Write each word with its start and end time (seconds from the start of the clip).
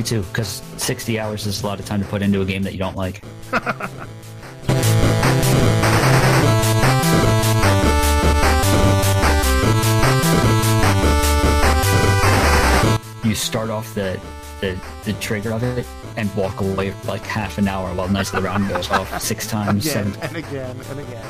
me 0.00 0.06
too. 0.06 0.22
Because 0.22 0.62
60 0.78 1.18
hours 1.18 1.46
is 1.46 1.62
a 1.62 1.66
lot 1.66 1.78
of 1.78 1.84
time 1.84 2.00
to 2.00 2.06
put 2.06 2.22
into 2.22 2.40
a 2.40 2.44
game 2.44 2.62
that 2.62 2.72
you 2.72 2.78
don't 2.78 2.96
like. 2.96 3.22
you 13.24 13.34
start 13.34 13.70
off 13.70 13.94
the, 13.94 14.20
the 14.60 14.80
the 15.04 15.12
trigger 15.20 15.52
of 15.52 15.62
it 15.62 15.86
and 16.16 16.34
walk 16.34 16.60
away 16.60 16.90
for 16.90 17.06
like 17.06 17.22
half 17.22 17.58
an 17.58 17.68
hour 17.68 17.94
while 17.94 18.08
Knights 18.08 18.32
of 18.32 18.36
the 18.36 18.42
Round 18.48 18.68
goes 18.68 18.90
off 18.90 19.20
six 19.20 19.46
times, 19.50 19.86
Again 19.86 20.12
seven 20.12 20.22
and 20.22 20.36
again 20.36 20.76
and 20.90 21.00
again. 21.00 21.24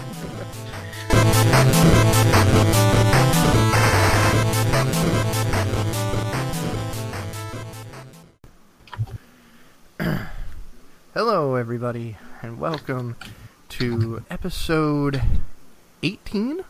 Hello, 11.13 11.57
everybody, 11.57 12.17
and 12.41 12.61
welcome 12.61 13.17
to 13.69 14.25
episode 14.31 15.21
18 16.05 16.63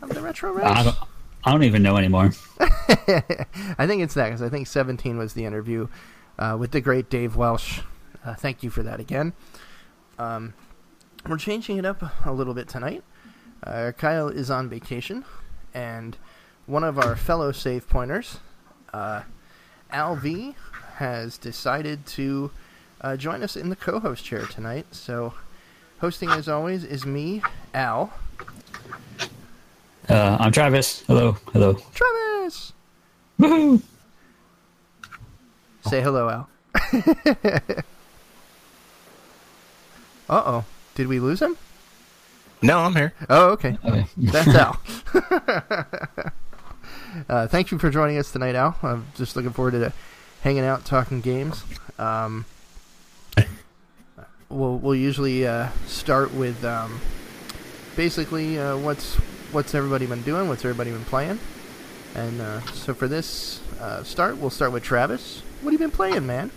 of 0.00 0.08
the 0.08 0.22
Retro 0.22 0.52
Race. 0.52 0.64
I 0.64 0.82
don't, 0.82 0.96
I 1.44 1.52
don't 1.52 1.64
even 1.64 1.82
know 1.82 1.98
anymore. 1.98 2.30
I 2.58 3.86
think 3.86 4.00
it's 4.00 4.14
that 4.14 4.28
because 4.28 4.40
I 4.40 4.48
think 4.48 4.66
17 4.66 5.18
was 5.18 5.34
the 5.34 5.44
interview 5.44 5.88
uh, 6.38 6.56
with 6.58 6.70
the 6.70 6.80
great 6.80 7.10
Dave 7.10 7.36
Welsh. 7.36 7.80
Uh, 8.24 8.34
thank 8.34 8.62
you 8.62 8.70
for 8.70 8.82
that 8.82 8.98
again. 8.98 9.34
Um, 10.18 10.54
we're 11.28 11.36
changing 11.36 11.76
it 11.76 11.84
up 11.84 12.02
a 12.24 12.32
little 12.32 12.54
bit 12.54 12.66
tonight. 12.66 13.04
Uh, 13.62 13.92
Kyle 13.94 14.28
is 14.28 14.50
on 14.50 14.70
vacation, 14.70 15.26
and 15.74 16.16
one 16.64 16.82
of 16.82 16.98
our 16.98 17.14
fellow 17.14 17.52
save 17.52 17.90
pointers, 17.90 18.38
uh, 18.94 19.24
Al 19.90 20.16
V, 20.16 20.54
has 20.94 21.36
decided 21.36 22.06
to 22.06 22.50
uh, 23.00 23.16
join 23.16 23.42
us 23.42 23.56
in 23.56 23.70
the 23.70 23.76
co 23.76 24.00
host 24.00 24.24
chair 24.24 24.46
tonight. 24.46 24.86
So, 24.92 25.34
hosting 26.00 26.30
as 26.30 26.48
always 26.48 26.84
is 26.84 27.06
me, 27.06 27.42
Al. 27.74 28.12
Uh, 30.08 30.36
I'm 30.40 30.52
Travis. 30.52 31.02
Hello, 31.06 31.36
hello. 31.52 31.74
Travis! 31.94 32.72
Woohoo! 33.38 33.82
Say 35.88 36.00
hello, 36.02 36.28
Al. 36.28 36.48
uh 40.28 40.42
oh. 40.46 40.64
Did 40.94 41.08
we 41.08 41.20
lose 41.20 41.40
him? 41.40 41.56
No, 42.62 42.80
I'm 42.80 42.94
here. 42.94 43.14
Oh, 43.28 43.50
okay. 43.50 43.78
Okay. 43.84 44.06
That's 44.16 44.48
Al. 44.48 44.80
uh, 47.28 47.46
thank 47.46 47.70
you 47.70 47.78
for 47.78 47.88
joining 47.88 48.18
us 48.18 48.30
tonight, 48.30 48.54
Al. 48.54 48.76
I'm 48.82 49.06
just 49.14 49.34
looking 49.36 49.52
forward 49.52 49.70
to 49.72 49.92
hanging 50.42 50.64
out, 50.64 50.84
talking 50.84 51.20
games. 51.22 51.64
Um, 51.98 52.44
we'll 54.50 54.76
we'll 54.76 54.94
usually 54.94 55.46
uh, 55.46 55.68
start 55.86 56.34
with 56.34 56.62
um, 56.64 57.00
basically 57.96 58.58
uh, 58.58 58.76
what's 58.76 59.14
what's 59.52 59.74
everybody 59.74 60.06
been 60.06 60.22
doing, 60.22 60.48
what's 60.48 60.64
everybody 60.64 60.90
been 60.90 61.04
playing, 61.04 61.38
and 62.14 62.40
uh, 62.40 62.60
so 62.72 62.92
for 62.92 63.08
this 63.08 63.60
uh, 63.80 64.02
start, 64.02 64.36
we'll 64.36 64.50
start 64.50 64.72
with 64.72 64.82
Travis. 64.82 65.42
What 65.62 65.72
have 65.72 65.80
you 65.80 65.86
been 65.86 65.94
playing, 65.96 66.26
man? 66.26 66.50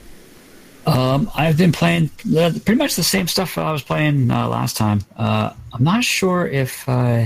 Um, 0.85 1.31
I've 1.33 1.57
been 1.57 1.71
playing 1.71 2.09
pretty 2.09 2.75
much 2.75 2.95
the 2.95 3.03
same 3.03 3.27
stuff 3.27 3.57
I 3.57 3.71
was 3.71 3.83
playing 3.83 4.29
uh, 4.29 4.49
last 4.49 4.75
time. 4.75 4.99
Uh, 5.15 5.53
I'm 5.71 5.83
not 5.83 6.03
sure 6.03 6.45
if 6.45 6.87
uh, 6.89 7.25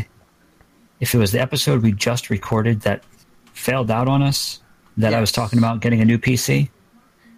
if 1.00 1.16
it 1.16 1.18
was 1.18 1.32
the 1.32 1.42
episode 1.42 1.82
we 1.82 1.92
just 1.92 2.30
recorded 2.30 2.82
that 2.82 3.04
failed 3.54 3.90
out 3.90 4.08
on 4.08 4.22
us 4.22 4.62
that 4.98 5.14
I 5.14 5.20
was 5.20 5.32
talking 5.32 5.60
about 5.60 5.80
getting 5.80 6.02
a 6.02 6.06
new 6.06 6.18
PC. 6.18 6.70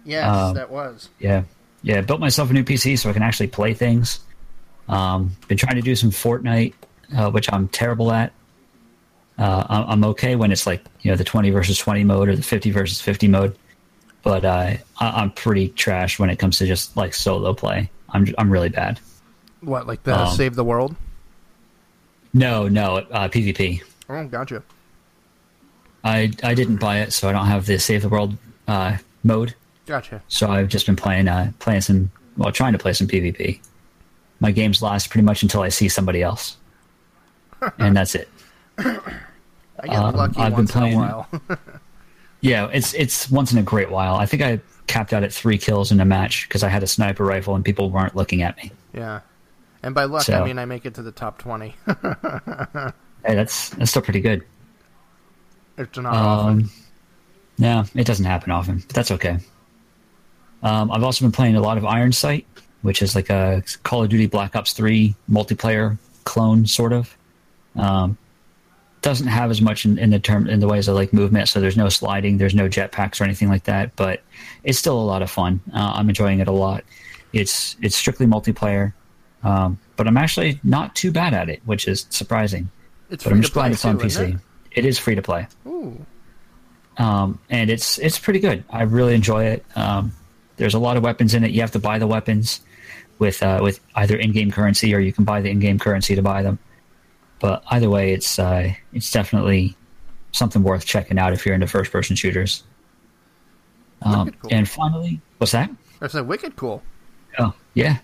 Yes, 0.04 0.28
Um, 0.28 0.54
that 0.54 0.70
was. 0.70 1.08
Yeah, 1.18 1.44
yeah. 1.82 2.00
Built 2.00 2.20
myself 2.20 2.50
a 2.50 2.52
new 2.52 2.64
PC 2.64 2.98
so 2.98 3.10
I 3.10 3.12
can 3.12 3.22
actually 3.22 3.48
play 3.48 3.74
things. 3.74 4.20
Um, 4.88 5.36
been 5.48 5.58
trying 5.58 5.76
to 5.76 5.82
do 5.82 5.94
some 5.94 6.10
Fortnite, 6.10 6.74
uh, 7.16 7.30
which 7.30 7.52
I'm 7.52 7.68
terrible 7.68 8.10
at. 8.12 8.32
Uh, 9.38 9.64
I'm 9.68 9.84
I'm 9.88 10.04
okay 10.10 10.36
when 10.36 10.52
it's 10.52 10.66
like 10.66 10.84
you 11.00 11.10
know 11.10 11.16
the 11.16 11.24
20 11.24 11.50
versus 11.50 11.78
20 11.78 12.04
mode 12.04 12.28
or 12.28 12.36
the 12.36 12.42
50 12.42 12.70
versus 12.72 13.00
50 13.00 13.28
mode, 13.28 13.56
but 14.22 14.44
uh, 14.44 14.74
I, 14.98 15.10
I'm 15.22 15.30
pretty 15.30 15.68
trash 15.68 16.18
when 16.18 16.28
it 16.28 16.36
comes 16.36 16.58
to 16.58 16.66
just 16.66 16.96
like 16.96 17.14
solo 17.14 17.54
play. 17.54 17.90
I'm 18.10 18.26
I'm 18.36 18.50
really 18.50 18.68
bad. 18.68 19.00
What, 19.60 19.86
like 19.86 20.02
the 20.02 20.18
um, 20.18 20.34
Save 20.34 20.56
the 20.56 20.64
World? 20.64 20.94
No, 22.32 22.68
no, 22.68 22.96
uh, 22.96 23.28
PvP. 23.28 23.82
Oh, 24.08 24.26
gotcha. 24.26 24.62
I 26.04 26.32
I 26.42 26.54
didn't 26.54 26.76
buy 26.76 26.98
it, 27.00 27.12
so 27.12 27.28
I 27.28 27.32
don't 27.32 27.46
have 27.46 27.66
the 27.66 27.78
Save 27.78 28.02
the 28.02 28.08
World 28.08 28.36
uh, 28.68 28.98
mode. 29.22 29.54
Gotcha. 29.90 30.22
So 30.28 30.48
I've 30.48 30.68
just 30.68 30.86
been 30.86 30.94
playing 30.94 31.26
uh, 31.26 31.50
playing 31.58 31.80
some 31.80 32.10
well, 32.36 32.52
trying 32.52 32.72
to 32.72 32.78
play 32.78 32.92
some 32.92 33.08
PvP. 33.08 33.58
My 34.38 34.52
games 34.52 34.80
last 34.82 35.10
pretty 35.10 35.24
much 35.24 35.42
until 35.42 35.62
I 35.62 35.68
see 35.68 35.88
somebody 35.88 36.22
else, 36.22 36.56
and 37.78 37.96
that's 37.96 38.14
it. 38.14 38.28
I 38.78 38.94
get 39.84 39.96
Um, 39.96 40.14
lucky 40.14 40.38
I've 40.40 40.50
been 40.50 40.66
once 40.66 40.76
in 40.76 40.82
a 40.84 40.96
while. 40.96 41.28
Yeah, 42.42 42.70
it's 42.72 42.94
it's 42.94 43.30
once 43.30 43.52
in 43.52 43.58
a 43.58 43.62
great 43.62 43.90
while. 43.90 44.14
I 44.14 44.24
think 44.24 44.42
I 44.42 44.60
capped 44.86 45.12
out 45.12 45.22
at 45.24 45.30
three 45.32 45.58
kills 45.58 45.92
in 45.92 46.00
a 46.00 46.06
match 46.06 46.48
because 46.48 46.62
I 46.62 46.68
had 46.70 46.82
a 46.82 46.86
sniper 46.86 47.22
rifle 47.22 47.54
and 47.54 47.62
people 47.62 47.90
weren't 47.90 48.16
looking 48.16 48.40
at 48.42 48.56
me. 48.56 48.70
yeah. 48.94 49.20
And 49.82 49.94
by 49.94 50.04
luck, 50.04 50.26
I 50.30 50.44
mean 50.44 50.58
I 50.58 50.64
make 50.64 50.86
it 50.86 50.94
to 50.94 51.02
the 51.02 51.12
top 51.12 51.36
20. 51.38 51.74
Hey, 53.26 53.34
that's 53.34 53.68
that's 53.70 53.90
still 53.90 54.00
pretty 54.00 54.20
good. 54.22 54.42
it's 55.76 55.98
not 55.98 56.14
often. 56.14 56.62
Um, 56.62 56.70
no, 57.58 57.84
it 57.94 58.06
doesn't 58.06 58.24
happen 58.24 58.50
often, 58.52 58.78
but 58.78 58.94
that's 58.94 59.10
okay. 59.10 59.36
Um, 60.62 60.90
I've 60.90 61.02
also 61.02 61.24
been 61.24 61.32
playing 61.32 61.56
a 61.56 61.60
lot 61.60 61.78
of 61.78 61.84
Iron 61.84 62.12
Sight, 62.12 62.46
which 62.82 63.02
is 63.02 63.14
like 63.14 63.30
a 63.30 63.62
Call 63.82 64.02
of 64.02 64.10
Duty 64.10 64.26
Black 64.26 64.56
Ops 64.56 64.72
3 64.72 65.14
multiplayer 65.30 65.98
clone, 66.24 66.66
sort 66.66 66.92
of. 66.92 67.16
Um, 67.76 68.18
doesn't 69.02 69.28
have 69.28 69.50
as 69.50 69.62
much 69.62 69.84
in, 69.84 69.98
in 69.98 70.10
the 70.10 70.18
term 70.18 70.46
in 70.46 70.60
the 70.60 70.68
ways 70.68 70.86
of 70.88 70.94
like 70.94 71.12
movement, 71.12 71.48
so 71.48 71.60
there's 71.60 71.76
no 71.76 71.88
sliding, 71.88 72.38
there's 72.38 72.54
no 72.54 72.68
jetpacks 72.68 73.20
or 73.20 73.24
anything 73.24 73.48
like 73.48 73.64
that, 73.64 73.94
but 73.96 74.22
it's 74.62 74.78
still 74.78 75.00
a 75.00 75.02
lot 75.02 75.22
of 75.22 75.30
fun. 75.30 75.60
Uh, 75.72 75.92
I'm 75.94 76.08
enjoying 76.08 76.40
it 76.40 76.48
a 76.48 76.52
lot. 76.52 76.84
It's 77.32 77.76
it's 77.80 77.96
strictly 77.96 78.26
multiplayer, 78.26 78.92
um, 79.42 79.78
but 79.96 80.06
I'm 80.06 80.16
actually 80.16 80.60
not 80.62 80.94
too 80.94 81.10
bad 81.10 81.32
at 81.32 81.48
it, 81.48 81.62
which 81.64 81.88
is 81.88 82.06
surprising. 82.10 82.68
It's 83.08 83.24
But 83.24 83.32
I'm 83.32 83.40
just 83.40 83.54
glad 83.54 83.72
it's 83.72 83.84
on 83.84 83.98
too, 83.98 84.06
PC. 84.06 84.38
It 84.72 84.84
is 84.84 84.98
free 84.98 85.14
to 85.14 85.22
play? 85.22 85.48
Ooh. 85.66 86.04
um, 86.98 87.38
and 87.48 87.70
it's 87.70 87.98
it's 87.98 88.18
pretty 88.18 88.40
good. 88.40 88.64
I 88.68 88.82
really 88.82 89.14
enjoy 89.14 89.44
it. 89.46 89.64
Um, 89.76 90.12
there's 90.60 90.74
a 90.74 90.78
lot 90.78 90.98
of 90.98 91.02
weapons 91.02 91.32
in 91.32 91.42
it. 91.42 91.52
You 91.52 91.62
have 91.62 91.70
to 91.72 91.78
buy 91.78 91.98
the 91.98 92.06
weapons 92.06 92.60
with 93.18 93.42
uh, 93.42 93.60
with 93.62 93.80
either 93.96 94.14
in-game 94.16 94.50
currency 94.50 94.94
or 94.94 94.98
you 95.00 95.12
can 95.12 95.24
buy 95.24 95.40
the 95.40 95.48
in-game 95.50 95.78
currency 95.78 96.14
to 96.14 96.22
buy 96.22 96.42
them. 96.42 96.58
But 97.38 97.64
either 97.70 97.88
way, 97.88 98.12
it's 98.12 98.38
uh, 98.38 98.74
it's 98.92 99.10
definitely 99.10 99.74
something 100.32 100.62
worth 100.62 100.84
checking 100.84 101.18
out 101.18 101.32
if 101.32 101.46
you're 101.46 101.54
into 101.54 101.66
first-person 101.66 102.14
shooters. 102.14 102.62
Um, 104.02 104.30
cool. 104.30 104.50
And 104.52 104.68
finally, 104.68 105.20
what's 105.38 105.52
that? 105.52 105.70
That's 105.98 106.14
a 106.14 106.22
wicked 106.22 106.56
cool. 106.56 106.82
Oh, 107.38 107.54
yeah. 107.74 107.98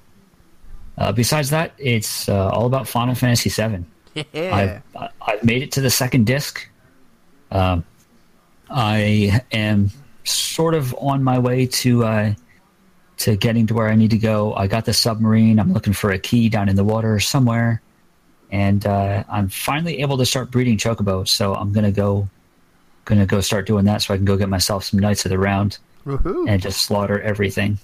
Uh, 0.97 1.13
besides 1.13 1.51
that, 1.51 1.73
it's 1.77 2.29
uh, 2.29 2.49
all 2.49 2.67
about 2.67 2.89
Final 2.89 3.15
Fantasy 3.15 3.51
VII. 3.51 3.85
Yeah. 4.33 4.83
I've, 4.97 5.11
I've 5.21 5.45
made 5.45 5.63
it 5.63 5.73
to 5.73 5.83
the 5.83 5.91
second 5.91 6.25
disc. 6.27 6.67
Um, 7.51 7.85
I 8.71 9.43
am 9.53 9.91
sort 10.25 10.75
of 10.75 10.95
on 10.99 11.23
my 11.23 11.39
way 11.39 11.67
to 11.67 12.05
uh, 12.05 12.35
to 13.19 13.37
getting 13.37 13.67
to 13.67 13.75
where 13.75 13.89
I 13.89 13.95
need 13.95 14.11
to 14.11 14.19
go. 14.19 14.55
I 14.55 14.67
got 14.67 14.85
the 14.85 14.93
submarine. 14.93 15.59
I'm 15.59 15.73
looking 15.73 15.93
for 15.93 16.11
a 16.11 16.19
key 16.19 16.49
down 16.49 16.69
in 16.69 16.77
the 16.77 16.85
water 16.85 17.19
somewhere, 17.21 17.81
and 18.51 18.87
uh, 18.87 19.25
I'm 19.29 19.49
finally 19.49 20.01
able 20.01 20.19
to 20.19 20.27
start 20.27 20.51
breeding 20.51 20.77
chocobos. 20.77 21.29
So 21.29 21.55
I'm 21.55 21.73
gonna 21.73 21.93
go 21.93 22.29
gonna 23.05 23.27
go 23.27 23.41
start 23.41 23.67
doing 23.67 23.85
that 23.87 24.03
so 24.03 24.13
I 24.13 24.17
can 24.17 24.27
go 24.27 24.37
get 24.37 24.49
myself 24.49 24.85
some 24.85 25.01
Knights 25.01 25.25
of 25.25 25.31
the 25.31 25.39
Round 25.39 25.79
Woohoo. 26.05 26.49
and 26.49 26.61
just 26.61 26.83
slaughter 26.83 27.21
everything. 27.21 27.79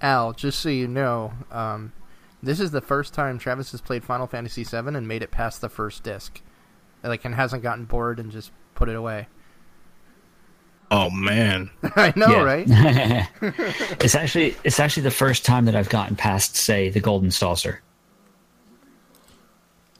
Al, 0.00 0.32
just 0.32 0.60
so 0.60 0.68
you 0.68 0.88
know, 0.88 1.32
um, 1.50 1.92
this 2.42 2.58
is 2.58 2.72
the 2.72 2.80
first 2.80 3.14
time 3.14 3.38
Travis 3.38 3.70
has 3.70 3.80
played 3.80 4.04
Final 4.04 4.26
Fantasy 4.26 4.64
VII 4.64 4.76
and 4.76 5.06
made 5.06 5.22
it 5.22 5.30
past 5.30 5.60
the 5.60 5.68
first 5.68 6.02
disc. 6.02 6.40
Like, 7.04 7.24
and 7.24 7.34
hasn't 7.34 7.62
gotten 7.62 7.84
bored 7.84 8.20
and 8.20 8.30
just 8.30 8.52
put 8.74 8.88
it 8.88 8.94
away. 8.94 9.26
Oh 10.94 11.08
man, 11.08 11.70
I 11.96 12.12
know, 12.16 12.28
Yeah. 12.28 12.42
right? 12.42 12.66
it's 13.98 14.14
actually 14.14 14.54
it's 14.62 14.78
actually 14.78 15.04
the 15.04 15.10
first 15.10 15.42
time 15.44 15.64
that 15.64 15.74
I've 15.74 15.88
gotten 15.88 16.16
past, 16.16 16.54
say, 16.54 16.90
the 16.90 17.00
Golden 17.00 17.30
Saucer. 17.30 17.80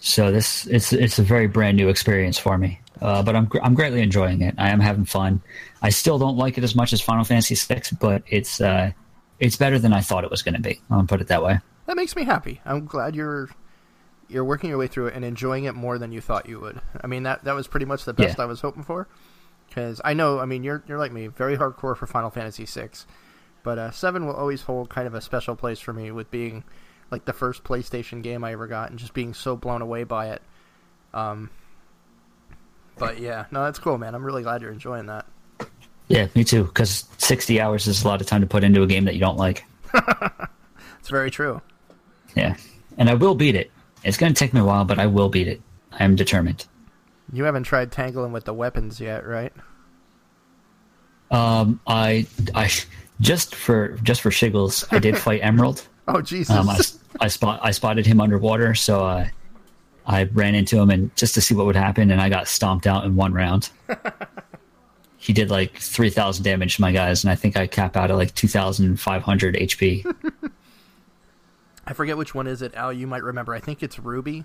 So 0.00 0.30
this 0.30 0.66
it's 0.66 0.92
it's 0.92 1.18
a 1.18 1.22
very 1.22 1.46
brand 1.46 1.76
new 1.76 1.88
experience 1.88 2.36
for 2.36 2.58
me, 2.58 2.80
uh, 3.00 3.22
but 3.22 3.34
I'm 3.36 3.48
I'm 3.62 3.74
greatly 3.74 4.02
enjoying 4.02 4.42
it. 4.42 4.54
I 4.58 4.70
am 4.70 4.80
having 4.80 5.04
fun. 5.04 5.40
I 5.80 5.90
still 5.90 6.18
don't 6.18 6.36
like 6.36 6.58
it 6.58 6.64
as 6.64 6.74
much 6.74 6.92
as 6.92 7.00
Final 7.00 7.24
Fantasy 7.24 7.54
VI, 7.54 7.82
but 8.00 8.22
it's 8.26 8.60
uh, 8.60 8.90
it's 9.40 9.56
better 9.56 9.78
than 9.78 9.92
I 9.92 10.00
thought 10.00 10.24
it 10.24 10.30
was 10.30 10.42
going 10.42 10.54
to 10.54 10.60
be. 10.60 10.80
I'll 10.90 11.04
put 11.04 11.20
it 11.20 11.28
that 11.28 11.42
way. 11.42 11.60
That 11.86 11.96
makes 11.96 12.14
me 12.16 12.24
happy. 12.24 12.60
I'm 12.64 12.84
glad 12.84 13.14
you're 13.14 13.48
you're 14.28 14.44
working 14.44 14.68
your 14.70 14.78
way 14.78 14.88
through 14.88 15.06
it 15.06 15.14
and 15.14 15.24
enjoying 15.24 15.64
it 15.64 15.74
more 15.74 15.98
than 15.98 16.10
you 16.12 16.20
thought 16.20 16.48
you 16.48 16.58
would. 16.60 16.80
I 17.00 17.06
mean, 17.06 17.22
that 17.22 17.44
that 17.44 17.54
was 17.54 17.66
pretty 17.68 17.86
much 17.86 18.04
the 18.04 18.12
best 18.12 18.36
Yeah. 18.38 18.42
I 18.44 18.46
was 18.46 18.60
hoping 18.60 18.82
for. 18.82 19.08
Because 19.72 20.02
I 20.04 20.12
know. 20.12 20.38
I 20.38 20.44
mean, 20.44 20.64
you're 20.64 20.82
you're 20.86 20.98
like 20.98 21.12
me, 21.12 21.28
very 21.28 21.56
hardcore 21.56 21.96
for 21.96 22.06
Final 22.06 22.30
Fantasy 22.30 22.66
VI, 22.66 22.90
but 23.62 23.78
uh, 23.78 23.90
seven 23.90 24.26
will 24.26 24.34
always 24.34 24.62
hold 24.62 24.90
kind 24.90 25.06
of 25.06 25.14
a 25.14 25.20
special 25.20 25.56
place 25.56 25.80
for 25.80 25.92
me 25.94 26.10
with 26.10 26.30
being 26.30 26.62
like 27.10 27.24
the 27.24 27.32
first 27.32 27.64
PlayStation 27.64 28.22
game 28.22 28.44
I 28.44 28.52
ever 28.52 28.66
got 28.66 28.90
and 28.90 28.98
just 28.98 29.14
being 29.14 29.32
so 29.32 29.56
blown 29.56 29.80
away 29.80 30.04
by 30.04 30.30
it. 30.30 30.42
Um, 31.14 31.50
but 32.98 33.18
yeah, 33.18 33.46
no, 33.50 33.64
that's 33.64 33.78
cool, 33.78 33.96
man. 33.96 34.14
I'm 34.14 34.24
really 34.24 34.42
glad 34.42 34.60
you're 34.60 34.72
enjoying 34.72 35.06
that. 35.06 35.24
Yeah, 36.08 36.28
me 36.34 36.44
too. 36.44 36.64
Because 36.64 37.06
sixty 37.16 37.60
hours 37.60 37.86
is 37.86 38.04
a 38.04 38.08
lot 38.08 38.20
of 38.20 38.26
time 38.26 38.42
to 38.42 38.46
put 38.46 38.64
into 38.64 38.82
a 38.82 38.86
game 38.86 39.06
that 39.06 39.14
you 39.14 39.20
don't 39.20 39.38
like. 39.38 39.64
It's 41.00 41.08
very 41.08 41.32
true. 41.32 41.60
Yeah, 42.36 42.54
and 42.96 43.10
I 43.10 43.14
will 43.14 43.34
beat 43.34 43.56
it. 43.56 43.72
It's 44.04 44.16
going 44.16 44.32
to 44.32 44.38
take 44.38 44.54
me 44.54 44.60
a 44.60 44.64
while, 44.64 44.84
but 44.84 45.00
I 45.00 45.06
will 45.06 45.28
beat 45.28 45.48
it. 45.48 45.60
I 45.90 46.04
am 46.04 46.14
determined. 46.14 46.64
You 47.32 47.44
haven't 47.44 47.64
tried 47.64 47.92
tangling 47.92 48.32
with 48.32 48.44
the 48.44 48.54
weapons 48.54 49.00
yet, 49.00 49.26
right? 49.26 49.52
Um, 51.30 51.80
I, 51.86 52.26
I 52.54 52.70
just 53.20 53.54
for 53.54 53.96
just 54.02 54.20
for 54.20 54.30
shiggles, 54.30 54.86
I 54.90 54.98
did 54.98 55.16
fight 55.18 55.40
Emerald. 55.42 55.86
Oh 56.08 56.20
Jesus! 56.20 56.54
Um, 56.54 56.68
I, 56.68 56.78
I 57.20 57.28
spot 57.28 57.60
I 57.62 57.70
spotted 57.70 58.04
him 58.04 58.20
underwater, 58.20 58.74
so 58.74 59.06
uh, 59.06 59.28
I 60.06 60.24
ran 60.24 60.54
into 60.54 60.78
him 60.78 60.90
and 60.90 61.14
just 61.16 61.34
to 61.34 61.40
see 61.40 61.54
what 61.54 61.66
would 61.66 61.76
happen, 61.76 62.10
and 62.10 62.20
I 62.20 62.28
got 62.28 62.48
stomped 62.48 62.86
out 62.86 63.04
in 63.04 63.16
one 63.16 63.32
round. 63.32 63.70
he 65.16 65.32
did 65.32 65.50
like 65.50 65.78
three 65.78 66.10
thousand 66.10 66.44
damage 66.44 66.76
to 66.76 66.80
my 66.80 66.92
guys, 66.92 67.24
and 67.24 67.30
I 67.30 67.34
think 67.34 67.56
I 67.56 67.66
cap 67.66 67.96
out 67.96 68.10
at 68.10 68.16
like 68.16 68.34
two 68.34 68.48
thousand 68.48 68.98
five 69.00 69.22
hundred 69.22 69.54
HP. 69.54 70.04
I 71.86 71.92
forget 71.94 72.16
which 72.16 72.34
one 72.34 72.46
is 72.46 72.62
it, 72.62 72.74
Al. 72.74 72.92
You 72.92 73.06
might 73.06 73.22
remember. 73.22 73.54
I 73.54 73.60
think 73.60 73.82
it's 73.82 73.98
Ruby. 73.98 74.44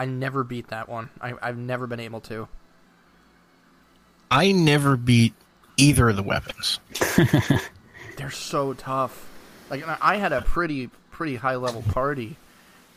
I 0.00 0.06
never 0.06 0.44
beat 0.44 0.68
that 0.68 0.88
one. 0.88 1.10
I, 1.20 1.34
I've 1.42 1.58
never 1.58 1.86
been 1.86 2.00
able 2.00 2.22
to. 2.22 2.48
I 4.30 4.50
never 4.50 4.96
beat 4.96 5.34
either 5.76 6.08
of 6.08 6.16
the 6.16 6.22
weapons. 6.22 6.80
They're 8.16 8.30
so 8.30 8.72
tough. 8.72 9.28
Like 9.68 9.84
I 10.00 10.16
had 10.16 10.32
a 10.32 10.40
pretty 10.40 10.88
pretty 11.10 11.36
high 11.36 11.56
level 11.56 11.82
party, 11.82 12.36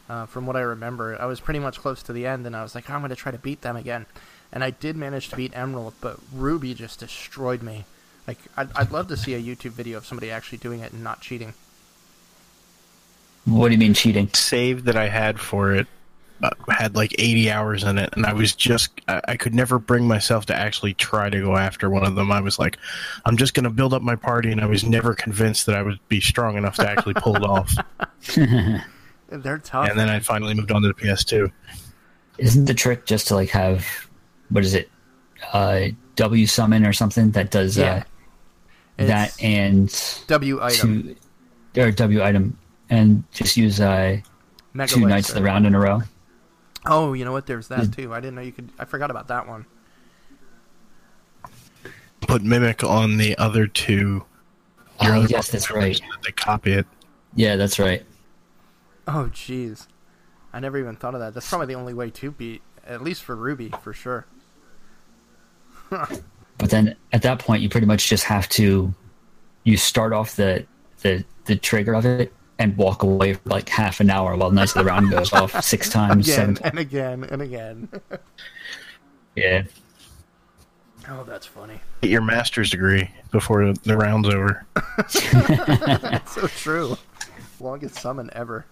uh, 0.07 0.27
from 0.27 0.45
what 0.45 0.55
I 0.55 0.61
remember. 0.61 1.21
I 1.21 1.25
was 1.25 1.41
pretty 1.41 1.59
much 1.59 1.77
close 1.77 2.03
to 2.03 2.13
the 2.13 2.25
end, 2.25 2.47
and 2.47 2.55
I 2.55 2.63
was 2.63 2.73
like, 2.73 2.89
I'm 2.89 3.01
going 3.01 3.09
to 3.09 3.17
try 3.17 3.33
to 3.33 3.37
beat 3.37 3.63
them 3.63 3.75
again. 3.75 4.05
And 4.53 4.63
I 4.63 4.69
did 4.69 4.95
manage 4.95 5.27
to 5.27 5.35
beat 5.35 5.51
Emerald, 5.57 5.95
but 5.99 6.17
Ruby 6.33 6.73
just 6.73 7.01
destroyed 7.01 7.61
me. 7.61 7.83
Like 8.25 8.37
I'd, 8.55 8.71
I'd 8.77 8.91
love 8.93 9.09
to 9.09 9.17
see 9.17 9.33
a 9.33 9.41
YouTube 9.41 9.71
video 9.71 9.97
of 9.97 10.05
somebody 10.05 10.31
actually 10.31 10.59
doing 10.59 10.79
it 10.79 10.93
and 10.93 11.03
not 11.03 11.19
cheating. 11.19 11.53
what 13.43 13.67
do 13.67 13.73
you 13.73 13.79
mean 13.79 13.93
cheating? 13.93 14.29
Save 14.33 14.85
that 14.85 14.95
I 14.95 15.09
had 15.09 15.41
for 15.41 15.73
it 15.73 15.87
had 16.69 16.95
like 16.95 17.13
80 17.17 17.51
hours 17.51 17.83
in 17.83 17.97
it, 17.97 18.09
and 18.15 18.25
I 18.25 18.33
was 18.33 18.53
just, 18.53 18.91
I, 19.07 19.21
I 19.29 19.37
could 19.37 19.53
never 19.55 19.79
bring 19.79 20.07
myself 20.07 20.45
to 20.47 20.55
actually 20.55 20.93
try 20.93 21.29
to 21.29 21.39
go 21.41 21.55
after 21.57 21.89
one 21.89 22.05
of 22.05 22.15
them. 22.15 22.31
I 22.31 22.41
was 22.41 22.59
like, 22.59 22.77
I'm 23.25 23.37
just 23.37 23.53
going 23.53 23.63
to 23.63 23.69
build 23.69 23.93
up 23.93 24.01
my 24.01 24.15
party, 24.15 24.51
and 24.51 24.59
I 24.61 24.65
was 24.65 24.83
never 24.83 25.13
convinced 25.15 25.65
that 25.67 25.75
I 25.75 25.81
would 25.81 25.99
be 26.09 26.19
strong 26.19 26.57
enough 26.57 26.75
to 26.77 26.89
actually 26.89 27.13
pull 27.15 27.35
it 27.35 27.43
off. 27.43 27.73
They're 29.29 29.57
tough. 29.59 29.89
And 29.89 29.97
then 29.97 30.09
I 30.09 30.19
finally 30.19 30.53
moved 30.53 30.71
on 30.71 30.81
to 30.83 30.87
the 30.89 30.93
PS2. 30.93 31.51
Isn't 32.37 32.65
the 32.65 32.73
trick 32.73 33.05
just 33.05 33.27
to 33.29 33.35
like 33.35 33.49
have 33.49 33.85
what 34.49 34.63
is 34.63 34.73
it, 34.73 34.89
uh, 35.53 35.87
W 36.15 36.45
summon 36.45 36.85
or 36.85 36.93
something 36.93 37.31
that 37.31 37.49
does 37.51 37.77
Yeah. 37.77 38.03
uh, 38.99 39.05
that 39.05 39.41
and 39.41 39.89
W 40.27 40.61
item. 40.61 41.15
two 41.73 41.81
or 41.81 41.91
W 41.91 42.23
item 42.23 42.57
and 42.89 43.23
just 43.31 43.57
use 43.57 43.79
uh, 43.79 44.17
Mega 44.73 44.91
two 44.93 44.99
Laser. 44.99 45.09
Knights 45.09 45.29
of 45.29 45.35
the 45.35 45.43
Round 45.43 45.65
in 45.65 45.73
a 45.73 45.79
row. 45.79 46.01
Oh, 46.85 47.13
you 47.13 47.25
know 47.25 47.31
what? 47.31 47.45
There's 47.45 47.67
that 47.69 47.85
hmm. 47.85 47.91
too. 47.91 48.13
I 48.13 48.19
didn't 48.19 48.35
know 48.35 48.41
you 48.41 48.51
could. 48.51 48.69
I 48.77 48.85
forgot 48.85 49.09
about 49.09 49.27
that 49.29 49.47
one. 49.47 49.65
Put 52.21 52.41
Mimic 52.43 52.83
on 52.83 53.17
the 53.17 53.37
other 53.37 53.67
two. 53.67 54.23
your 55.01 55.15
Oh 55.15 55.19
other 55.19 55.27
yes, 55.27 55.49
that's 55.49 55.69
right. 55.71 55.99
They 56.23 56.31
copy 56.31 56.73
it. 56.73 56.85
Yeah, 57.35 57.55
that's 57.55 57.79
right. 57.79 58.05
Oh, 59.07 59.29
jeez. 59.33 59.87
I 60.53 60.59
never 60.59 60.77
even 60.77 60.95
thought 60.95 61.15
of 61.15 61.19
that. 61.19 61.33
That's 61.33 61.49
probably 61.49 61.67
the 61.67 61.75
only 61.75 61.93
way 61.93 62.09
to 62.11 62.31
beat, 62.31 62.61
at 62.85 63.01
least 63.01 63.23
for 63.23 63.35
Ruby, 63.35 63.73
for 63.81 63.93
sure. 63.93 64.25
But 66.59 66.69
then 66.69 66.95
at 67.11 67.23
that 67.23 67.39
point, 67.39 67.61
you 67.61 67.67
pretty 67.67 67.87
much 67.87 68.07
just 68.07 68.23
have 68.25 68.47
to 68.49 68.93
you 69.63 69.77
start 69.77 70.13
off 70.13 70.35
the 70.35 70.65
the 71.01 71.25
the 71.45 71.55
trigger 71.55 71.93
of 71.93 72.05
it 72.05 72.31
and 72.59 72.77
walk 72.77 73.03
away 73.03 73.33
for 73.33 73.49
like 73.49 73.67
half 73.69 73.99
an 73.99 74.09
hour 74.09 74.35
while 74.35 74.49
the 74.49 74.55
Knights 74.55 74.75
of 74.75 74.83
the 74.83 74.89
Round 74.89 75.09
goes 75.09 75.33
off 75.33 75.61
six 75.63 75.89
times, 75.89 76.27
Again 76.29 76.55
seven. 76.55 76.69
and 76.69 76.79
again 76.79 77.23
and 77.25 77.41
again. 77.41 77.89
Yeah, 79.35 79.63
oh, 81.09 81.23
that's 81.23 81.47
funny. 81.47 81.81
Get 82.03 82.11
your 82.11 82.21
master's 82.21 82.69
degree 82.69 83.09
before 83.31 83.73
the 83.73 83.97
round's 83.97 84.29
over. 84.29 84.63
That's 84.97 86.35
so 86.35 86.45
true. 86.45 86.95
Longest 87.59 87.95
summon 87.95 88.29
ever. 88.33 88.67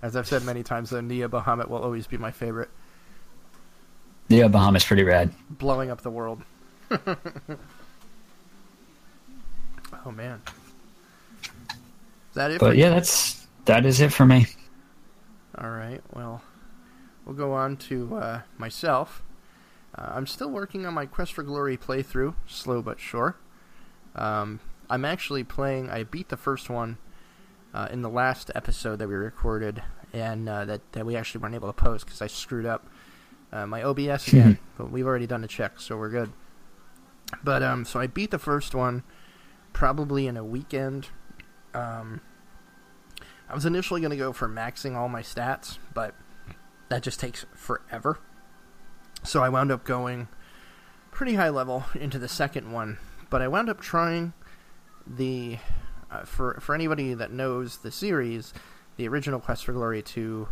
As 0.00 0.14
I've 0.14 0.28
said 0.28 0.44
many 0.44 0.62
times, 0.62 0.90
though, 0.90 1.00
Neo 1.00 1.26
Bahamut 1.26 1.66
will 1.66 1.82
always 1.82 2.06
be 2.06 2.16
my 2.16 2.30
favorite. 2.30 2.70
yeah, 4.28 4.44
Bahamut's 4.46 4.84
pretty 4.84 5.02
rad. 5.02 5.32
Blowing 5.50 5.90
up 5.90 6.02
the 6.02 6.10
world. 6.10 6.42
oh, 6.92 7.16
man. 10.14 10.40
That 12.38 12.52
it? 12.52 12.60
But 12.60 12.76
you? 12.76 12.84
yeah, 12.84 12.90
that's 12.90 13.48
that 13.64 13.84
is 13.84 14.00
it 14.00 14.12
for 14.12 14.24
me. 14.24 14.46
All 15.56 15.70
right. 15.70 16.00
Well, 16.14 16.40
we'll 17.26 17.34
go 17.34 17.52
on 17.52 17.76
to 17.88 18.16
uh, 18.16 18.40
myself. 18.56 19.24
Uh, 19.92 20.12
I'm 20.14 20.26
still 20.28 20.48
working 20.48 20.86
on 20.86 20.94
my 20.94 21.06
Quest 21.06 21.32
for 21.32 21.42
Glory 21.42 21.76
playthrough, 21.76 22.34
slow 22.46 22.80
but 22.80 23.00
sure. 23.00 23.36
Um, 24.14 24.60
I'm 24.88 25.04
actually 25.04 25.42
playing. 25.42 25.90
I 25.90 26.04
beat 26.04 26.28
the 26.28 26.36
first 26.36 26.70
one 26.70 26.98
uh, 27.74 27.88
in 27.90 28.02
the 28.02 28.08
last 28.08 28.52
episode 28.54 29.00
that 29.00 29.08
we 29.08 29.16
recorded, 29.16 29.82
and 30.12 30.48
uh, 30.48 30.64
that 30.64 30.92
that 30.92 31.04
we 31.04 31.16
actually 31.16 31.40
weren't 31.40 31.56
able 31.56 31.68
to 31.68 31.72
post 31.72 32.06
because 32.06 32.22
I 32.22 32.28
screwed 32.28 32.66
up 32.66 32.86
uh, 33.52 33.66
my 33.66 33.82
OBS 33.82 34.28
again. 34.32 34.58
but 34.76 34.92
we've 34.92 35.06
already 35.06 35.26
done 35.26 35.42
a 35.42 35.48
check, 35.48 35.80
so 35.80 35.96
we're 35.96 36.08
good. 36.08 36.32
But 37.42 37.64
um, 37.64 37.84
so 37.84 37.98
I 37.98 38.06
beat 38.06 38.30
the 38.30 38.38
first 38.38 38.76
one 38.76 39.02
probably 39.72 40.28
in 40.28 40.36
a 40.36 40.44
weekend. 40.44 41.08
Um, 41.74 42.20
I 43.48 43.54
was 43.54 43.64
initially 43.64 44.00
going 44.00 44.10
to 44.10 44.16
go 44.16 44.32
for 44.32 44.48
maxing 44.48 44.94
all 44.94 45.08
my 45.08 45.22
stats, 45.22 45.78
but 45.94 46.14
that 46.88 47.02
just 47.02 47.20
takes 47.20 47.46
forever. 47.54 48.18
So 49.22 49.42
I 49.42 49.48
wound 49.48 49.72
up 49.72 49.84
going 49.84 50.28
pretty 51.10 51.34
high 51.34 51.48
level 51.48 51.84
into 51.94 52.18
the 52.18 52.28
second 52.28 52.70
one, 52.72 52.98
but 53.30 53.42
I 53.42 53.48
wound 53.48 53.68
up 53.68 53.80
trying 53.80 54.32
the 55.06 55.58
uh, 56.10 56.24
for 56.24 56.58
for 56.60 56.74
anybody 56.74 57.14
that 57.14 57.32
knows 57.32 57.78
the 57.78 57.90
series, 57.90 58.54
the 58.96 59.08
original 59.08 59.40
Quest 59.40 59.64
for 59.64 59.72
Glory 59.72 60.02
2 60.02 60.48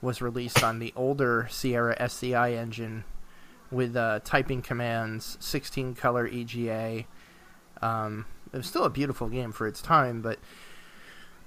was 0.00 0.20
released 0.20 0.64
on 0.64 0.78
the 0.78 0.92
older 0.96 1.46
Sierra 1.50 1.96
SCI 2.00 2.54
engine 2.54 3.04
with 3.70 3.96
uh, 3.96 4.20
typing 4.24 4.60
commands, 4.60 5.38
16 5.40 5.94
color 5.94 6.26
EGA. 6.26 7.04
Um, 7.80 8.26
it 8.52 8.56
was 8.56 8.66
still 8.66 8.84
a 8.84 8.90
beautiful 8.90 9.28
game 9.28 9.52
for 9.52 9.66
its 9.66 9.80
time, 9.80 10.20
but 10.20 10.38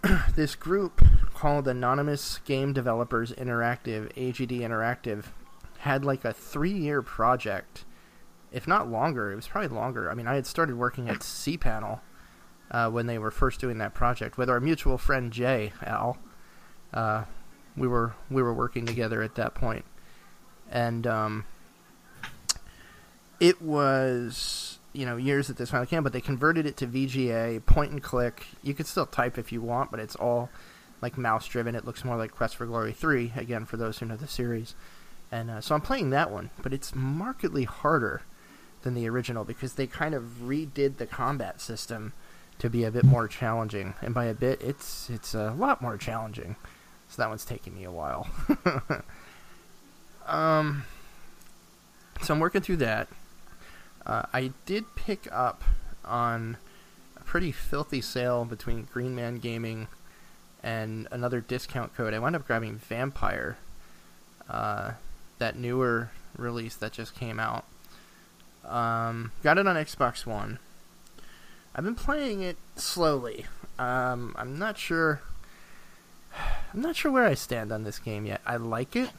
this 0.36 0.56
group 0.56 1.02
called 1.34 1.68
Anonymous 1.68 2.40
Game 2.46 2.74
Developers 2.74 3.32
Interactive, 3.34 4.12
AGD 4.14 4.60
Interactive, 4.60 5.26
had 5.80 6.06
like 6.06 6.26
a 6.26 6.34
three 6.34 6.74
year 6.74 7.02
project, 7.02 7.86
if 8.52 8.68
not 8.68 8.90
longer. 8.90 9.32
It 9.32 9.36
was 9.36 9.48
probably 9.48 9.76
longer. 9.76 10.10
I 10.10 10.14
mean, 10.14 10.28
I 10.28 10.36
had 10.36 10.46
started 10.46 10.78
working 10.78 11.10
at 11.10 11.20
cPanel 11.20 12.02
uh, 12.72 12.90
when 12.90 13.06
they 13.08 13.18
were 13.18 13.32
first 13.32 13.60
doing 13.60 13.78
that 13.80 13.94
project 13.94 14.38
with 14.38 14.50
our 14.50 14.60
mutual 14.60 14.98
friend 14.98 15.32
Jay 15.32 15.74
Al. 15.84 16.18
Uh, 16.94 17.24
we 17.76 17.88
were 17.88 18.16
we 18.30 18.42
were 18.42 18.54
working 18.54 18.86
together 18.86 19.22
at 19.22 19.36
that 19.36 19.54
point, 19.56 19.86
and 20.70 21.06
um, 21.06 21.46
it 23.40 23.62
was 23.62 24.80
you 24.96 25.06
know 25.06 25.18
years 25.18 25.50
at 25.50 25.58
this 25.58 25.74
I 25.74 25.86
can, 25.86 26.04
but 26.04 26.14
they 26.14 26.22
converted 26.22 26.66
it 26.66 26.78
to 26.78 26.88
VGA, 26.88 27.66
point 27.66 27.92
and 27.92 28.02
click. 28.02 28.48
You 28.64 28.74
could 28.74 28.88
still 28.88 29.06
type 29.06 29.38
if 29.38 29.52
you 29.52 29.62
want, 29.62 29.92
but 29.92 30.00
it's 30.00 30.16
all 30.16 30.50
like 31.02 31.18
mouse 31.18 31.48
driven. 31.48 31.76
It 31.76 31.86
looks 31.86 32.06
more 32.06 32.16
like 32.16 32.32
Quest 32.32 32.56
for 32.56 32.66
Glory 32.66 32.94
three 32.94 33.34
again 33.36 33.66
for 33.66 33.78
those 33.78 34.00
who 34.00 34.06
know 34.06 34.16
the 34.16 34.28
series. 34.28 34.76
And 35.32 35.50
uh, 35.50 35.62
so 35.62 35.76
I'm 35.76 35.82
playing 35.82 36.12
that 36.12 36.32
one, 36.32 36.50
but 36.62 36.74
it's 36.74 36.96
markedly 36.96 37.66
harder 37.66 38.22
than 38.84 38.94
the 38.94 39.10
original 39.10 39.44
because 39.44 39.74
they 39.74 39.88
kind 39.88 40.14
of 40.14 40.24
redid 40.44 40.98
the 40.98 41.06
combat 41.06 41.60
system 41.60 42.14
to 42.60 42.70
be 42.70 42.84
a 42.84 42.92
bit 42.92 43.04
more 43.04 43.28
challenging. 43.28 43.96
And 44.02 44.14
by 44.14 44.26
a 44.26 44.34
bit, 44.34 44.62
it's 44.62 45.10
it's 45.10 45.34
a 45.34 45.52
lot 45.52 45.82
more 45.82 45.98
challenging. 45.98 46.56
So 47.10 47.22
that 47.22 47.30
one's 47.30 47.46
taking 47.46 47.76
me 47.76 47.84
a 47.84 47.92
while. 47.92 48.28
um, 50.28 50.86
so 52.22 52.34
I'm 52.34 52.40
working 52.40 52.62
through 52.62 52.78
that. 52.78 53.08
Uh, 54.06 54.24
I 54.34 54.52
did 54.66 54.96
pick 54.96 55.28
up 55.32 55.64
on 56.04 56.58
a 57.18 57.24
pretty 57.24 57.52
filthy 57.52 58.02
sale 58.02 58.46
between 58.46 58.88
Green 58.92 59.16
Man 59.16 59.40
Gaming 59.40 59.88
and 60.62 61.08
another 61.12 61.42
discount 61.42 61.96
code. 61.96 62.14
I 62.14 62.20
wound 62.20 62.36
up 62.36 62.46
grabbing 62.46 62.80
Vampyr, 62.90 63.56
uh, 64.50 64.92
that 65.40 65.56
newer 65.58 66.10
release 66.38 66.76
that 66.76 66.92
just 66.92 67.16
came 67.16 67.40
out. 67.40 67.66
Um, 68.64 69.32
got 69.44 69.58
it 69.58 69.68
on 69.68 69.76
Xbox 69.76 70.26
One. 70.26 70.60
I've 71.76 71.84
been 71.84 71.96
playing 71.96 72.42
it 72.42 72.58
slowly. 72.76 73.46
Um, 73.78 74.34
I'm 74.38 74.58
not 74.58 74.78
sure. 74.78 75.22
I'm 76.74 76.82
not 76.82 76.96
sure 76.96 77.12
where 77.12 77.26
I 77.26 77.34
stand 77.34 77.72
on 77.72 77.84
this 77.84 78.00
game 78.00 78.26
yet. 78.26 78.42
I 78.46 78.58
like 78.58 78.96
it. 78.96 79.12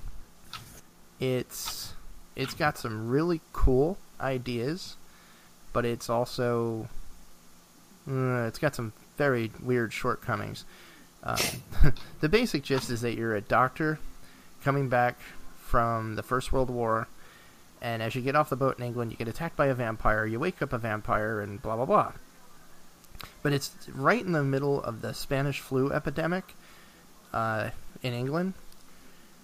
It's 1.21 1.95
it's 2.35 2.55
got 2.55 2.77
some 2.77 3.09
really 3.09 3.41
cool 3.53 3.99
ideas, 4.21 4.97
but 5.73 5.85
it's 5.85 6.09
also 6.09 6.89
uh, 8.09 8.45
it's 8.47 8.59
got 8.59 8.75
some 8.75 8.93
very 9.17 9.51
weird 9.63 9.93
shortcomings. 9.93 10.65
Um, 11.23 11.39
the 12.21 12.29
basic 12.29 12.63
gist 12.63 12.91
is 12.91 13.01
that 13.01 13.15
you're 13.15 13.35
a 13.35 13.41
doctor 13.41 13.99
coming 14.63 14.89
back 14.89 15.19
from 15.59 16.15
the 16.15 16.23
First 16.23 16.53
World 16.53 16.71
War, 16.71 17.09
and 17.83 18.03
as 18.03 18.15
you 18.15 18.23
get 18.23 18.37
off 18.37 18.49
the 18.49 18.57
boat 18.57 18.79
in 18.79 18.85
England, 18.85 19.11
you 19.11 19.17
get 19.17 19.29
attacked 19.29 19.57
by 19.57 19.67
a 19.67 19.75
vampire. 19.75 20.25
You 20.25 20.39
wake 20.39 20.63
up 20.63 20.73
a 20.73 20.79
vampire, 20.79 21.41
and 21.41 21.61
blah 21.61 21.77
blah 21.77 21.85
blah. 21.85 22.13
But 23.43 23.53
it's 23.53 23.73
right 23.93 24.25
in 24.25 24.33
the 24.33 24.45
middle 24.45 24.83
of 24.83 25.01
the 25.01 25.15
Spanish 25.15 25.61
flu 25.61 25.91
epidemic 25.91 26.55
uh, 27.33 27.71
in 28.03 28.13
England, 28.13 28.55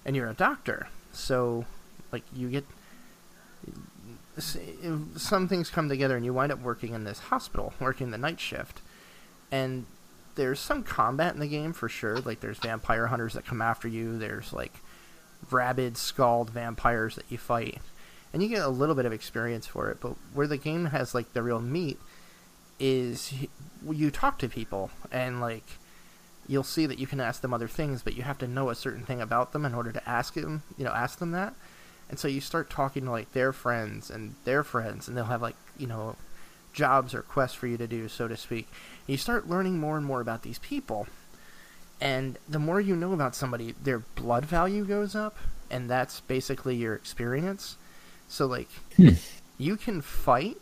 and 0.04 0.14
you're 0.14 0.30
a 0.30 0.34
doctor, 0.34 0.88
so 1.12 1.64
like 2.12 2.22
you 2.34 2.48
get 2.48 2.64
some 5.16 5.48
things 5.48 5.70
come 5.70 5.88
together, 5.88 6.16
and 6.16 6.24
you 6.24 6.32
wind 6.32 6.52
up 6.52 6.60
working 6.60 6.94
in 6.94 7.04
this 7.04 7.18
hospital, 7.18 7.72
working 7.80 8.10
the 8.10 8.18
night 8.18 8.40
shift, 8.40 8.80
and 9.50 9.86
there's 10.34 10.60
some 10.60 10.82
combat 10.82 11.34
in 11.34 11.40
the 11.40 11.46
game 11.46 11.72
for 11.72 11.88
sure. 11.88 12.18
Like 12.18 12.40
there's 12.40 12.58
vampire 12.58 13.08
hunters 13.08 13.34
that 13.34 13.44
come 13.44 13.62
after 13.62 13.88
you. 13.88 14.18
There's 14.18 14.52
like 14.52 14.72
rabid, 15.50 15.96
Skal 15.96 16.44
vampires 16.44 17.16
that 17.16 17.26
you 17.28 17.38
fight, 17.38 17.80
and 18.32 18.42
you 18.42 18.48
get 18.48 18.62
a 18.62 18.68
little 18.68 18.94
bit 18.94 19.06
of 19.06 19.12
experience 19.12 19.66
for 19.66 19.90
it. 19.90 19.98
But 20.00 20.14
where 20.34 20.46
the 20.46 20.56
game 20.56 20.86
has 20.86 21.14
like 21.14 21.32
the 21.32 21.42
real 21.42 21.60
meat 21.60 21.98
is 22.78 23.32
you 23.88 24.10
talk 24.10 24.38
to 24.38 24.48
people 24.48 24.90
and 25.10 25.40
like 25.40 25.64
you'll 26.48 26.64
see 26.64 26.86
that 26.86 26.98
you 26.98 27.06
can 27.06 27.20
ask 27.20 27.40
them 27.40 27.54
other 27.54 27.68
things, 27.68 28.02
but 28.02 28.16
you 28.16 28.22
have 28.22 28.38
to 28.38 28.48
know 28.48 28.68
a 28.70 28.74
certain 28.74 29.04
thing 29.04 29.20
about 29.20 29.52
them 29.52 29.64
in 29.64 29.74
order 29.74 29.92
to 29.92 30.08
ask 30.08 30.34
them, 30.34 30.62
you 30.76 30.84
know, 30.84 30.90
ask 30.90 31.18
them 31.18 31.30
that. 31.30 31.54
And 32.12 32.18
so 32.18 32.28
you 32.28 32.42
start 32.42 32.68
talking 32.68 33.06
to 33.06 33.10
like 33.10 33.32
their 33.32 33.54
friends 33.54 34.10
and 34.10 34.34
their 34.44 34.62
friends, 34.62 35.08
and 35.08 35.16
they'll 35.16 35.24
have 35.24 35.40
like 35.40 35.56
you 35.78 35.86
know 35.86 36.16
jobs 36.74 37.14
or 37.14 37.22
quests 37.22 37.56
for 37.56 37.66
you 37.66 37.78
to 37.78 37.86
do, 37.86 38.06
so 38.06 38.28
to 38.28 38.36
speak. 38.36 38.68
And 39.06 39.08
you 39.14 39.16
start 39.16 39.48
learning 39.48 39.78
more 39.78 39.96
and 39.96 40.04
more 40.04 40.20
about 40.20 40.42
these 40.42 40.58
people, 40.58 41.06
and 42.02 42.36
the 42.46 42.58
more 42.58 42.82
you 42.82 42.94
know 42.94 43.14
about 43.14 43.34
somebody, 43.34 43.74
their 43.82 44.00
blood 44.00 44.44
value 44.44 44.84
goes 44.84 45.14
up, 45.14 45.38
and 45.70 45.88
that's 45.88 46.20
basically 46.20 46.76
your 46.76 46.94
experience. 46.94 47.78
So 48.28 48.44
like, 48.44 48.68
Hmm. 48.96 49.14
you 49.56 49.78
can 49.78 50.02
fight 50.02 50.58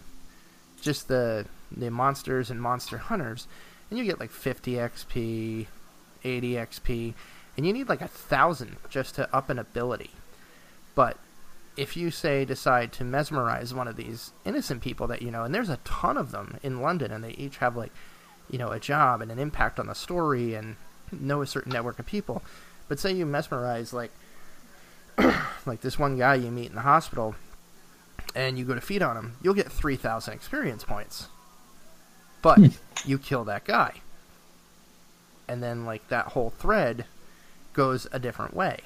just 0.80 1.08
the 1.08 1.46
the 1.76 1.90
monsters 1.90 2.48
and 2.48 2.62
monster 2.62 2.98
hunters, 2.98 3.48
and 3.90 3.98
you 3.98 4.04
get 4.04 4.20
like 4.20 4.30
50 4.30 4.74
XP, 4.74 5.66
80 6.22 6.52
XP, 6.52 7.14
and 7.56 7.66
you 7.66 7.72
need 7.72 7.88
like 7.88 8.02
a 8.02 8.06
thousand 8.06 8.76
just 8.88 9.16
to 9.16 9.34
up 9.34 9.50
an 9.50 9.58
ability. 9.58 10.10
But 10.94 11.16
if 11.76 11.96
you 11.96 12.10
say 12.10 12.44
decide 12.44 12.92
to 12.94 13.04
mesmerize 13.04 13.72
one 13.72 13.88
of 13.88 13.96
these 13.96 14.32
innocent 14.44 14.82
people 14.82 15.06
that 15.08 15.22
you 15.22 15.30
know, 15.30 15.44
and 15.44 15.54
there's 15.54 15.68
a 15.70 15.78
ton 15.78 16.16
of 16.16 16.30
them 16.32 16.58
in 16.62 16.80
London, 16.82 17.10
and 17.12 17.22
they 17.24 17.32
each 17.32 17.58
have 17.58 17.76
like, 17.76 17.92
you 18.50 18.58
know, 18.58 18.70
a 18.70 18.80
job 18.80 19.20
and 19.20 19.30
an 19.30 19.38
impact 19.38 19.78
on 19.78 19.86
the 19.86 19.94
story, 19.94 20.54
and 20.54 20.76
know 21.12 21.42
a 21.42 21.46
certain 21.46 21.72
network 21.72 21.98
of 21.98 22.06
people. 22.06 22.42
But 22.88 22.98
say 22.98 23.12
you 23.12 23.24
mesmerize 23.24 23.92
like, 23.92 24.10
like 25.66 25.80
this 25.80 25.98
one 25.98 26.16
guy 26.18 26.34
you 26.34 26.50
meet 26.50 26.68
in 26.70 26.74
the 26.74 26.80
hospital, 26.82 27.34
and 28.34 28.58
you 28.58 28.64
go 28.64 28.74
to 28.74 28.80
feed 28.80 29.02
on 29.02 29.16
him, 29.16 29.36
you'll 29.42 29.54
get 29.54 29.70
three 29.70 29.96
thousand 29.96 30.34
experience 30.34 30.84
points. 30.84 31.28
But 32.42 32.58
Hmm. 32.58 32.66
you 33.04 33.18
kill 33.18 33.44
that 33.44 33.64
guy, 33.64 34.00
and 35.48 35.62
then 35.62 35.84
like 35.84 36.08
that 36.08 36.28
whole 36.28 36.50
thread 36.50 37.04
goes 37.72 38.06
a 38.12 38.18
different 38.18 38.54
way. 38.54 38.80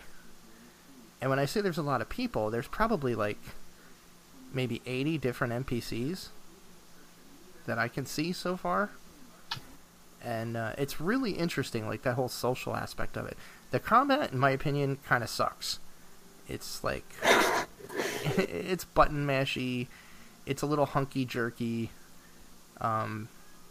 And 1.25 1.31
when 1.31 1.39
I 1.39 1.47
say 1.47 1.63
there's 1.63 1.79
a 1.79 1.83
lot 1.83 2.03
of 2.03 2.11
people, 2.11 2.51
there's 2.51 2.69
probably 2.69 3.15
like 3.15 3.39
maybe 4.53 4.83
80 4.85 5.17
different 5.17 5.67
NPCs 5.67 6.29
that 7.65 7.79
I 7.79 7.89
can 7.89 8.05
see 8.05 8.31
so 8.31 8.59
far. 8.59 8.91
And 10.23 10.55
uh, 10.55 10.73
it's 10.77 11.01
really 11.01 11.31
interesting, 11.31 11.89
like 11.89 12.03
that 12.03 12.17
whole 12.17 12.29
social 12.29 12.77
aspect 12.77 13.17
of 13.17 13.25
it. 13.25 13.39
The 13.71 13.81
combat, 13.81 14.33
in 14.33 14.39
my 14.39 14.51
opinion, 14.51 14.99
kind 15.07 15.25
of 15.25 15.31
sucks. 15.31 15.79
It's 16.47 16.85
like. 16.85 17.07
it's 18.37 18.85
button 18.85 19.27
mashy. 19.27 19.87
It's 20.45 20.61
a 20.61 20.67
little 20.67 20.85
hunky 20.85 21.25
jerky. 21.25 21.89
Um, 22.83 23.31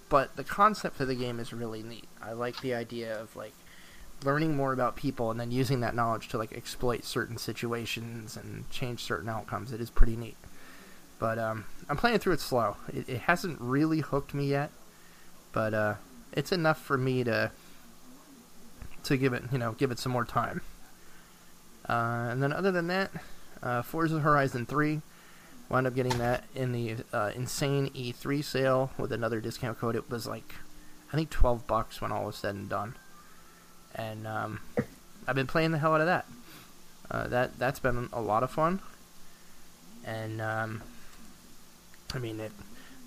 but 0.10 0.38
the 0.38 0.44
concept 0.44 1.00
of 1.00 1.08
the 1.08 1.14
game 1.14 1.40
is 1.40 1.54
really 1.54 1.84
neat. 1.84 2.08
I 2.20 2.32
like 2.32 2.62
the 2.62 2.74
idea 2.74 3.22
of 3.22 3.36
like 3.36 3.54
learning 4.26 4.56
more 4.56 4.74
about 4.74 4.96
people 4.96 5.32
and 5.32 5.40
then 5.40 5.52
using 5.52 5.80
that 5.82 5.96
knowledge 5.96 6.28
to 6.30 6.38
like 6.38 6.54
exploit 6.54 7.04
certain 7.04 7.38
situations 7.38 8.38
and 8.38 8.70
change 8.70 9.02
certain 9.02 9.30
outcomes. 9.30 9.72
It 9.72 9.82
is 9.82 9.90
pretty 9.90 10.16
neat. 10.16 10.38
But 11.20 11.40
um, 11.40 11.66
I'm 11.90 11.98
playing 11.98 12.20
through 12.20 12.34
it 12.34 12.40
slow. 12.40 12.78
It, 12.92 13.08
it 13.08 13.22
hasn't 13.22 13.60
really 13.62 14.00
hooked 14.00 14.34
me 14.34 14.48
yet, 14.48 14.72
but 15.52 15.74
uh, 15.74 15.94
it's 16.32 16.52
enough 16.52 16.82
for 16.82 16.98
me 16.98 17.24
to 17.24 17.52
to 19.04 19.18
give 19.18 19.34
it 19.34 19.44
you 19.52 19.58
know 19.58 19.74
give 19.74 19.92
it 19.92 20.00
some 20.00 20.12
more 20.12 20.26
time. 20.26 20.62
Uh, 21.88 22.28
and 22.32 22.42
then 22.42 22.54
other 22.54 22.72
than 22.72 22.88
that, 22.88 23.12
uh, 23.62 23.82
Forza 23.82 24.20
Horizon 24.20 24.66
3 24.66 25.02
wound 25.70 25.86
up 25.86 25.96
getting 25.96 26.18
that 26.18 26.46
in 26.56 26.72
the 26.72 26.96
uh, 27.12 27.32
insane 27.36 27.90
E3 27.90 28.44
sale 28.44 28.92
with 28.98 29.12
another 29.12 29.42
discount 29.42 29.80
code. 29.80 29.96
It 29.96 30.10
was 30.10 30.26
like 30.28 30.56
I 31.12 31.16
think 31.16 31.30
12 31.30 31.68
bucks 31.68 32.02
when 32.02 32.12
all 32.12 32.26
was 32.26 32.38
said 32.38 32.56
and 32.56 32.70
done 32.70 32.96
and 33.96 34.28
um, 34.28 34.60
I've 35.28 35.36
been 35.36 35.48
playing 35.48 35.72
the 35.72 35.78
hell 35.78 35.94
out 35.94 36.02
of 36.02 36.08
that. 36.08 36.26
Uh, 37.12 37.28
that 37.28 37.60
that's 37.60 37.80
been 37.80 38.10
a 38.14 38.22
lot 38.22 38.44
of 38.44 38.52
fun, 38.52 38.80
and 40.06 40.42
um, 40.42 40.82
I 42.14 42.20
mean 42.20 42.40
it, 42.40 42.52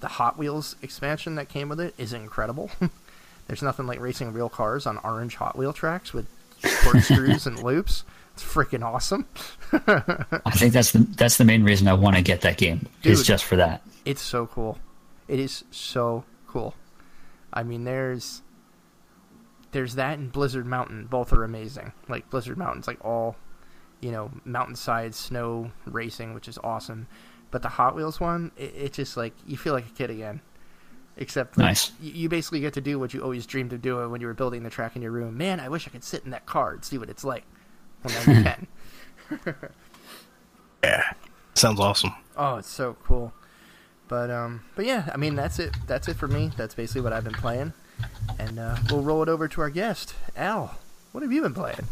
the 0.01 0.09
Hot 0.09 0.39
Wheels 0.39 0.77
expansion 0.83 1.35
that 1.37 1.49
came 1.49 1.69
with 1.69 1.81
it 1.81 1.95
is 1.99 2.13
incredible. 2.13 2.71
There's 3.47 3.63
nothing 3.63 3.87
like 3.87 4.01
racing 4.01 4.33
real 4.33 4.49
cars 4.49 4.87
on 4.87 4.99
orange 4.99 5.37
Hot 5.37 5.57
Wheel 5.57 5.73
tracks 5.73 6.13
with 6.13 6.27
corkscrews 6.83 7.47
and 7.47 7.63
loops. 7.63 8.05
It's 8.35 8.45
freaking 8.45 8.85
awesome. 8.85 9.27
I 9.73 10.51
think 10.51 10.75
that's 10.75 10.93
the 10.93 10.99
that's 10.99 11.39
the 11.39 11.45
main 11.45 11.65
reason 11.65 11.89
I 11.89 11.95
want 11.95 12.17
to 12.17 12.23
get 12.23 12.43
that 12.43 12.59
game. 12.59 12.87
Is 13.03 13.23
just 13.27 13.45
for 13.45 13.57
that. 13.57 13.83
It's 14.05 14.21
so 14.21 14.47
cool. 14.47 14.79
It 15.27 15.41
is 15.41 15.65
so 15.71 16.25
cool. 16.47 16.75
I 17.53 17.63
mean, 17.63 17.85
there's 17.85 18.43
there's 19.77 19.97
that 19.97 20.19
and 20.19 20.33
Blizzard 20.33 20.65
Mountain. 20.65 21.05
Both 21.05 21.35
are 21.35 21.45
amazing. 21.45 21.93
Like 22.09 22.31
Blizzard 22.31 22.57
Mountain's 22.57 22.87
like 22.87 23.05
all, 23.05 23.37
you 24.01 24.11
know, 24.11 24.31
mountainside 24.47 25.15
snow 25.15 25.71
racing, 25.85 26.33
which 26.33 26.49
is 26.49 26.57
awesome. 26.65 27.09
But 27.51 27.61
the 27.61 27.69
Hot 27.69 27.95
Wheels 27.95 28.19
one, 28.19 28.53
it, 28.57 28.75
it 28.75 28.93
just 28.95 29.19
like 29.19 29.35
you 29.47 29.59
feel 29.59 29.75
like 29.75 29.85
a 29.87 29.91
kid 29.91 30.09
again. 30.11 30.41
Except 31.19 31.59
like, 31.59 31.67
Nice. 31.67 31.93
you 32.01 32.29
basically 32.31 32.61
get 32.61 32.73
to 32.75 32.81
do 32.81 32.99
what 32.99 33.13
you 33.13 33.21
always 33.23 33.45
dreamed 33.45 33.75
of 33.75 33.83
doing 33.83 34.11
when 34.11 34.23
you 34.23 34.27
were 34.27 34.35
building 34.35 34.63
the 34.63 34.71
track 34.71 34.97
in 34.97 35.03
your 35.03 35.13
room. 35.13 35.37
Man, 35.37 35.61
I 35.61 35.69
wish 35.69 35.87
I 35.87 35.91
could 35.91 36.05
sit 36.05 36.25
in 36.25 36.31
that 36.31 36.47
car 36.47 36.73
and 36.73 36.83
see 36.85 36.97
what 36.97 37.11
it's 37.11 37.23
like. 37.25 37.45
Well, 38.03 38.15
now 38.27 38.33
you 38.33 38.43
can. 38.45 39.57
Yeah, 40.83 41.03
sounds 41.55 41.81
awesome. 41.81 42.15
Oh, 42.37 42.57
it's 42.57 42.69
so 42.71 42.97
cool. 43.05 43.33
But 44.09 44.31
um, 44.31 44.65
but 44.75 44.85
yeah, 44.87 45.11
I 45.13 45.17
mean 45.17 45.35
that's 45.35 45.59
it. 45.59 45.75
That's 45.87 46.09
it 46.09 46.17
for 46.17 46.29
me. 46.29 46.51
That's 46.57 46.75
basically 46.75 47.01
what 47.03 47.13
I've 47.13 47.25
been 47.25 47.33
playing, 47.35 47.73
and 48.39 48.59
uh, 48.59 48.77
we'll 48.91 49.03
roll 49.03 49.23
it 49.23 49.29
over 49.29 49.49
to 49.49 49.61
our 49.61 49.71
guest, 49.71 50.15
Al. 50.37 50.79
What 51.13 51.23
have 51.23 51.33
you 51.33 51.43
been 51.43 51.55
playing? 51.55 51.87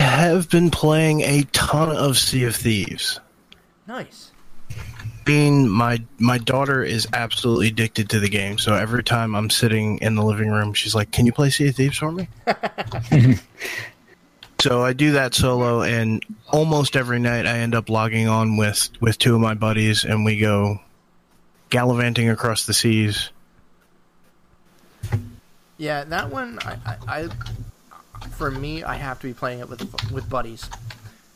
I 0.00 0.04
have 0.04 0.48
been 0.48 0.70
playing 0.70 1.20
a 1.22 1.42
ton 1.52 1.94
of 1.94 2.18
Sea 2.18 2.44
of 2.44 2.56
Thieves. 2.56 3.20
Nice. 3.86 4.30
Being 5.24 5.68
my 5.68 6.02
my 6.18 6.38
daughter 6.38 6.82
is 6.82 7.06
absolutely 7.12 7.68
addicted 7.68 8.10
to 8.10 8.20
the 8.20 8.28
game, 8.28 8.58
so 8.58 8.74
every 8.74 9.04
time 9.04 9.34
I'm 9.34 9.50
sitting 9.50 9.98
in 9.98 10.14
the 10.14 10.22
living 10.22 10.50
room, 10.50 10.72
she's 10.72 10.94
like, 10.94 11.10
"Can 11.10 11.26
you 11.26 11.32
play 11.32 11.50
Sea 11.50 11.68
of 11.68 11.76
Thieves 11.76 11.98
for 11.98 12.10
me?" 12.10 12.28
so 14.58 14.82
I 14.82 14.94
do 14.94 15.12
that 15.12 15.34
solo, 15.34 15.82
and 15.82 16.24
almost 16.48 16.96
every 16.96 17.18
night 17.18 17.46
I 17.46 17.58
end 17.58 17.74
up 17.74 17.90
logging 17.90 18.26
on 18.26 18.56
with 18.56 18.88
with 19.00 19.18
two 19.18 19.34
of 19.34 19.40
my 19.40 19.54
buddies, 19.54 20.04
and 20.04 20.24
we 20.24 20.38
go 20.38 20.80
gallivanting 21.70 22.30
across 22.30 22.64
the 22.64 22.74
seas. 22.74 23.30
Yeah, 25.76 26.04
that 26.04 26.30
one. 26.30 26.58
I, 26.64 26.76
I, 26.86 26.96
I 27.06 27.28
for 28.30 28.50
me, 28.50 28.82
I 28.82 28.96
have 28.96 29.20
to 29.20 29.26
be 29.26 29.34
playing 29.34 29.60
it 29.60 29.68
with 29.68 30.10
with 30.10 30.28
buddies. 30.28 30.68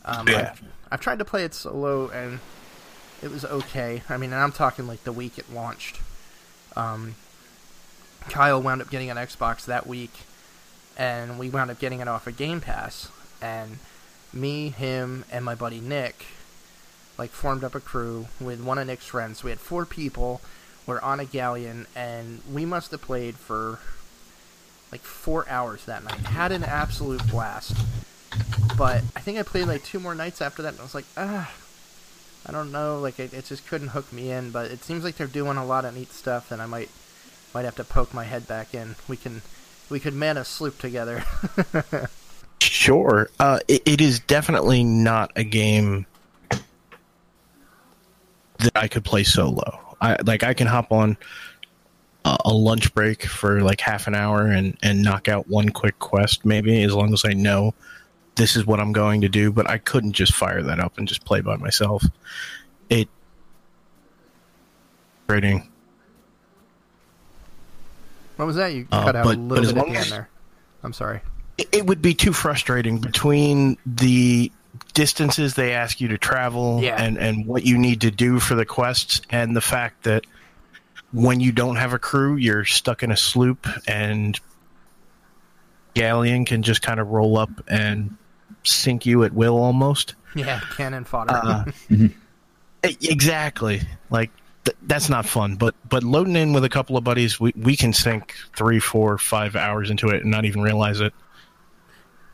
Um, 0.05 0.29
Yeah. 0.29 0.53
I've, 0.53 0.63
I've 0.93 1.01
tried 1.01 1.19
to 1.21 1.25
play 1.25 1.45
it 1.45 1.55
solo, 1.55 2.09
and 2.11 2.41
it 3.23 3.31
was 3.31 3.45
okay. 3.45 4.03
I 4.09 4.17
mean, 4.17 4.33
and 4.33 4.41
I'm 4.43 4.53
talking 4.53 4.87
like 4.87 5.05
the 5.05 5.13
week 5.13 5.39
it 5.39 5.53
launched. 5.53 6.01
Um, 6.77 7.15
Kyle 8.29 8.61
wound 8.61 8.83
up 8.83 8.91
getting 8.91 9.11
an 9.11 9.17
Xbox 9.17 9.65
that 9.67 9.87
week, 9.87 10.13
and 10.97 11.39
we 11.39 11.49
wound 11.49 11.71
up 11.71 11.79
getting 11.79 12.01
it 12.01 12.09
off 12.09 12.27
of 12.27 12.37
Game 12.37 12.61
Pass. 12.61 13.09
And 13.41 13.79
me, 14.33 14.71
him, 14.71 15.25
and 15.31 15.45
my 15.45 15.55
buddy 15.55 15.81
Nick, 15.81 16.27
like 17.19 17.31
formed 17.31 17.65
up 17.65 17.75
a 17.75 17.81
crew 17.81 18.27
with 18.41 18.63
one 18.63 18.79
of 18.79 18.87
Nick's 18.87 19.07
friends. 19.07 19.43
We 19.45 19.51
had 19.51 19.61
four 19.61 19.87
people. 19.87 20.41
We're 20.87 21.01
on 21.01 21.21
a 21.21 21.25
galleon, 21.25 21.87
and 21.95 22.41
we 22.51 22.65
must 22.65 22.91
have 22.91 23.03
played 23.03 23.37
for 23.37 23.79
like 24.91 25.03
four 25.03 25.49
hours 25.49 25.85
that 25.87 26.05
night. 26.05 26.19
Had 26.21 26.53
an 26.53 26.65
absolute 26.65 27.27
blast. 27.29 27.77
But 28.77 29.03
I 29.15 29.21
think 29.21 29.39
I 29.39 29.43
played 29.43 29.67
like 29.67 29.85
two 29.85 30.01
more 30.01 30.15
nights 30.15 30.41
after 30.41 30.63
that, 30.63 30.73
and 30.73 30.81
I 30.81 30.83
was 30.83 30.95
like, 30.95 31.05
ah, 31.17 31.53
I 32.47 32.53
don't 32.53 32.73
know. 32.73 32.99
Like 32.99 33.19
it, 33.19 33.33
it 33.33 33.45
just 33.45 33.67
couldn't 33.67 33.89
hook 33.89 34.13
me 34.13 34.31
in. 34.31 34.51
But 34.51 34.71
it 34.71 34.83
seems 34.83 35.05
like 35.05 35.17
they're 35.17 35.27
doing 35.27 35.57
a 35.57 35.65
lot 35.65 35.85
of 35.85 35.95
neat 35.95 36.13
stuff, 36.13 36.51
and 36.51 36.61
I 36.61 36.67
might 36.67 36.91
might 37.55 37.65
have 37.65 37.77
to 37.77 37.85
poke 37.85 38.13
my 38.13 38.25
head 38.25 38.49
back 38.49 38.75
in. 38.75 38.97
We 39.09 39.17
can 39.17 39.43
we 39.89 40.01
could 40.01 40.15
man 40.15 40.37
a 40.37 40.45
sloop 40.45 40.79
together. 40.79 41.25
Sure. 42.63 43.29
Uh, 43.39 43.59
it, 43.69 43.83
it 43.85 44.01
is 44.01 44.21
definitely 44.21 44.83
not 44.83 45.31
a 45.37 45.45
game 45.45 46.07
that 48.59 48.73
I 48.75 48.89
could 48.89 49.05
play 49.05 49.25
solo. 49.25 49.92
I 50.03 50.17
like 50.25 50.43
I 50.43 50.53
can 50.53 50.67
hop 50.67 50.93
on 50.93 51.17
a, 52.27 52.37
a 52.47 52.53
lunch 52.53 52.93
break 52.93 53.25
for 53.25 53.63
like 53.63 53.81
half 53.81 54.07
an 54.07 54.15
hour 54.15 54.47
and 54.49 54.77
and 54.83 55.03
knock 55.03 55.29
out 55.29 55.49
one 55.49 55.71
quick 55.71 55.99
quest 56.01 56.45
maybe 56.45 56.83
as 56.83 56.93
long 56.93 57.13
as 57.15 57.25
I 57.25 57.33
know 57.33 57.73
this 58.35 58.57
is 58.57 58.67
what 58.67 58.81
I'm 58.81 58.93
going 58.93 59.21
to 59.23 59.29
do. 59.29 59.53
But 59.53 59.69
I 59.71 59.79
couldn't 59.79 60.13
just 60.13 60.35
fire 60.35 60.63
that 60.63 60.81
up 60.81 60.99
and 60.99 61.07
just 61.09 61.25
play 61.25 61.41
by 61.41 61.57
myself. 61.57 62.03
It 62.91 63.09
rating. 65.29 65.69
what 68.37 68.47
was 68.47 68.57
that? 68.57 68.73
You 68.75 68.87
Uh, 68.91 69.05
cut 69.05 69.17
out 69.17 69.25
but- 69.25 69.37
a 69.37 69.41
little 69.41 69.73
bit 69.73 69.79
at 69.79 69.87
the 69.93 69.99
end 69.99 70.11
there. 70.11 70.29
I'm 70.83 70.93
sorry. 70.93 71.21
it 71.59 71.87
would 71.87 72.03
be 72.03 72.13
too 72.15 72.33
frustrating 72.33 72.99
between 72.99 73.77
the 73.87 74.51
distances 74.95 75.55
they 75.55 75.73
ask 75.73 76.01
you 76.01 76.09
to 76.09 76.19
travel 76.19 76.81
Yeah. 76.83 77.03
and, 77.03 77.19
and 77.19 77.47
what 77.47 77.65
you 77.65 77.77
need 77.79 78.01
to 78.03 78.11
do 78.11 78.39
for 78.41 78.55
the 78.55 78.65
quests 78.65 79.21
and 79.31 79.55
the 79.55 79.61
fact 79.61 80.05
that 80.05 80.25
when 81.13 81.41
you 81.41 81.53
don't 81.53 81.77
have 81.77 81.93
a 81.93 81.99
crew 81.99 82.37
you're 82.37 82.65
stuck 82.65 83.03
in 83.03 83.11
a 83.11 83.17
sloop 83.17 83.67
and 83.87 84.41
galleon 85.95 86.45
can 86.47 86.63
just 86.63 86.81
kind 86.83 87.01
of 87.01 87.09
roll 87.09 87.37
up 87.37 87.51
and 87.69 88.17
sink 88.65 89.05
you 89.05 89.25
at 89.25 89.33
will 89.35 89.57
almost 89.59 90.15
Yeah, 90.35 90.61
cannon 90.77 91.05
fodder. 91.05 91.33
uh, 91.35 91.65
exactly 92.83 93.83
like 94.11 94.31
th- 94.65 94.77
that's 94.85 95.09
not 95.09 95.27
fun 95.27 95.57
but 95.57 95.75
but 95.89 96.03
loading 96.03 96.37
in 96.37 96.53
with 96.53 96.65
a 96.65 96.69
couple 96.71 96.97
of 96.97 97.05
buddies 97.05 97.39
we, 97.39 97.53
we 97.57 97.77
can 97.77 97.93
sink 97.93 98.35
three 98.57 98.79
four 98.81 99.19
five 99.19 99.55
hours 99.55 99.91
into 99.91 100.09
it 100.09 100.23
and 100.23 100.31
not 100.31 100.45
even 100.45 100.63
realize 100.63 101.01
it 101.01 101.13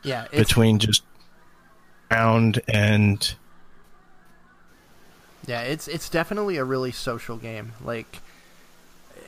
yeah, 0.01 0.27
between 0.31 0.79
just 0.79 1.03
round 2.11 2.61
and 2.67 3.35
Yeah, 5.45 5.61
it's 5.61 5.87
it's 5.87 6.09
definitely 6.09 6.57
a 6.57 6.63
really 6.63 6.91
social 6.91 7.37
game. 7.37 7.73
Like, 7.83 8.19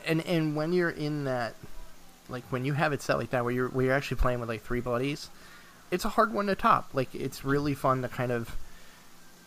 and 0.06 0.26
and 0.26 0.56
when 0.56 0.74
you're 0.74 0.90
in 0.90 1.26
that, 1.26 1.56
like 2.30 2.44
when 2.50 2.66
you 2.66 2.74
have 2.74 2.94
it 2.94 3.02
set 3.02 3.18
like 3.18 3.32
that, 3.32 3.44
where 3.44 3.54
you're 3.54 3.70
where 3.70 3.86
you're 3.88 3.96
actually 3.96 4.18
playing 4.18 4.40
with 4.40 4.50
like 4.50 4.62
three 4.64 4.82
buddies, 4.82 5.30
it's 5.92 6.06
a 6.06 6.10
hard 6.10 6.34
one 6.34 6.48
to 6.48 6.56
top. 6.56 6.90
Like, 6.94 7.14
it's 7.14 7.44
really 7.46 7.74
fun 7.74 8.02
to 8.02 8.08
kind 8.08 8.32
of, 8.32 8.56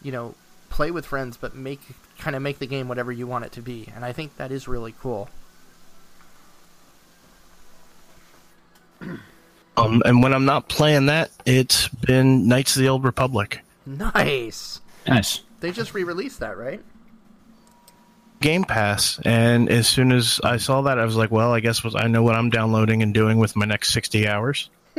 you 0.03 0.13
know, 0.13 0.35
play 0.69 0.91
with 0.91 1.07
friends, 1.07 1.37
but 1.37 1.55
make 1.55 1.81
kind 2.19 2.37
of 2.37 2.43
make 2.43 2.59
the 2.59 2.67
game 2.67 2.89
whatever 2.89 3.11
you 3.13 3.27
want 3.27 3.45
it 3.45 3.53
to 3.53 3.63
be. 3.63 3.89
And 3.95 4.05
I 4.05 4.13
think 4.13 4.37
that 4.37 4.53
is 4.53 4.69
really 4.69 4.95
cool. 5.01 5.29
um 9.77 10.03
and 10.05 10.23
when 10.23 10.33
I'm 10.33 10.45
not 10.45 10.69
playing 10.69 11.07
that, 11.07 11.31
it's 11.47 11.89
been 11.89 12.49
Knights 12.49 12.77
of 12.77 12.83
the 12.83 12.89
Old 12.89 13.05
Republic. 13.05 13.61
Nice. 13.87 14.81
Nice. 15.07 15.41
They 15.61 15.73
just 15.73 15.95
re-released 15.95 16.41
that, 16.41 16.57
right? 16.57 16.83
Game 18.41 18.65
Pass, 18.65 19.19
and 19.25 19.71
as 19.71 19.89
soon 19.89 20.13
as 20.13 20.41
I 20.45 20.59
saw 20.59 20.83
that, 20.83 20.99
I 20.99 21.05
was 21.05 21.17
like, 21.17 21.31
"Well, 21.31 21.53
I 21.53 21.61
guess 21.61 21.83
was 21.83 21.95
I 21.95 22.09
know 22.09 22.23
what 22.23 22.35
I'm 22.35 22.51
downloading 22.51 23.03
and 23.03 23.15
doing 23.15 23.39
with 23.39 23.57
my 23.57 23.65
next 23.65 23.93
60 23.95 24.29
hours." 24.29 24.69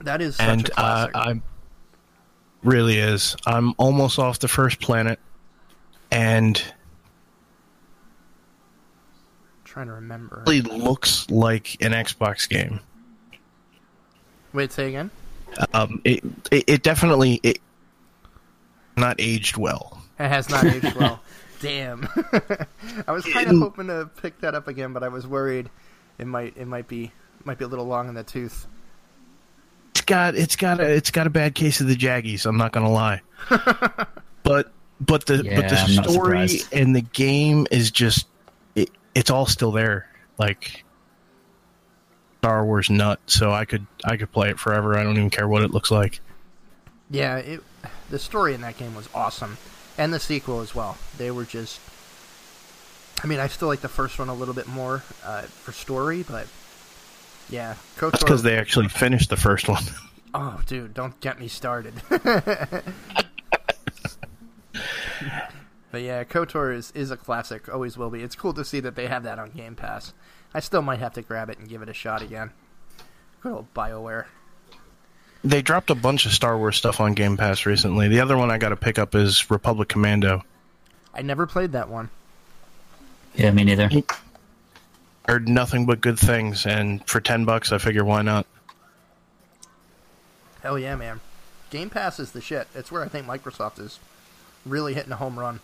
That 0.00 0.20
is 0.22 0.36
such 0.36 0.46
and 0.46 0.68
a 0.68 0.80
uh, 0.80 1.08
classic. 1.08 1.16
I 1.16 1.40
really 2.62 2.98
is. 2.98 3.36
I'm 3.44 3.74
almost 3.76 4.18
off 4.18 4.38
the 4.38 4.48
first 4.48 4.80
planet, 4.80 5.18
and 6.10 6.62
trying 9.76 9.88
to 9.88 9.92
remember. 9.92 10.42
it 10.46 10.50
really 10.50 10.78
looks 10.78 11.28
like 11.28 11.76
an 11.82 11.92
Xbox 11.92 12.48
game. 12.48 12.80
Wait, 14.54 14.72
say 14.72 14.88
again. 14.88 15.10
Um, 15.74 16.00
it, 16.02 16.24
it 16.50 16.64
it 16.66 16.82
definitely 16.82 17.40
it 17.42 17.58
not 18.96 19.16
aged 19.18 19.58
well. 19.58 20.02
It 20.18 20.28
has 20.28 20.48
not 20.48 20.64
aged 20.64 20.94
well. 20.94 21.20
Damn. 21.60 22.08
I 23.06 23.12
was 23.12 23.26
kind 23.26 23.50
of 23.50 23.58
hoping 23.58 23.88
to 23.88 24.08
pick 24.22 24.40
that 24.40 24.54
up 24.54 24.66
again, 24.66 24.94
but 24.94 25.02
I 25.02 25.08
was 25.08 25.26
worried 25.26 25.68
it 26.18 26.26
might 26.26 26.56
it 26.56 26.66
might 26.66 26.88
be 26.88 27.12
might 27.44 27.58
be 27.58 27.66
a 27.66 27.68
little 27.68 27.84
long 27.84 28.08
in 28.08 28.14
the 28.14 28.24
tooth. 28.24 28.66
It's 29.90 30.00
got 30.00 30.36
it's 30.36 30.56
got 30.56 30.80
a 30.80 30.90
it's 30.90 31.10
got 31.10 31.26
a 31.26 31.30
bad 31.30 31.54
case 31.54 31.82
of 31.82 31.86
the 31.86 31.96
Jaggies. 31.96 32.46
I'm 32.46 32.56
not 32.56 32.72
gonna 32.72 32.90
lie, 32.90 33.20
but 34.42 34.72
but 35.02 35.26
the 35.26 35.42
but 35.54 35.68
the 35.68 35.76
I'm 35.78 36.04
story 36.04 36.48
and 36.72 36.96
the 36.96 37.02
game 37.02 37.66
is 37.70 37.90
just 37.90 38.26
it, 38.26 38.35
it's 39.16 39.30
all 39.30 39.46
still 39.46 39.72
there. 39.72 40.08
Like 40.38 40.84
Star 42.38 42.64
Wars 42.64 42.90
nut, 42.90 43.18
so 43.26 43.50
I 43.50 43.64
could 43.64 43.86
I 44.04 44.18
could 44.18 44.30
play 44.30 44.50
it 44.50 44.60
forever. 44.60 44.96
I 44.96 45.02
don't 45.02 45.16
even 45.16 45.30
care 45.30 45.48
what 45.48 45.62
it 45.62 45.70
looks 45.70 45.90
like. 45.90 46.20
Yeah, 47.10 47.38
it 47.38 47.62
the 48.10 48.18
story 48.18 48.54
in 48.54 48.60
that 48.60 48.76
game 48.76 48.94
was 48.94 49.08
awesome, 49.14 49.56
and 49.96 50.12
the 50.12 50.20
sequel 50.20 50.60
as 50.60 50.74
well. 50.74 50.98
They 51.16 51.30
were 51.30 51.44
just. 51.44 51.80
I 53.24 53.26
mean, 53.26 53.40
I 53.40 53.48
still 53.48 53.68
like 53.68 53.80
the 53.80 53.88
first 53.88 54.18
one 54.18 54.28
a 54.28 54.34
little 54.34 54.52
bit 54.52 54.68
more 54.68 55.02
uh, 55.24 55.42
for 55.42 55.72
story, 55.72 56.22
but 56.22 56.46
yeah, 57.48 57.76
Kotor. 57.96 58.12
That's 58.12 58.22
because 58.22 58.42
they 58.42 58.58
actually 58.58 58.88
finished 58.88 59.30
the 59.30 59.36
first 59.36 59.68
one. 59.68 59.82
Oh, 60.38 60.60
dude, 60.66 60.92
don't 60.92 61.18
get 61.20 61.40
me 61.40 61.48
started. 61.48 61.94
but 65.96 66.02
yeah, 66.02 66.24
KOTOR 66.24 66.74
is, 66.74 66.92
is 66.94 67.10
a 67.10 67.16
classic, 67.16 67.72
always 67.72 67.96
will 67.96 68.10
be. 68.10 68.22
It's 68.22 68.34
cool 68.34 68.52
to 68.52 68.66
see 68.66 68.80
that 68.80 68.96
they 68.96 69.06
have 69.06 69.22
that 69.22 69.38
on 69.38 69.48
Game 69.52 69.74
Pass. 69.74 70.12
I 70.52 70.60
still 70.60 70.82
might 70.82 70.98
have 70.98 71.14
to 71.14 71.22
grab 71.22 71.48
it 71.48 71.58
and 71.58 71.70
give 71.70 71.80
it 71.80 71.88
a 71.88 71.94
shot 71.94 72.20
again. 72.20 72.50
Good 73.40 73.52
old 73.52 73.72
BioWare. 73.72 74.26
They 75.42 75.62
dropped 75.62 75.88
a 75.88 75.94
bunch 75.94 76.26
of 76.26 76.32
Star 76.32 76.58
Wars 76.58 76.76
stuff 76.76 77.00
on 77.00 77.14
Game 77.14 77.38
Pass 77.38 77.64
recently. 77.64 78.08
The 78.08 78.20
other 78.20 78.36
one 78.36 78.50
I 78.50 78.58
got 78.58 78.68
to 78.68 78.76
pick 78.76 78.98
up 78.98 79.14
is 79.14 79.50
Republic 79.50 79.88
Commando. 79.88 80.44
I 81.14 81.22
never 81.22 81.46
played 81.46 81.72
that 81.72 81.88
one. 81.88 82.10
Yeah, 83.34 83.50
me 83.52 83.64
neither. 83.64 83.88
Heard 85.26 85.48
nothing 85.48 85.86
but 85.86 86.02
good 86.02 86.18
things, 86.18 86.66
and 86.66 87.02
for 87.08 87.22
ten 87.22 87.46
bucks, 87.46 87.72
I 87.72 87.78
figure 87.78 88.04
why 88.04 88.20
not. 88.20 88.46
Hell 90.60 90.78
yeah, 90.78 90.94
man. 90.94 91.20
Game 91.70 91.88
Pass 91.88 92.20
is 92.20 92.32
the 92.32 92.42
shit. 92.42 92.68
It's 92.74 92.92
where 92.92 93.02
I 93.02 93.08
think 93.08 93.26
Microsoft 93.26 93.80
is 93.80 93.98
really 94.66 94.92
hitting 94.92 95.12
a 95.12 95.16
home 95.16 95.38
run. 95.38 95.60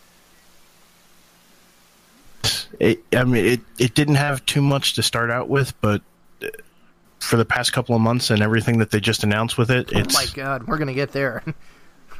It, 2.79 3.03
I 3.15 3.23
mean, 3.23 3.45
it 3.45 3.61
it 3.77 3.93
didn't 3.95 4.15
have 4.15 4.45
too 4.45 4.61
much 4.61 4.93
to 4.95 5.03
start 5.03 5.29
out 5.31 5.49
with, 5.49 5.79
but 5.81 6.01
uh, 6.43 6.47
for 7.19 7.37
the 7.37 7.45
past 7.45 7.71
couple 7.73 7.95
of 7.95 8.01
months 8.01 8.29
and 8.29 8.41
everything 8.41 8.79
that 8.79 8.91
they 8.91 8.99
just 8.99 9.23
announced 9.23 9.57
with 9.57 9.71
it, 9.71 9.89
Oh 9.93 9.99
it's 9.99 10.13
my 10.13 10.25
god, 10.33 10.67
we're 10.67 10.77
gonna 10.77 10.93
get 10.93 11.11
there. 11.11 11.43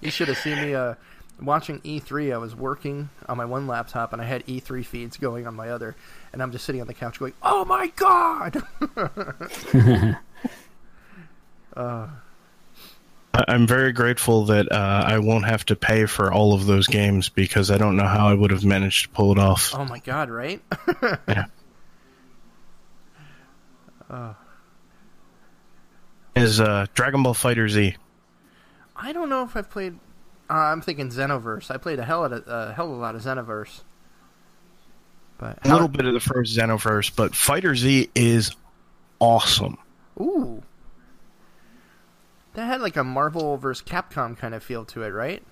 you 0.00 0.10
should 0.10 0.28
have 0.28 0.38
seen 0.38 0.56
me 0.62 0.74
uh, 0.74 0.94
watching 1.42 1.80
E3. 1.80 2.32
I 2.34 2.38
was 2.38 2.54
working 2.54 3.08
on 3.28 3.36
my 3.36 3.44
one 3.44 3.66
laptop 3.66 4.12
and 4.12 4.20
I 4.20 4.24
had 4.24 4.44
E3 4.46 4.84
feeds 4.84 5.16
going 5.16 5.46
on 5.46 5.54
my 5.54 5.70
other, 5.70 5.96
and 6.32 6.42
I'm 6.42 6.52
just 6.52 6.64
sitting 6.64 6.80
on 6.80 6.86
the 6.86 6.94
couch 6.94 7.18
going, 7.18 7.34
"Oh 7.42 7.64
my 7.64 7.88
god!" 7.96 8.62
I- 8.96 10.16
I'm 13.34 13.66
very 13.66 13.92
grateful 13.92 14.46
that 14.46 14.70
uh, 14.72 15.04
I 15.06 15.18
won't 15.18 15.44
have 15.46 15.64
to 15.66 15.76
pay 15.76 16.06
for 16.06 16.32
all 16.32 16.54
of 16.54 16.66
those 16.66 16.86
games 16.88 17.28
because 17.28 17.70
I 17.70 17.78
don't 17.78 17.96
know 17.96 18.06
how 18.06 18.28
I 18.28 18.34
would 18.34 18.50
have 18.50 18.64
managed 18.64 19.04
to 19.04 19.08
pull 19.10 19.30
it 19.32 19.38
off. 19.38 19.72
oh 19.74 19.84
my 19.84 19.98
god, 20.00 20.30
right? 20.30 20.60
Yeah. 21.28 21.44
Is 26.34 26.60
uh, 26.60 26.86
Dragon 26.94 27.22
Ball 27.22 27.34
Fighter 27.34 27.68
Z? 27.68 27.96
I 28.96 29.12
don't 29.12 29.28
know 29.28 29.42
if 29.44 29.56
I've 29.56 29.70
played. 29.70 29.98
Uh, 30.48 30.54
I'm 30.54 30.80
thinking 30.80 31.10
Xenoverse. 31.10 31.70
I 31.70 31.76
played 31.76 31.98
a 31.98 32.04
hell 32.04 32.24
of 32.24 32.32
a 32.32 32.36
uh, 32.50 32.72
hell 32.74 32.86
of 32.90 32.96
a 32.96 33.00
lot 33.00 33.14
of 33.14 33.22
Xenoverse. 33.22 33.82
But 35.36 35.58
A 35.64 35.70
little 35.72 35.88
bit 35.88 36.04
of 36.06 36.14
the 36.14 36.20
first 36.20 36.56
Xenoverse, 36.56 37.14
but 37.14 37.34
Fighter 37.34 37.74
Z 37.76 38.10
is 38.14 38.50
awesome. 39.20 39.78
Ooh. 40.20 40.62
That 42.58 42.66
had 42.66 42.80
like 42.80 42.96
a 42.96 43.04
Marvel 43.04 43.56
versus 43.56 43.86
Capcom 43.86 44.36
kind 44.36 44.52
of 44.52 44.64
feel 44.64 44.84
to 44.86 45.04
it, 45.04 45.10
right? 45.10 45.44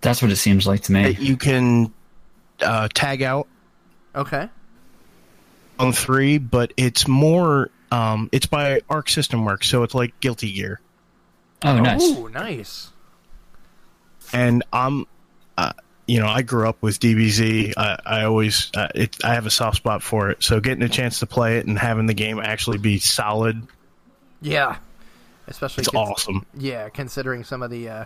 That's 0.00 0.22
what 0.22 0.30
it 0.30 0.36
seems 0.36 0.66
like 0.66 0.80
to 0.84 0.92
me. 0.92 1.10
You 1.20 1.36
can 1.36 1.92
uh, 2.62 2.88
tag 2.94 3.20
out 3.22 3.46
Okay. 4.16 4.48
on 5.78 5.92
three, 5.92 6.38
but 6.38 6.72
it's 6.78 7.06
more 7.06 7.68
Um, 7.92 8.30
it's 8.32 8.46
by 8.46 8.80
Arc 8.88 9.10
System 9.10 9.44
Works, 9.44 9.68
so 9.68 9.82
it's 9.82 9.94
like 9.94 10.18
Guilty 10.20 10.50
Gear. 10.54 10.80
Oh, 11.62 11.78
nice. 11.78 12.00
Oh, 12.02 12.28
nice. 12.28 12.88
and 14.32 14.64
I'm, 14.72 15.04
uh, 15.58 15.72
you 16.06 16.20
know, 16.20 16.26
I 16.26 16.40
grew 16.40 16.66
up 16.70 16.78
with 16.80 16.98
DBZ. 17.00 17.74
I, 17.76 17.98
I 18.06 18.24
always, 18.24 18.70
uh, 18.74 18.88
it, 18.94 19.16
I 19.22 19.34
have 19.34 19.44
a 19.44 19.50
soft 19.50 19.76
spot 19.76 20.02
for 20.02 20.30
it. 20.30 20.42
So 20.42 20.58
getting 20.60 20.82
a 20.82 20.88
chance 20.88 21.18
to 21.18 21.26
play 21.26 21.58
it 21.58 21.66
and 21.66 21.78
having 21.78 22.06
the 22.06 22.14
game 22.14 22.38
actually 22.40 22.78
be 22.78 22.98
solid, 22.98 23.66
Yeah. 24.44 24.76
Especially 25.46 25.82
it's 25.82 25.90
cons- 25.90 26.10
awesome. 26.10 26.46
Yeah, 26.56 26.88
considering 26.90 27.44
some 27.44 27.62
of 27.62 27.70
the 27.70 27.88
uh, 27.88 28.04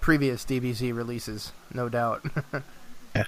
previous 0.00 0.44
DBZ 0.44 0.94
releases, 0.94 1.52
no 1.74 1.88
doubt. 1.88 2.24
Yeah. 3.14 3.24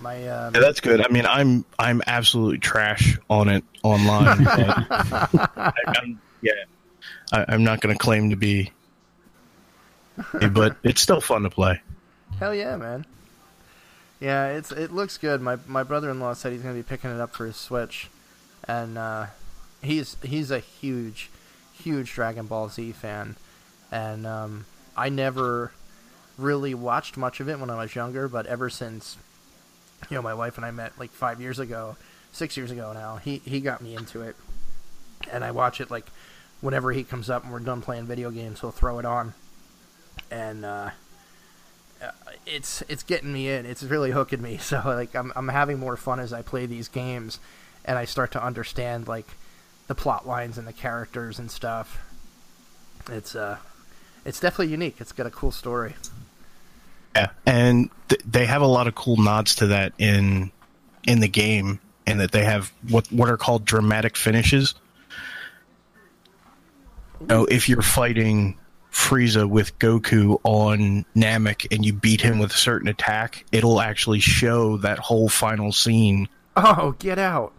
My 0.00 0.28
um, 0.28 0.54
Yeah, 0.54 0.60
that's 0.60 0.78
good. 0.80 1.04
I 1.04 1.08
mean, 1.08 1.26
I'm, 1.26 1.64
I'm 1.80 2.00
absolutely 2.06 2.58
trash 2.58 3.18
on 3.28 3.48
it 3.48 3.64
online. 3.82 4.46
I, 4.48 5.72
I'm, 5.86 6.20
yeah, 6.40 6.52
I, 7.32 7.44
I'm 7.48 7.64
not 7.64 7.80
going 7.80 7.92
to 7.92 7.98
claim 7.98 8.30
to 8.30 8.36
be, 8.36 8.70
but 10.52 10.76
it's 10.84 11.00
still 11.00 11.20
fun 11.20 11.42
to 11.42 11.50
play. 11.50 11.80
hell 12.38 12.54
yeah, 12.54 12.76
man. 12.76 13.04
Yeah, 14.20 14.48
it's 14.50 14.70
it 14.70 14.92
looks 14.92 15.18
good. 15.18 15.40
My 15.42 15.58
my 15.66 15.82
brother-in-law 15.82 16.34
said 16.34 16.52
he's 16.52 16.62
gonna 16.62 16.74
be 16.74 16.82
picking 16.84 17.10
it 17.10 17.20
up 17.20 17.34
for 17.34 17.46
his 17.46 17.56
Switch, 17.56 18.08
and 18.68 18.96
uh, 18.96 19.26
he's 19.84 20.16
he's 20.22 20.50
a 20.50 20.58
huge, 20.58 21.30
huge 21.72 22.12
Dragon 22.12 22.46
Ball 22.46 22.68
Z 22.68 22.92
fan, 22.92 23.36
and 23.92 24.26
um, 24.26 24.66
I 24.96 25.08
never 25.08 25.72
really 26.36 26.74
watched 26.74 27.16
much 27.16 27.40
of 27.40 27.48
it 27.48 27.60
when 27.60 27.70
I 27.70 27.76
was 27.76 27.94
younger, 27.94 28.28
but 28.28 28.46
ever 28.46 28.68
since, 28.68 29.16
you 30.10 30.16
know, 30.16 30.22
my 30.22 30.34
wife 30.34 30.56
and 30.56 30.66
I 30.66 30.70
met 30.70 30.98
like 30.98 31.10
five 31.10 31.40
years 31.40 31.58
ago, 31.58 31.96
six 32.32 32.56
years 32.56 32.70
ago 32.70 32.92
now, 32.92 33.16
he 33.16 33.40
he 33.44 33.60
got 33.60 33.80
me 33.80 33.94
into 33.94 34.22
it, 34.22 34.36
and 35.30 35.44
I 35.44 35.50
watch 35.50 35.80
it 35.80 35.90
like 35.90 36.06
whenever 36.60 36.92
he 36.92 37.04
comes 37.04 37.28
up 37.28 37.44
and 37.44 37.52
we're 37.52 37.60
done 37.60 37.82
playing 37.82 38.06
video 38.06 38.30
games, 38.30 38.60
he'll 38.60 38.70
throw 38.70 38.98
it 38.98 39.04
on, 39.04 39.34
and 40.30 40.64
uh, 40.64 40.90
uh, 42.02 42.10
it's 42.46 42.82
it's 42.88 43.02
getting 43.02 43.32
me 43.32 43.48
in. 43.48 43.66
It's 43.66 43.82
really 43.82 44.10
hooking 44.10 44.42
me. 44.42 44.58
So 44.64 44.80
like 44.84 45.14
I'm 45.14 45.32
I'm 45.36 45.48
having 45.48 45.78
more 45.78 45.96
fun 45.96 46.20
as 46.20 46.32
I 46.32 46.42
play 46.42 46.66
these 46.66 46.88
games, 46.88 47.38
and 47.84 47.98
I 47.98 48.04
start 48.04 48.32
to 48.32 48.44
understand 48.44 49.06
like 49.08 49.28
the 49.86 49.94
plot 49.94 50.26
lines 50.26 50.58
and 50.58 50.66
the 50.66 50.72
characters 50.72 51.38
and 51.38 51.50
stuff. 51.50 51.98
It's 53.08 53.34
uh, 53.34 53.58
it's 54.24 54.40
definitely 54.40 54.72
unique. 54.72 54.96
It's 55.00 55.12
got 55.12 55.26
a 55.26 55.30
cool 55.30 55.52
story. 55.52 55.94
Yeah, 57.14 57.30
and 57.46 57.90
th- 58.08 58.22
they 58.24 58.46
have 58.46 58.62
a 58.62 58.66
lot 58.66 58.88
of 58.88 58.94
cool 58.94 59.16
nods 59.16 59.56
to 59.56 59.68
that 59.68 59.92
in 59.98 60.50
in 61.06 61.20
the 61.20 61.28
game, 61.28 61.80
and 62.06 62.20
that 62.20 62.32
they 62.32 62.44
have 62.44 62.72
what 62.88 63.06
what 63.12 63.28
are 63.28 63.36
called 63.36 63.64
dramatic 63.64 64.16
finishes. 64.16 64.74
So 67.28 67.44
if 67.46 67.68
you're 67.68 67.82
fighting 67.82 68.58
Frieza 68.90 69.48
with 69.48 69.78
Goku 69.78 70.40
on 70.44 71.04
Namek 71.16 71.66
and 71.70 71.84
you 71.84 71.92
beat 71.92 72.20
him 72.20 72.38
with 72.38 72.52
a 72.52 72.56
certain 72.56 72.88
attack, 72.88 73.44
it'll 73.52 73.80
actually 73.80 74.20
show 74.20 74.76
that 74.78 74.98
whole 74.98 75.28
final 75.28 75.72
scene. 75.72 76.28
Oh, 76.56 76.94
get 76.98 77.18
out! 77.18 77.52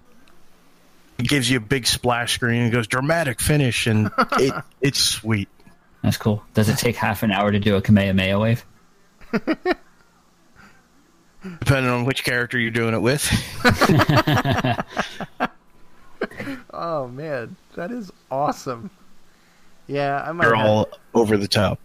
It 1.17 1.27
gives 1.27 1.49
you 1.49 1.57
a 1.57 1.61
big 1.61 1.87
splash 1.87 2.33
screen 2.33 2.61
and 2.63 2.71
goes 2.71 2.87
dramatic 2.87 3.39
finish, 3.39 3.87
and 3.87 4.11
it 4.33 4.53
it's 4.81 4.99
sweet. 4.99 5.47
That's 6.03 6.17
cool. 6.17 6.43
Does 6.53 6.69
it 6.69 6.77
take 6.77 6.95
half 6.95 7.23
an 7.23 7.31
hour 7.31 7.51
to 7.51 7.59
do 7.59 7.75
a 7.75 7.81
Kamehameha 7.81 8.39
wave? 8.39 8.65
Depending 11.59 11.91
on 11.91 12.05
which 12.05 12.23
character 12.23 12.57
you're 12.59 12.71
doing 12.71 12.93
it 12.93 13.01
with. 13.01 13.29
Oh 16.71 17.07
man, 17.07 17.55
that 17.75 17.91
is 17.91 18.11
awesome. 18.29 18.89
Yeah, 19.87 20.21
I 20.27 20.31
might. 20.33 20.45
They're 20.45 20.55
have- 20.55 20.65
all 20.65 20.89
over 21.13 21.37
the 21.37 21.47
top. 21.47 21.79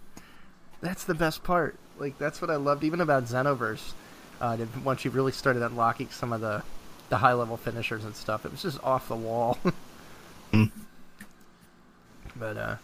that's 0.81 1.03
the 1.05 1.13
best 1.13 1.43
part. 1.43 1.75
Like 1.99 2.17
that's 2.17 2.41
what 2.41 2.49
I 2.49 2.55
loved 2.57 2.83
even 2.83 2.99
about 3.01 3.25
Xenoverse. 3.25 3.93
Uh, 4.41 4.57
once 4.83 5.05
you 5.05 5.11
really 5.11 5.31
started 5.31 5.61
unlocking 5.61 6.09
some 6.09 6.33
of 6.33 6.41
the 6.41 6.63
the 7.11 7.17
high 7.17 7.33
level 7.33 7.57
finishers 7.57 8.05
and 8.05 8.15
stuff, 8.15 8.45
it 8.45 8.51
was 8.51 8.63
just 8.63 8.81
off 8.83 9.07
the 9.07 9.15
wall. 9.15 9.59
Mm. 10.53 10.69
But 12.35 12.57
uh, 12.57 12.75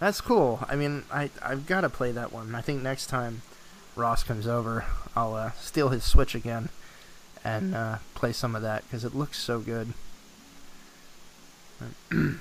that's 0.00 0.20
cool. 0.20 0.58
I 0.68 0.74
mean, 0.74 1.04
I 1.12 1.30
I've 1.40 1.68
got 1.68 1.82
to 1.82 1.88
play 1.88 2.10
that 2.10 2.32
one. 2.32 2.52
I 2.52 2.60
think 2.60 2.82
next 2.82 3.06
time 3.06 3.42
Ross 3.94 4.24
comes 4.24 4.48
over, 4.48 4.86
I'll 5.14 5.34
uh, 5.34 5.52
steal 5.52 5.90
his 5.90 6.02
Switch 6.02 6.34
again 6.34 6.68
and 7.44 7.76
uh, 7.76 7.98
play 8.16 8.32
some 8.32 8.56
of 8.56 8.62
that 8.62 8.82
because 8.82 9.04
it 9.04 9.14
looks 9.14 9.38
so 9.38 9.60
good. 9.60 9.92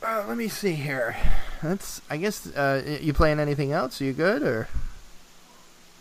Uh, 0.00 0.24
let 0.28 0.36
me 0.36 0.46
see 0.46 0.74
here. 0.74 1.16
That's. 1.60 2.00
I 2.08 2.18
guess. 2.18 2.46
Uh, 2.46 2.98
you 3.00 3.12
playing 3.12 3.40
anything 3.40 3.72
else? 3.72 4.00
Are 4.00 4.04
you 4.04 4.12
good 4.12 4.42
or? 4.42 4.68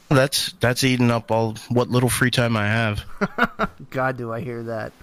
That's 0.10 0.54
that's 0.54 0.84
eating 0.84 1.12
up 1.12 1.32
all 1.32 1.56
what 1.70 1.90
little 1.90 2.10
free 2.10 2.32
time 2.32 2.56
I 2.56 2.68
have. 2.68 3.04
God, 3.90 4.18
do 4.18 4.32
I 4.32 4.42
hear 4.42 4.64
that? 4.64 4.94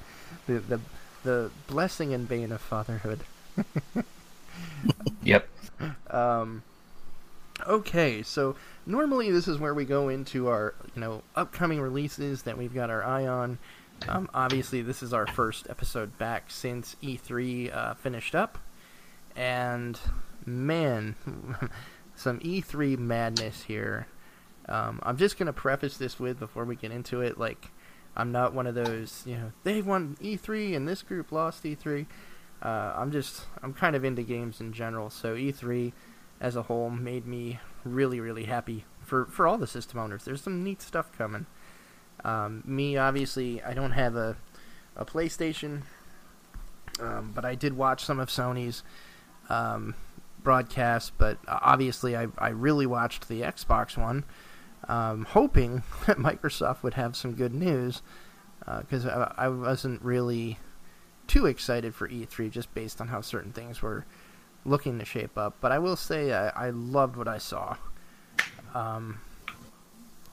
The 0.47 0.59
the 0.61 0.81
the 1.25 1.51
blessing 1.67 2.15
and 2.15 2.29
bane 2.29 2.53
of 2.53 2.61
fatherhood. 2.61 3.21
Yep. 5.23 5.49
Um. 6.11 6.63
Okay, 7.67 8.23
so 8.23 8.55
normally 8.87 9.31
this 9.31 9.49
is 9.49 9.59
where 9.59 9.75
we 9.75 9.85
go 9.85 10.09
into 10.09 10.49
our 10.49 10.75
you 10.95 11.01
know 11.01 11.23
upcoming 11.35 11.81
releases 11.81 12.43
that 12.43 12.57
we've 12.57 12.73
got 12.73 12.91
our 12.91 13.03
eye 13.03 13.27
on. 13.27 13.59
Um, 14.09 14.31
obviously, 14.33 14.81
this 14.83 15.03
is 15.03 15.13
our 15.13 15.27
first 15.27 15.67
episode 15.69 16.17
back 16.17 16.45
since 16.51 16.97
E3 17.03 17.75
uh, 17.75 17.95
finished 17.95 18.35
up, 18.35 18.59
and 19.35 19.99
man, 20.47 21.17
some 22.17 22.39
E3 22.41 22.97
madness 22.97 23.65
here. 23.65 24.07
Um, 24.69 25.01
I'm 25.03 25.17
just 25.17 25.39
gonna 25.39 25.53
preface 25.53 25.97
this 25.97 26.19
with 26.19 26.39
before 26.39 26.65
we 26.65 26.77
get 26.77 26.91
into 26.91 27.21
it, 27.21 27.39
like 27.39 27.71
I'm 28.17 28.33
not 28.33 28.55
one 28.55 28.67
of 28.67 28.75
those 28.75 29.23
you 29.27 29.37
know 29.37 29.53
they 29.63 29.83
won 29.83 30.17
E3 30.23 30.77
and 30.77 30.89
this 30.89 31.03
group 31.03 31.33
lost 31.33 31.65
E3. 31.65 32.07
Uh, 32.63 32.95
I'm 32.97 33.13
just 33.13 33.47
I'm 33.63 33.75
kind 33.75 33.95
of 33.95 34.05
into 34.05 34.23
games 34.23 34.61
in 34.61 34.73
general, 34.73 35.11
so 35.11 35.35
E3 35.35 35.93
as 36.41 36.57
a 36.57 36.63
whole 36.63 36.91
made 36.91 37.27
me 37.27 37.61
really 37.85 38.21
really 38.21 38.45
happy 38.45 38.85
for 39.03 39.27
for 39.27 39.47
all 39.47 39.59
the 39.59 39.67
system 39.67 39.99
owners. 39.99 40.25
There's 40.25 40.43
some 40.43 40.65
neat 40.65 40.83
stuff 40.83 41.17
coming. 41.17 41.47
Um, 42.25 42.63
me 42.67 42.97
obviously 42.97 43.63
I 43.63 43.75
don't 43.75 43.93
have 43.93 44.17
a 44.17 44.37
a 44.97 45.05
PlayStation, 45.05 45.83
um, 47.01 47.33
but 47.35 47.45
I 47.45 47.55
did 47.55 47.77
watch 47.77 48.05
some 48.05 48.19
of 48.19 48.29
Sony's 48.29 48.83
um, 49.49 49.95
broadcasts. 50.43 51.11
But 51.17 51.39
obviously 51.47 52.17
I 52.17 52.29
I 52.39 52.49
really 52.49 52.87
watched 52.87 53.29
the 53.29 53.43
Xbox 53.43 53.97
one, 53.97 54.25
um, 54.89 55.25
hoping 55.25 55.83
that 56.07 56.19
Microsoft 56.19 56.83
would 56.83 56.95
have 56.95 57.17
some 57.17 57.33
good 57.33 57.55
news 57.55 58.03
because 58.81 59.05
I, 59.05 59.33
I 59.37 59.49
wasn't 59.49 60.01
really 60.03 60.59
too 61.27 61.47
excited 61.47 61.95
for 61.95 62.09
E3 62.09 62.51
just 62.51 62.73
based 62.75 63.01
on 63.01 63.09
how 63.09 63.21
certain 63.21 63.53
things 63.53 63.83
were 63.83 64.07
looking 64.65 64.99
to 64.99 65.05
shape 65.05 65.37
up. 65.37 65.57
But 65.61 65.73
I 65.73 65.79
will 65.79 65.97
say 65.97 66.33
I, 66.33 66.49
I 66.49 66.71
loved 66.71 67.17
what 67.17 67.29
I 67.29 67.39
saw. 67.39 67.77
Um, 68.75 69.21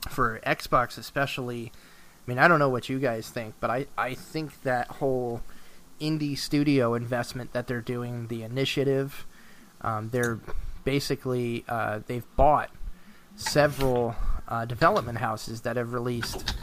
for 0.09 0.39
Xbox, 0.45 0.97
especially, 0.97 1.71
I 1.75 2.29
mean, 2.29 2.39
I 2.39 2.47
don't 2.47 2.59
know 2.59 2.69
what 2.69 2.89
you 2.89 2.99
guys 2.99 3.29
think, 3.29 3.55
but 3.59 3.69
I, 3.69 3.85
I 3.97 4.15
think 4.15 4.63
that 4.63 4.87
whole 4.87 5.41
indie 5.99 6.37
studio 6.37 6.95
investment 6.95 7.53
that 7.53 7.67
they're 7.67 7.81
doing, 7.81 8.27
the 8.27 8.41
initiative, 8.41 9.27
um, 9.81 10.09
they're 10.09 10.39
basically 10.83 11.63
uh, 11.67 11.99
they've 12.07 12.25
bought 12.35 12.71
several 13.35 14.15
uh, 14.51 14.65
development 14.65 15.17
houses 15.17 15.61
that 15.61 15.77
have 15.77 15.93
released, 15.93 16.55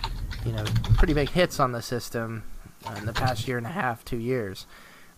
you 0.44 0.52
know, 0.52 0.64
pretty 0.98 1.14
big 1.14 1.30
hits 1.30 1.58
on 1.58 1.72
the 1.72 1.80
system 1.80 2.44
in 2.98 3.06
the 3.06 3.14
past 3.14 3.48
year 3.48 3.56
and 3.56 3.66
a 3.66 3.70
half, 3.70 4.04
two 4.04 4.18
years. 4.18 4.66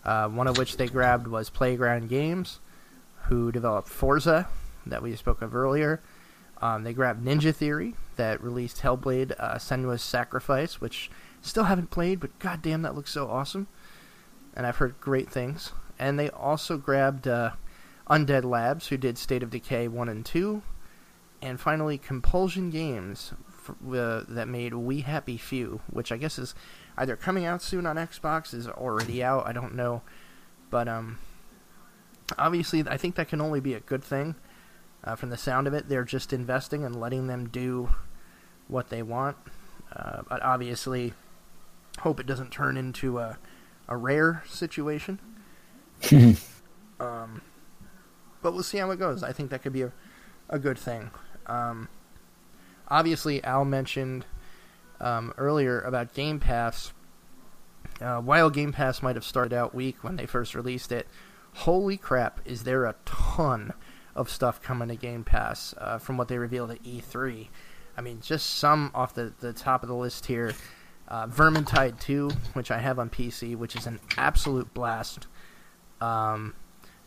Uh, 0.05 0.29
one 0.29 0.47
of 0.47 0.57
which 0.57 0.77
they 0.77 0.87
grabbed 0.87 1.27
was 1.27 1.49
Playground 1.49 2.07
Games, 2.07 2.59
who 3.23 3.51
developed 3.51 3.89
Forza, 3.89 4.47
that 4.85 5.03
we 5.03 5.15
spoke 5.17 5.41
of 5.41 5.53
earlier. 5.53 6.01
Um, 6.61 6.83
they 6.83 6.93
grabbed 6.93 7.25
Ninja 7.25 7.53
Theory, 7.53 7.93
that 8.15 8.41
released 8.41 8.81
Hellblade: 8.81 9.33
uh, 9.37 9.55
Senua's 9.55 10.01
Sacrifice, 10.01 10.79
which 10.79 11.11
still 11.41 11.65
haven't 11.65 11.91
played, 11.91 12.19
but 12.19 12.37
goddamn, 12.39 12.83
that 12.83 12.95
looks 12.95 13.11
so 13.11 13.27
awesome. 13.27 13.67
And 14.55 14.65
I've 14.65 14.77
heard 14.77 14.95
great 15.01 15.29
things. 15.29 15.71
And 15.99 16.17
they 16.17 16.29
also 16.29 16.77
grabbed 16.77 17.27
uh, 17.27 17.51
Undead 18.09 18.43
Labs, 18.43 18.87
who 18.87 18.97
did 18.97 19.17
State 19.17 19.43
of 19.43 19.49
Decay 19.49 19.87
one 19.87 20.09
and 20.09 20.25
two, 20.25 20.61
and 21.41 21.59
finally 21.59 21.97
Compulsion 21.97 22.69
Games, 22.69 23.33
f- 23.47 23.75
uh, 23.87 24.23
that 24.27 24.47
made 24.47 24.73
We 24.73 25.01
Happy 25.01 25.37
Few, 25.37 25.81
which 25.89 26.11
I 26.11 26.17
guess 26.17 26.37
is 26.37 26.53
either 26.97 27.15
coming 27.15 27.45
out 27.45 27.61
soon 27.61 27.85
on 27.85 27.95
Xbox, 27.95 28.53
is 28.53 28.67
already 28.67 29.23
out. 29.23 29.47
I 29.47 29.53
don't 29.53 29.75
know, 29.75 30.01
but 30.69 30.87
um, 30.87 31.17
obviously 32.37 32.83
I 32.87 32.97
think 32.97 33.15
that 33.15 33.27
can 33.29 33.41
only 33.41 33.59
be 33.59 33.73
a 33.73 33.79
good 33.79 34.03
thing. 34.03 34.35
Uh, 35.03 35.15
from 35.15 35.29
the 35.31 35.37
sound 35.37 35.67
of 35.67 35.73
it, 35.73 35.89
they're 35.89 36.03
just 36.03 36.31
investing 36.31 36.83
and 36.83 36.99
letting 36.99 37.25
them 37.27 37.49
do 37.49 37.89
what 38.67 38.89
they 38.89 39.01
want. 39.01 39.35
Uh, 39.95 40.21
but 40.29 40.41
obviously, 40.43 41.13
hope 41.99 42.19
it 42.19 42.27
doesn't 42.27 42.51
turn 42.51 42.77
into 42.77 43.17
a, 43.17 43.37
a 43.87 43.97
rare 43.97 44.43
situation. 44.47 45.19
um, 46.99 47.41
but 48.41 48.53
we'll 48.53 48.63
see 48.63 48.77
how 48.77 48.91
it 48.91 48.99
goes. 48.99 49.23
I 49.23 49.31
think 49.33 49.49
that 49.49 49.63
could 49.63 49.73
be 49.73 49.81
a, 49.81 49.91
a 50.49 50.59
good 50.59 50.77
thing. 50.77 51.09
Um, 51.47 51.89
obviously, 52.87 53.43
Al 53.43 53.65
mentioned 53.65 54.25
um, 54.99 55.33
earlier 55.37 55.81
about 55.81 56.13
Game 56.13 56.39
Pass. 56.39 56.93
Uh, 57.99 58.19
while 58.19 58.49
Game 58.49 58.71
Pass 58.71 59.01
might 59.01 59.15
have 59.15 59.25
started 59.25 59.53
out 59.53 59.75
weak 59.75 60.03
when 60.03 60.15
they 60.15 60.25
first 60.25 60.55
released 60.55 60.91
it, 60.91 61.07
holy 61.53 61.97
crap, 61.97 62.39
is 62.45 62.63
there 62.63 62.85
a 62.85 62.95
ton 63.05 63.73
of 64.15 64.29
stuff 64.29 64.61
coming 64.61 64.89
to 64.89 64.95
Game 64.95 65.23
Pass 65.23 65.73
uh, 65.77 65.97
from 65.97 66.17
what 66.17 66.27
they 66.27 66.37
revealed 66.37 66.71
at 66.71 66.83
E3. 66.83 67.47
I 67.97 68.01
mean, 68.01 68.21
just 68.21 68.49
some 68.57 68.91
off 68.93 69.13
the, 69.13 69.33
the 69.39 69.53
top 69.53 69.83
of 69.83 69.89
the 69.89 69.95
list 69.95 70.25
here. 70.25 70.53
Uh, 71.07 71.27
Vermintide 71.27 71.99
2, 71.99 72.29
which 72.53 72.71
I 72.71 72.79
have 72.79 72.97
on 72.99 73.09
PC, 73.09 73.55
which 73.55 73.75
is 73.75 73.85
an 73.85 73.99
absolute 74.17 74.73
blast. 74.73 75.27
Um, 75.99 76.55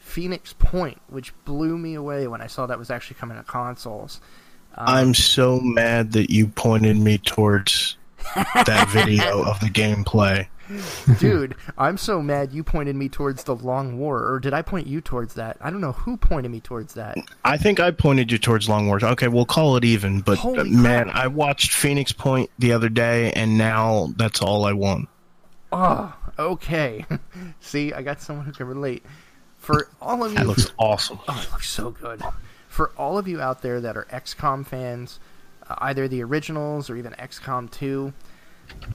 Phoenix 0.04 0.52
Point, 0.52 1.00
which 1.08 1.32
blew 1.44 1.78
me 1.78 1.94
away 1.94 2.28
when 2.28 2.40
I 2.40 2.46
saw 2.46 2.66
that 2.66 2.78
was 2.78 2.90
actually 2.90 3.16
coming 3.16 3.38
to 3.38 3.42
consoles. 3.42 4.20
Um, 4.76 4.84
I'm 4.86 5.14
so 5.14 5.58
mad 5.60 6.12
that 6.12 6.30
you 6.30 6.46
pointed 6.46 6.96
me 6.98 7.18
towards 7.18 7.96
that 8.34 8.88
video 8.92 9.42
of 9.42 9.58
the 9.60 9.66
gameplay. 9.66 10.46
Dude, 11.18 11.56
I'm 11.76 11.96
so 11.96 12.22
mad 12.22 12.52
you 12.52 12.62
pointed 12.62 12.96
me 12.96 13.08
towards 13.08 13.44
the 13.44 13.56
Long 13.56 13.98
War, 13.98 14.30
or 14.30 14.40
did 14.40 14.52
I 14.52 14.62
point 14.62 14.86
you 14.86 15.00
towards 15.00 15.34
that? 15.34 15.56
I 15.60 15.70
don't 15.70 15.80
know 15.80 15.92
who 15.92 16.16
pointed 16.16 16.50
me 16.50 16.60
towards 16.60 16.94
that. 16.94 17.16
I 17.44 17.56
think 17.56 17.80
I 17.80 17.90
pointed 17.90 18.30
you 18.30 18.38
towards 18.38 18.68
Long 18.68 18.86
Wars. 18.86 19.02
Okay, 19.02 19.28
we'll 19.28 19.46
call 19.46 19.76
it 19.76 19.84
even. 19.84 20.20
But 20.20 20.38
Holy 20.38 20.60
uh, 20.60 20.64
man, 20.64 21.04
crap. 21.04 21.16
I 21.16 21.26
watched 21.26 21.72
Phoenix 21.72 22.12
Point 22.12 22.50
the 22.58 22.72
other 22.72 22.88
day, 22.88 23.32
and 23.32 23.58
now 23.58 24.12
that's 24.16 24.40
all 24.40 24.64
I 24.64 24.72
want. 24.72 25.08
Oh, 25.72 26.14
okay. 26.38 27.04
See, 27.60 27.92
I 27.92 28.02
got 28.02 28.20
someone 28.20 28.46
who 28.46 28.52
can 28.52 28.66
relate. 28.66 29.04
For 29.64 29.88
all 30.00 30.22
of 30.22 30.32
you, 30.32 30.38
That 30.38 30.46
looks 30.46 30.72
awesome. 30.78 31.18
Oh, 31.26 31.42
it 31.42 31.50
looks 31.50 31.70
so 31.70 31.90
good. 31.90 32.22
For 32.68 32.90
all 32.98 33.16
of 33.16 33.26
you 33.26 33.40
out 33.40 33.62
there 33.62 33.80
that 33.80 33.96
are 33.96 34.04
XCOM 34.10 34.66
fans, 34.66 35.18
uh, 35.68 35.76
either 35.78 36.06
the 36.06 36.22
originals 36.22 36.90
or 36.90 36.96
even 36.96 37.12
XCOM 37.12 37.70
2, 37.70 38.12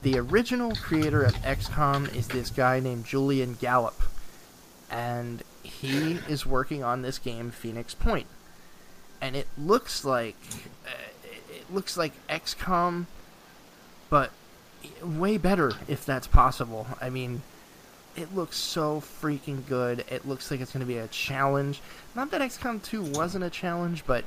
the 0.02 0.18
original 0.18 0.74
creator 0.76 1.24
of 1.24 1.34
XCOM 1.36 2.14
is 2.14 2.28
this 2.28 2.50
guy 2.50 2.78
named 2.78 3.04
Julian 3.04 3.56
Gollop. 3.60 4.00
And 4.90 5.42
he 5.64 6.18
is 6.28 6.46
working 6.46 6.84
on 6.84 7.02
this 7.02 7.18
game, 7.18 7.50
Phoenix 7.50 7.96
And 9.20 9.34
it 9.36 9.48
looks 9.58 10.04
like. 10.04 10.36
Uh, 10.86 10.90
it 11.52 11.72
looks 11.72 11.96
like 11.96 12.12
XCOM, 12.28 13.06
but 14.08 14.30
way 15.02 15.36
better 15.36 15.72
if 15.88 16.06
that's 16.06 16.26
possible. 16.26 16.86
I 17.00 17.10
mean, 17.10 17.42
it 18.20 18.34
looks 18.34 18.56
so 18.56 19.00
freaking 19.00 19.66
good. 19.66 20.04
It 20.10 20.26
looks 20.26 20.50
like 20.50 20.60
it's 20.60 20.72
going 20.72 20.80
to 20.80 20.86
be 20.86 20.98
a 20.98 21.08
challenge. 21.08 21.80
Not 22.14 22.30
that 22.30 22.40
XCOM 22.40 22.82
2 22.82 23.02
wasn't 23.02 23.44
a 23.44 23.50
challenge, 23.50 24.04
but 24.06 24.24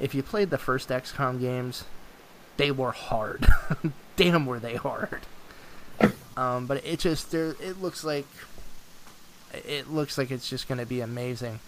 if 0.00 0.14
you 0.14 0.22
played 0.22 0.50
the 0.50 0.58
first 0.58 0.88
XCOM 0.88 1.40
games, 1.40 1.84
they 2.56 2.70
were 2.70 2.92
hard. 2.92 3.46
Damn, 4.16 4.46
were 4.46 4.58
they 4.58 4.76
hard. 4.76 5.22
Um, 6.36 6.66
but 6.66 6.84
it 6.84 7.00
just 7.00 7.30
there. 7.30 7.54
It 7.60 7.80
looks 7.80 8.02
like 8.02 8.26
it 9.52 9.90
looks 9.90 10.18
like 10.18 10.30
it's 10.30 10.48
just 10.48 10.66
going 10.66 10.78
to 10.78 10.86
be 10.86 11.00
amazing. 11.00 11.60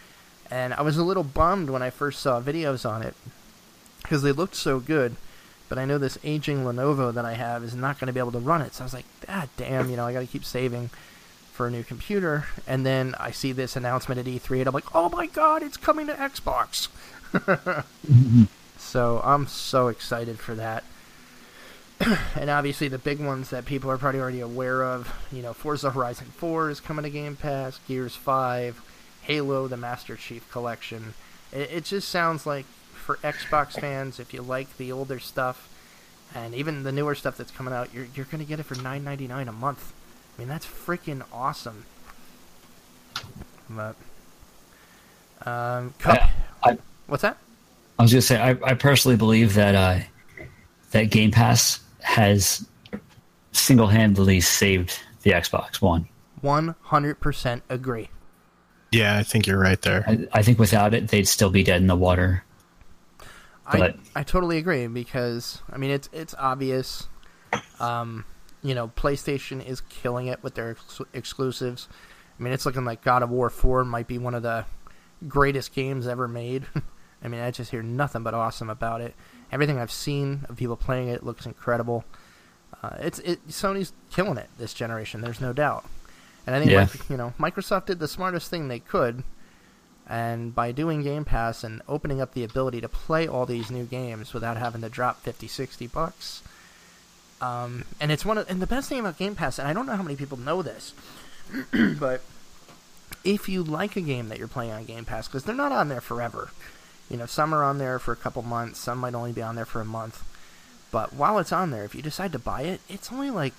And 0.50 0.74
I 0.74 0.82
was 0.82 0.96
a 0.96 1.04
little 1.04 1.24
bummed 1.24 1.70
when 1.70 1.82
I 1.82 1.90
first 1.90 2.20
saw 2.20 2.40
videos 2.40 2.88
on 2.88 3.02
it 3.02 3.14
because 4.02 4.22
they 4.22 4.32
looked 4.32 4.56
so 4.56 4.80
good. 4.80 5.16
But 5.68 5.78
I 5.78 5.84
know 5.84 5.98
this 5.98 6.18
aging 6.22 6.64
Lenovo 6.64 7.12
that 7.12 7.24
I 7.24 7.34
have 7.34 7.64
is 7.64 7.74
not 7.74 7.98
going 7.98 8.06
to 8.06 8.12
be 8.12 8.20
able 8.20 8.32
to 8.32 8.38
run 8.38 8.62
it. 8.62 8.74
So 8.74 8.84
I 8.84 8.86
was 8.86 8.94
like, 8.94 9.04
ah, 9.28 9.46
damn, 9.56 9.90
you 9.90 9.96
know, 9.96 10.06
I 10.06 10.12
got 10.12 10.20
to 10.20 10.26
keep 10.26 10.44
saving 10.44 10.90
for 11.56 11.66
a 11.66 11.70
new 11.70 11.82
computer. 11.82 12.46
And 12.66 12.84
then 12.84 13.14
I 13.18 13.30
see 13.30 13.52
this 13.52 13.74
announcement 13.74 14.20
at 14.20 14.26
E3, 14.26 14.60
and 14.60 14.68
I'm 14.68 14.74
like, 14.74 14.94
oh 14.94 15.08
my 15.08 15.26
god, 15.26 15.62
it's 15.62 15.76
coming 15.76 16.06
to 16.06 16.14
Xbox. 16.14 16.88
so 18.78 19.20
I'm 19.24 19.46
so 19.46 19.88
excited 19.88 20.38
for 20.38 20.54
that. 20.54 20.84
and 22.36 22.50
obviously, 22.50 22.88
the 22.88 22.98
big 22.98 23.20
ones 23.20 23.48
that 23.50 23.64
people 23.64 23.90
are 23.90 23.96
probably 23.96 24.20
already 24.20 24.40
aware 24.40 24.84
of, 24.84 25.12
you 25.32 25.40
know, 25.40 25.54
Forza 25.54 25.90
Horizon 25.90 26.26
4 26.36 26.70
is 26.70 26.80
coming 26.80 27.04
to 27.04 27.10
Game 27.10 27.36
Pass, 27.36 27.80
Gears 27.88 28.14
5, 28.14 28.82
Halo, 29.22 29.66
the 29.66 29.78
Master 29.78 30.14
Chief 30.14 30.48
Collection. 30.50 31.14
It, 31.52 31.70
it 31.72 31.84
just 31.84 32.10
sounds 32.10 32.44
like 32.44 32.66
for 32.92 33.16
Xbox 33.16 33.80
fans, 33.80 34.20
if 34.20 34.34
you 34.34 34.42
like 34.42 34.76
the 34.76 34.92
older 34.92 35.18
stuff, 35.18 35.72
and 36.34 36.54
even 36.54 36.82
the 36.82 36.92
newer 36.92 37.14
stuff 37.14 37.38
that's 37.38 37.50
coming 37.50 37.72
out, 37.72 37.94
you're, 37.94 38.08
you're 38.14 38.26
going 38.26 38.44
to 38.44 38.48
get 38.48 38.60
it 38.60 38.64
for 38.64 38.74
nine 38.74 39.02
ninety 39.02 39.26
nine 39.26 39.48
a 39.48 39.52
month. 39.52 39.94
I 40.36 40.40
mean, 40.40 40.48
that's 40.48 40.66
freaking 40.66 41.22
awesome. 41.32 41.84
But, 43.70 43.96
um, 45.44 45.94
Cup, 45.98 46.28
I, 46.62 46.70
I, 46.70 46.78
what's 47.06 47.22
that? 47.22 47.38
I 47.98 48.02
was 48.02 48.12
gonna 48.12 48.22
say 48.22 48.38
I, 48.38 48.50
I 48.62 48.74
personally 48.74 49.16
believe 49.16 49.54
that 49.54 49.74
uh, 49.74 49.98
that 50.90 51.04
Game 51.04 51.30
Pass 51.30 51.80
has 52.00 52.66
single 53.52 53.86
handedly 53.86 54.40
saved 54.40 54.98
the 55.22 55.30
Xbox 55.30 55.80
One. 55.80 56.06
100% 56.44 57.62
agree. 57.70 58.10
Yeah, 58.92 59.16
I 59.16 59.22
think 59.22 59.46
you're 59.46 59.58
right 59.58 59.80
there. 59.82 60.04
I, 60.06 60.28
I 60.32 60.42
think 60.42 60.58
without 60.58 60.94
it, 60.94 61.08
they'd 61.08 61.26
still 61.26 61.50
be 61.50 61.64
dead 61.64 61.80
in 61.80 61.86
the 61.88 61.96
water. 61.96 62.44
I, 63.66 63.78
But- 63.78 63.96
I 64.14 64.22
totally 64.22 64.58
agree 64.58 64.86
because 64.86 65.60
I 65.72 65.78
mean 65.78 65.90
it's 65.90 66.08
it's 66.12 66.34
obvious. 66.38 67.08
Um, 67.80 68.24
you 68.66 68.74
know, 68.74 68.88
PlayStation 68.88 69.64
is 69.64 69.80
killing 69.82 70.26
it 70.26 70.42
with 70.42 70.54
their 70.54 70.70
ex- 70.70 71.00
exclusives. 71.12 71.88
I 72.38 72.42
mean, 72.42 72.52
it's 72.52 72.66
looking 72.66 72.84
like 72.84 73.02
God 73.02 73.22
of 73.22 73.30
War 73.30 73.48
Four 73.50 73.84
might 73.84 74.06
be 74.06 74.18
one 74.18 74.34
of 74.34 74.42
the 74.42 74.64
greatest 75.28 75.74
games 75.74 76.06
ever 76.06 76.28
made. 76.28 76.66
I 77.22 77.28
mean, 77.28 77.40
I 77.40 77.50
just 77.50 77.70
hear 77.70 77.82
nothing 77.82 78.22
but 78.22 78.34
awesome 78.34 78.68
about 78.68 79.00
it. 79.00 79.14
Everything 79.50 79.78
I've 79.78 79.92
seen 79.92 80.44
of 80.48 80.56
people 80.56 80.76
playing 80.76 81.08
it 81.08 81.24
looks 81.24 81.46
incredible. 81.46 82.04
Uh, 82.82 82.96
it's 83.00 83.18
it 83.20 83.46
Sony's 83.48 83.92
killing 84.10 84.36
it 84.36 84.48
this 84.58 84.74
generation. 84.74 85.20
There's 85.20 85.40
no 85.40 85.52
doubt. 85.52 85.84
And 86.46 86.54
I 86.54 86.58
think 86.58 86.70
Yeah. 86.70 86.80
like, 86.80 87.08
you 87.08 87.16
know 87.16 87.32
Microsoft 87.38 87.86
did 87.86 87.98
the 88.00 88.08
smartest 88.08 88.50
thing 88.50 88.68
they 88.68 88.80
could, 88.80 89.22
and 90.08 90.54
by 90.54 90.72
doing 90.72 91.02
Game 91.02 91.24
Pass 91.24 91.64
and 91.64 91.80
opening 91.88 92.20
up 92.20 92.34
the 92.34 92.44
ability 92.44 92.80
to 92.80 92.88
play 92.88 93.26
all 93.26 93.46
these 93.46 93.70
new 93.70 93.84
games 93.84 94.34
without 94.34 94.56
having 94.56 94.82
to 94.82 94.88
drop 94.88 95.22
50, 95.22 95.48
60 95.48 95.86
bucks. 95.86 96.42
Um, 97.40 97.84
and 98.00 98.10
it's 98.10 98.24
one 98.24 98.38
of 98.38 98.48
and 98.50 98.62
the 98.62 98.66
best 98.66 98.88
thing 98.88 99.00
about 99.00 99.18
Game 99.18 99.34
Pass, 99.34 99.58
and 99.58 99.68
I 99.68 99.72
don't 99.72 99.86
know 99.86 99.96
how 99.96 100.02
many 100.02 100.16
people 100.16 100.38
know 100.38 100.62
this, 100.62 100.94
but 101.98 102.22
if 103.24 103.48
you 103.48 103.62
like 103.62 103.96
a 103.96 104.00
game 104.00 104.28
that 104.28 104.38
you're 104.38 104.48
playing 104.48 104.72
on 104.72 104.84
Game 104.84 105.04
Pass, 105.04 105.28
because 105.28 105.44
they're 105.44 105.54
not 105.54 105.72
on 105.72 105.88
there 105.88 106.00
forever. 106.00 106.50
You 107.10 107.16
know, 107.16 107.26
some 107.26 107.54
are 107.54 107.62
on 107.62 107.78
there 107.78 107.98
for 107.98 108.12
a 108.12 108.16
couple 108.16 108.42
months, 108.42 108.80
some 108.80 108.98
might 108.98 109.14
only 109.14 109.32
be 109.32 109.42
on 109.42 109.54
there 109.54 109.66
for 109.66 109.80
a 109.80 109.84
month. 109.84 110.24
But 110.90 111.12
while 111.12 111.38
it's 111.38 111.52
on 111.52 111.70
there, 111.70 111.84
if 111.84 111.94
you 111.94 112.02
decide 112.02 112.32
to 112.32 112.38
buy 112.38 112.62
it, 112.62 112.80
it's 112.88 113.12
only 113.12 113.30
like 113.30 113.54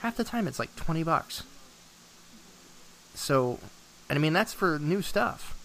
half 0.00 0.16
the 0.16 0.24
time 0.24 0.48
it's 0.48 0.58
like 0.58 0.74
20 0.74 1.02
bucks. 1.04 1.44
So, 3.14 3.60
and 4.08 4.18
I 4.18 4.20
mean 4.20 4.32
that's 4.32 4.52
for 4.52 4.78
new 4.78 5.00
stuff. 5.00 5.56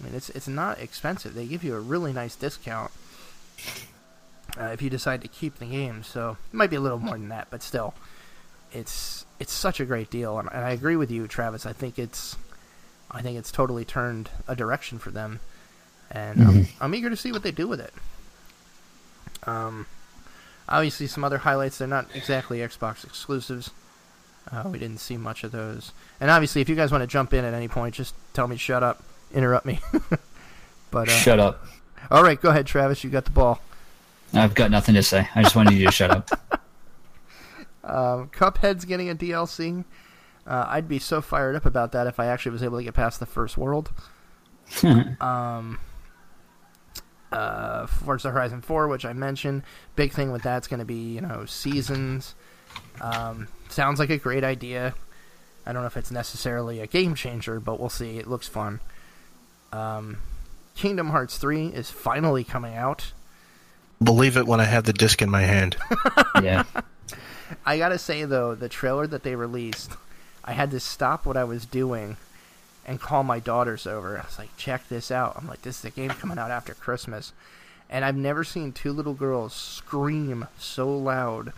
I 0.00 0.06
mean 0.06 0.14
it's 0.14 0.28
it's 0.30 0.48
not 0.48 0.80
expensive. 0.80 1.34
They 1.34 1.46
give 1.46 1.62
you 1.62 1.76
a 1.76 1.80
really 1.80 2.12
nice 2.12 2.34
discount 2.34 2.90
uh, 4.60 4.66
if 4.66 4.82
you 4.82 4.90
decide 4.90 5.22
to 5.22 5.28
keep 5.28 5.58
the 5.58 5.66
game. 5.66 6.02
So 6.02 6.36
it 6.52 6.54
might 6.56 6.70
be 6.70 6.76
a 6.76 6.80
little 6.80 6.98
more 6.98 7.16
than 7.16 7.28
that, 7.30 7.48
but 7.50 7.62
still, 7.62 7.94
it's 8.72 9.24
it's 9.40 9.52
such 9.52 9.80
a 9.80 9.84
great 9.84 10.10
deal. 10.10 10.38
And, 10.38 10.48
and 10.52 10.64
I 10.64 10.70
agree 10.70 10.96
with 10.96 11.10
you, 11.10 11.26
Travis. 11.26 11.66
I 11.66 11.72
think 11.72 11.98
it's 11.98 12.36
I 13.10 13.22
think 13.22 13.38
it's 13.38 13.52
totally 13.52 13.84
turned 13.84 14.30
a 14.48 14.56
direction 14.56 14.98
for 14.98 15.10
them, 15.10 15.40
and 16.10 16.42
I'm, 16.42 16.66
I'm 16.80 16.94
eager 16.94 17.10
to 17.10 17.16
see 17.16 17.32
what 17.32 17.42
they 17.42 17.52
do 17.52 17.68
with 17.68 17.80
it. 17.80 17.92
Um, 19.46 19.86
obviously, 20.68 21.06
some 21.06 21.24
other 21.24 21.38
highlights. 21.38 21.78
They're 21.78 21.88
not 21.88 22.06
exactly 22.14 22.58
Xbox 22.58 23.04
exclusives. 23.04 23.70
Uh, 24.50 24.68
we 24.70 24.78
didn't 24.78 24.98
see 24.98 25.16
much 25.16 25.42
of 25.42 25.52
those. 25.52 25.92
And 26.20 26.30
obviously, 26.30 26.60
if 26.60 26.68
you 26.68 26.74
guys 26.76 26.92
want 26.92 27.02
to 27.02 27.06
jump 27.06 27.32
in 27.32 27.44
at 27.44 27.54
any 27.54 27.68
point, 27.68 27.94
just 27.94 28.14
tell 28.34 28.46
me 28.46 28.56
shut 28.56 28.82
up, 28.82 29.02
interrupt 29.32 29.64
me. 29.66 29.80
but 30.90 31.08
uh, 31.08 31.12
Shut 31.12 31.40
up. 31.40 31.64
all 32.10 32.22
right, 32.22 32.40
go 32.40 32.50
ahead, 32.50 32.66
Travis. 32.66 33.02
You 33.04 33.10
got 33.10 33.24
the 33.24 33.30
ball. 33.30 33.60
I've 34.34 34.54
got 34.54 34.70
nothing 34.70 34.94
to 34.96 35.02
say. 35.02 35.28
I 35.34 35.42
just 35.42 35.56
wanted 35.56 35.74
you 35.74 35.86
to 35.86 35.92
shut 35.92 36.10
up. 36.10 36.30
Um, 37.86 38.30
Cuphead's 38.30 38.86
getting 38.86 39.10
a 39.10 39.14
DLC. 39.14 39.84
Uh, 40.46 40.64
I'd 40.68 40.88
be 40.88 40.98
so 40.98 41.20
fired 41.20 41.54
up 41.54 41.66
about 41.66 41.92
that 41.92 42.06
if 42.06 42.18
I 42.18 42.26
actually 42.26 42.52
was 42.52 42.62
able 42.62 42.78
to 42.78 42.84
get 42.84 42.94
past 42.94 43.20
the 43.20 43.26
first 43.26 43.58
world. 43.58 43.92
um, 45.20 45.78
uh, 47.30 47.86
Forza 47.86 48.30
Horizon 48.30 48.62
4, 48.62 48.88
which 48.88 49.04
I 49.04 49.12
mentioned. 49.12 49.64
Big 49.96 50.12
thing 50.12 50.32
with 50.32 50.42
that's 50.42 50.66
going 50.66 50.78
to 50.78 50.86
be, 50.86 51.14
you 51.14 51.20
know, 51.20 51.44
seasons. 51.44 52.34
Um, 53.00 53.48
sounds 53.68 53.98
like 53.98 54.10
a 54.10 54.18
great 54.18 54.44
idea. 54.44 54.94
I 55.66 55.72
don't 55.72 55.82
know 55.82 55.86
if 55.86 55.96
it's 55.96 56.10
necessarily 56.10 56.80
a 56.80 56.86
game 56.86 57.14
changer, 57.14 57.60
but 57.60 57.80
we'll 57.80 57.88
see. 57.88 58.18
It 58.18 58.26
looks 58.26 58.48
fun. 58.48 58.80
Um, 59.72 60.18
Kingdom 60.76 61.10
Hearts 61.10 61.38
3 61.38 61.68
is 61.68 61.90
finally 61.90 62.44
coming 62.44 62.74
out. 62.74 63.12
Believe 64.02 64.36
it 64.36 64.46
when 64.46 64.60
I 64.60 64.64
have 64.64 64.84
the 64.84 64.92
disc 64.92 65.22
in 65.22 65.30
my 65.30 65.42
hand. 65.42 65.76
yeah. 66.42 66.64
I 67.64 67.78
gotta 67.78 67.98
say 67.98 68.24
though, 68.24 68.54
the 68.54 68.68
trailer 68.68 69.06
that 69.06 69.22
they 69.22 69.36
released, 69.36 69.92
I 70.44 70.52
had 70.52 70.70
to 70.72 70.80
stop 70.80 71.24
what 71.24 71.36
I 71.36 71.44
was 71.44 71.64
doing 71.64 72.16
and 72.86 73.00
call 73.00 73.22
my 73.22 73.38
daughters 73.38 73.86
over. 73.86 74.18
I 74.18 74.24
was 74.24 74.38
like, 74.38 74.56
"Check 74.56 74.88
this 74.88 75.10
out!" 75.10 75.36
I'm 75.38 75.46
like, 75.46 75.62
"This 75.62 75.78
is 75.78 75.84
a 75.86 75.90
game 75.90 76.10
coming 76.10 76.38
out 76.38 76.50
after 76.50 76.74
Christmas," 76.74 77.32
and 77.88 78.04
I've 78.04 78.16
never 78.16 78.44
seen 78.44 78.72
two 78.72 78.92
little 78.92 79.14
girls 79.14 79.54
scream 79.54 80.48
so 80.58 80.94
loud 80.94 81.52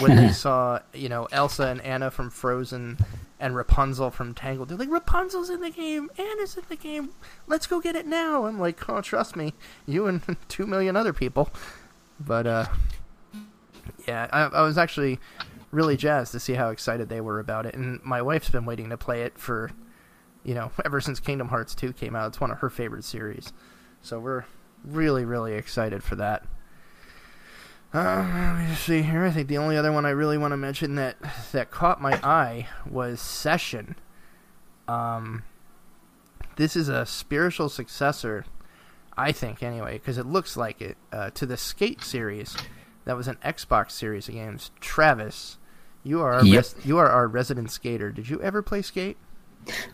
when 0.00 0.16
they 0.16 0.28
saw, 0.32 0.80
you 0.92 1.08
know, 1.08 1.28
Elsa 1.32 1.66
and 1.66 1.80
Anna 1.82 2.10
from 2.10 2.30
Frozen 2.30 2.98
and 3.38 3.56
Rapunzel 3.56 4.10
from 4.10 4.34
Tangled. 4.34 4.68
They're 4.68 4.78
like, 4.78 4.90
"Rapunzel's 4.90 5.50
in 5.50 5.60
the 5.60 5.70
game, 5.70 6.10
Anna's 6.18 6.56
in 6.56 6.64
the 6.68 6.76
game. 6.76 7.10
Let's 7.46 7.66
go 7.66 7.80
get 7.80 7.96
it 7.96 8.06
now!" 8.06 8.46
I'm 8.46 8.58
like, 8.60 8.88
"Oh, 8.88 9.00
trust 9.00 9.36
me, 9.36 9.54
you 9.86 10.06
and 10.06 10.36
two 10.48 10.66
million 10.66 10.96
other 10.96 11.12
people." 11.12 11.50
But 12.18 12.46
uh, 12.46 12.66
yeah, 14.06 14.28
I, 14.32 14.42
I 14.42 14.62
was 14.62 14.76
actually 14.76 15.18
really 15.70 15.96
jazzed 15.96 16.32
to 16.32 16.40
see 16.40 16.54
how 16.54 16.70
excited 16.70 17.08
they 17.08 17.20
were 17.20 17.40
about 17.40 17.66
it, 17.66 17.74
and 17.74 18.00
my 18.04 18.20
wife's 18.20 18.50
been 18.50 18.66
waiting 18.66 18.90
to 18.90 18.96
play 18.96 19.22
it 19.22 19.38
for, 19.38 19.70
you 20.44 20.54
know, 20.54 20.70
ever 20.84 21.00
since 21.00 21.20
Kingdom 21.20 21.48
Hearts 21.48 21.74
2 21.74 21.92
came 21.92 22.14
out. 22.14 22.28
It's 22.28 22.40
one 22.40 22.50
of 22.50 22.58
her 22.58 22.70
favorite 22.70 23.04
series, 23.04 23.52
so 24.02 24.18
we're 24.18 24.44
really, 24.84 25.24
really 25.24 25.54
excited 25.54 26.02
for 26.02 26.16
that. 26.16 26.44
Uh, 27.92 28.54
let 28.56 28.68
me 28.68 28.74
see 28.76 29.02
here. 29.02 29.24
I 29.24 29.30
think 29.32 29.48
the 29.48 29.58
only 29.58 29.76
other 29.76 29.90
one 29.90 30.06
I 30.06 30.10
really 30.10 30.38
want 30.38 30.52
to 30.52 30.56
mention 30.56 30.94
that 30.94 31.16
that 31.52 31.70
caught 31.70 32.00
my 32.00 32.12
eye 32.22 32.68
was 32.88 33.20
Session. 33.20 33.96
Um, 34.86 35.42
this 36.56 36.76
is 36.76 36.88
a 36.88 37.04
spiritual 37.04 37.68
successor, 37.68 38.44
I 39.16 39.32
think, 39.32 39.62
anyway, 39.62 39.94
because 39.94 40.18
it 40.18 40.26
looks 40.26 40.56
like 40.56 40.80
it 40.80 40.96
uh, 41.12 41.30
to 41.30 41.46
the 41.46 41.56
Skate 41.56 42.02
series. 42.04 42.56
That 43.06 43.16
was 43.16 43.26
an 43.26 43.38
Xbox 43.44 43.90
series 43.92 44.28
of 44.28 44.34
games. 44.34 44.70
Travis, 44.80 45.58
you 46.04 46.20
are 46.22 46.34
our 46.34 46.44
Yep. 46.44 46.56
res- 46.56 46.74
you 46.86 46.98
are 46.98 47.08
our 47.08 47.26
resident 47.26 47.72
skater. 47.72 48.12
Did 48.12 48.28
you 48.28 48.40
ever 48.40 48.62
play 48.62 48.82
Skate? 48.82 49.16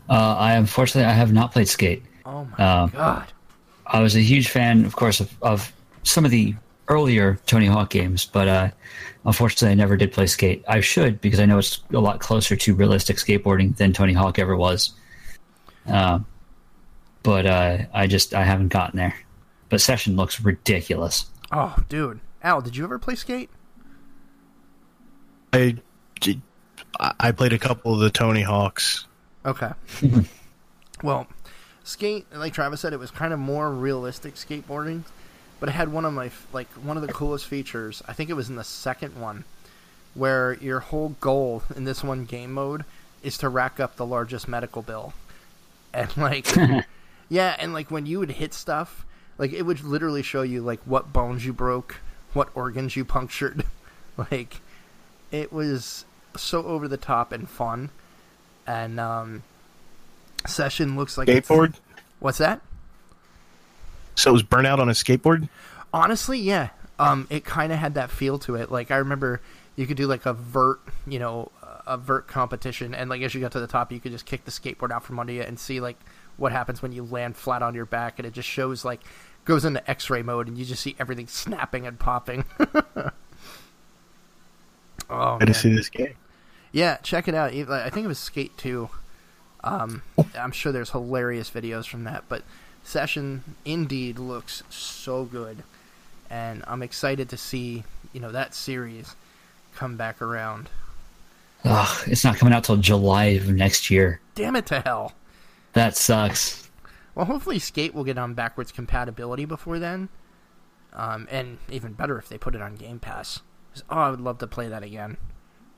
Uh, 0.09 0.37
I 0.39 0.53
unfortunately 0.55 1.09
I 1.09 1.15
have 1.15 1.33
not 1.33 1.53
played 1.53 1.69
Skate. 1.69 2.03
Oh 2.27 2.47
my 2.59 2.65
Um, 2.83 2.91
god! 2.91 3.33
I 3.87 4.01
was 4.01 4.17
a 4.17 4.21
huge 4.21 4.49
fan, 4.49 4.85
of 4.85 4.97
course, 4.97 5.21
of, 5.21 5.35
of 5.41 5.73
some 6.03 6.25
of 6.27 6.31
the 6.31 6.55
earlier 6.89 7.39
Tony 7.47 7.67
Hawk 7.67 7.91
games, 7.91 8.27
but 8.27 8.49
uh, 8.49 8.71
unfortunately, 9.25 9.71
I 9.71 9.75
never 9.75 9.97
did 9.97 10.13
play 10.13 10.27
Skate. 10.27 10.65
I 10.69 10.81
should 10.81 11.21
because 11.21 11.41
I 11.41 11.47
know 11.47 11.59
it's 11.59 11.83
a 11.93 12.01
lot 12.01 12.21
closer 12.21 12.57
to 12.57 12.75
realistic 12.75 13.17
skateboarding 13.17 13.77
than 13.77 13.93
Tony 13.93 14.13
Hawk 14.13 14.39
ever 14.39 14.57
was. 14.57 14.93
Um, 15.87 16.27
but 17.23 17.47
uh, 17.47 17.79
I 17.93 18.07
just 18.07 18.35
I 18.35 18.45
haven't 18.45 18.69
gotten 18.69 18.99
there. 18.99 19.15
But 19.69 19.81
Session 19.81 20.17
looks 20.17 20.41
ridiculous. 20.41 21.27
Oh, 21.51 21.77
dude, 21.89 22.21
Al, 22.43 22.61
did 22.61 22.77
you 22.77 22.85
ever 22.85 22.99
play 22.99 23.15
Skate? 23.15 23.51
I, 25.53 25.77
I 26.99 27.33
played 27.33 27.53
a 27.53 27.59
couple 27.59 27.95
of 27.95 28.01
the 28.01 28.11
Tony 28.11 28.43
Hawks. 28.43 29.07
Okay. 29.45 29.71
well, 31.03 31.27
skate, 31.85 32.27
like 32.35 32.53
Travis 32.53 32.81
said, 32.81 32.93
it 32.93 32.99
was 32.99 33.11
kind 33.11 33.33
of 33.33 33.39
more 33.39 33.71
realistic 33.71 34.35
skateboarding, 34.35 35.03
but 35.61 35.69
it 35.69 35.73
had 35.73 35.91
one 35.93 36.05
of 36.05 36.13
my 36.13 36.31
like 36.53 36.69
one 36.75 36.97
of 36.97 37.07
the 37.07 37.13
coolest 37.13 37.47
features. 37.47 38.03
I 38.07 38.13
think 38.13 38.31
it 38.31 38.35
was 38.35 38.49
in 38.49 38.57
the 38.57 38.65
second 38.65 39.19
one, 39.21 39.45
where 40.15 40.55
your 40.55 40.81
whole 40.81 41.11
goal 41.21 41.63
in 41.75 41.85
this 41.85 42.03
one 42.05 42.25
game 42.25 42.53
mode 42.53 42.85
is 43.23 43.39
to 43.39 43.49
rack 43.49 43.81
up 43.81 43.97
the 43.97 44.07
largest 44.07 44.47
medical 44.49 44.83
bill, 44.83 45.13
and 45.93 46.15
like, 46.17 46.47
yeah, 47.29 47.57
and 47.59 47.73
like 47.73 47.91
when 47.91 48.07
you 48.07 48.19
would 48.19 48.33
hit 48.33 48.55
stuff, 48.55 49.05
like 49.39 49.53
it 49.53 49.63
would 49.63 49.83
literally 49.83 50.23
show 50.23 50.43
you 50.43 50.61
like 50.63 50.81
what 50.85 51.13
bones 51.13 51.45
you 51.45 51.53
broke, 51.53 51.97
what 52.33 52.49
organs 52.55 52.97
you 52.97 53.05
punctured, 53.05 53.65
like 54.31 54.61
it 55.33 55.53
was 55.53 56.05
so 56.37 56.63
over 56.65 56.87
the 56.87 56.97
top 56.99 57.33
and 57.33 57.49
fun 57.49 57.89
and 58.67 59.01
um, 59.01 59.43
session 60.47 60.97
looks 60.97 61.17
like 61.17 61.29
it's- 61.29 61.47
Skateboard? 61.49 61.75
What's 62.21 62.39
that? 62.39 62.61
So 64.17 64.31
it 64.31 64.33
was 64.33 64.43
Burnout 64.43 64.79
on 64.79 64.89
a 64.89 64.93
skateboard? 64.93 65.49
Honestly, 65.93 66.39
yeah. 66.39 66.71
Um, 66.99 67.27
it 67.31 67.45
kind 67.45 67.73
of 67.73 67.79
had 67.79 67.95
that 67.95 68.11
feel 68.11 68.39
to 68.41 68.57
it. 68.57 68.73
Like 68.73 68.91
I 68.91 68.97
remember, 68.97 69.41
you 69.77 69.87
could 69.87 69.97
do 69.97 70.07
like 70.07 70.27
a 70.27 70.33
vert, 70.33 70.81
you 71.07 71.19
know, 71.19 71.53
a 71.87 71.97
vert 71.97 72.27
competition, 72.27 72.95
and 72.95 73.09
like 73.09 73.23
as 73.23 73.35
you 73.35 73.41
got 73.41 73.53
to 73.53 73.61
the 73.61 73.67
top, 73.67 73.93
you 73.93 74.01
could 74.01 74.13
just 74.13 74.27
kick 74.27 74.45
the 74.45 74.51
skateboard 74.51 74.91
out 74.91 75.05
from 75.05 75.19
under 75.19 75.33
you 75.33 75.43
and 75.43 75.59
see 75.59 75.81
like 75.81 75.99
what 76.37 76.53
happens 76.53 76.83
when 76.83 76.93
you 76.93 77.05
land 77.05 77.37
flat 77.37 77.63
on 77.63 77.75
your 77.75 77.87
back, 77.87 78.19
and 78.19 78.27
it 78.27 78.33
just 78.33 78.49
shows 78.49 78.85
like 78.85 79.01
goes 79.45 79.65
into 79.65 79.89
X-ray 79.89 80.23
mode, 80.23 80.49
and 80.49 80.59
you 80.59 80.65
just 80.65 80.83
see 80.83 80.97
everything 80.99 81.29
snapping 81.29 81.87
and 81.87 81.99
popping. 81.99 82.45
oh, 82.59 83.13
I 85.11 85.45
to 85.45 85.55
see 85.55 85.73
this 85.75 85.89
game. 85.89 86.15
Yeah, 86.73 86.97
check 86.99 87.29
it 87.29 87.35
out. 87.35 87.53
I 87.53 87.91
think 87.91 88.05
it 88.05 88.09
was 88.09 88.19
Skate 88.19 88.57
2. 88.59 88.89
Um, 89.65 90.03
I'm 90.39 90.53
sure 90.53 90.73
there's 90.73 90.91
hilarious 90.91 91.51
videos 91.51 91.87
from 91.87 92.05
that, 92.05 92.25
but 92.29 92.43
Session 92.87 93.43
indeed 93.65 94.17
looks 94.17 94.63
so 94.71 95.25
good, 95.25 95.65
and 96.31 96.63
I'm 96.69 96.85
excited 96.85 97.29
to 97.31 97.37
see 97.37 97.83
you 98.13 98.21
know 98.21 98.31
that 98.31 98.55
series 98.55 99.17
come 99.75 99.97
back 99.97 100.23
around. 100.23 100.71
Ugh, 101.65 102.05
it's 102.07 102.23
not 102.23 102.37
coming 102.37 102.55
out 102.55 102.63
till 102.63 102.77
July 102.77 103.25
of 103.25 103.49
next 103.49 103.91
year. 103.91 104.21
Damn 104.37 104.55
it 104.55 104.67
to 104.67 104.81
hell! 104.83 105.15
That 105.73 105.97
sucks. 105.97 106.71
Well, 107.17 107.27
hopefully 107.27 107.59
Skate 107.59 107.93
will 107.93 108.05
get 108.05 108.19
on 108.19 108.35
backwards 108.35 108.71
compatibility 108.71 109.47
before 109.47 109.81
then, 109.81 110.09
um, 110.93 111.27
and 111.29 111.59
even 111.69 111.93
better 111.93 112.19
if 112.19 112.29
they 112.29 112.39
put 112.39 112.55
it 112.55 112.63
on 112.63 112.77
Game 112.77 113.01
Pass. 113.01 113.41
Oh, 113.91 113.97
I 113.97 114.11
would 114.11 114.21
love 114.21 114.39
to 114.39 114.47
play 114.47 114.69
that 114.69 114.85
again. 114.85 115.17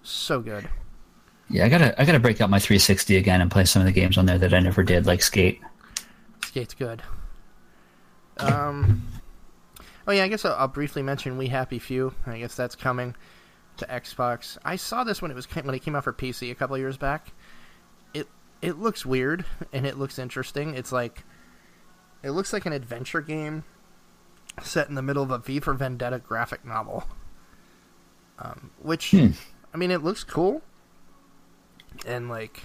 So 0.03 0.41
good. 0.41 0.69
Yeah, 1.49 1.65
I 1.65 1.71
gotta 1.71 1.99
I 1.99 2.05
gotta 2.05 2.21
break 2.21 2.43
out 2.43 2.51
my 2.51 2.59
360 2.59 3.17
again 3.17 3.41
and 3.41 3.51
play 3.51 3.65
some 3.65 3.81
of 3.81 3.87
the 3.87 3.93
games 3.93 4.19
on 4.19 4.27
there 4.27 4.37
that 4.37 4.53
I 4.53 4.61
never 4.61 4.83
did, 4.83 5.07
like 5.07 5.23
Skate. 5.23 5.63
Skate's 6.49 6.75
good. 6.75 7.03
Um. 8.39 9.07
Oh 10.07 10.13
yeah, 10.13 10.25
I 10.25 10.29
guess 10.29 10.45
I'll, 10.47 10.55
I'll 10.55 10.69
briefly 10.69 11.03
mention 11.03 11.37
We 11.37 11.49
Happy 11.49 11.79
Few. 11.79 12.15
I 12.27 12.39
guess 12.39 12.55
that's 12.55 12.75
coming 12.75 13.15
to 13.77 13.87
Xbox. 13.87 14.57
I 14.65 14.77
saw 14.77 15.05
this 15.05 15.21
when 15.21 15.31
it 15.31 15.35
was 15.35 15.45
when 15.45 15.75
it 15.75 15.81
came 15.81 15.95
out 15.95 16.05
for 16.05 16.13
PC 16.15 16.51
a 16.51 16.55
couple 16.55 16.79
years 16.79 16.97
back. 16.97 17.33
It 18.15 18.29
it 18.63 18.79
looks 18.79 19.05
weird 19.05 19.45
and 19.73 19.87
it 19.87 19.99
looks 19.99 20.19
interesting. 20.19 20.75
It's 20.75 20.91
like 20.91 21.25
it 22.23 22.31
looks 22.31 22.55
like 22.55 22.65
an 22.65 22.73
adventure 22.73 23.21
game 23.21 23.65
set 24.63 24.89
in 24.89 24.95
the 24.95 25.03
middle 25.03 25.23
of 25.23 25.31
a 25.31 25.39
V 25.39 25.61
for 25.61 25.75
Vendetta 25.75 26.19
graphic 26.19 26.65
novel. 26.65 27.05
Um, 28.39 28.71
which 28.81 29.11
Hmm. 29.11 29.33
I 29.75 29.77
mean, 29.77 29.91
it 29.91 30.03
looks 30.03 30.25
cool, 30.25 30.63
and 32.07 32.31
like 32.31 32.63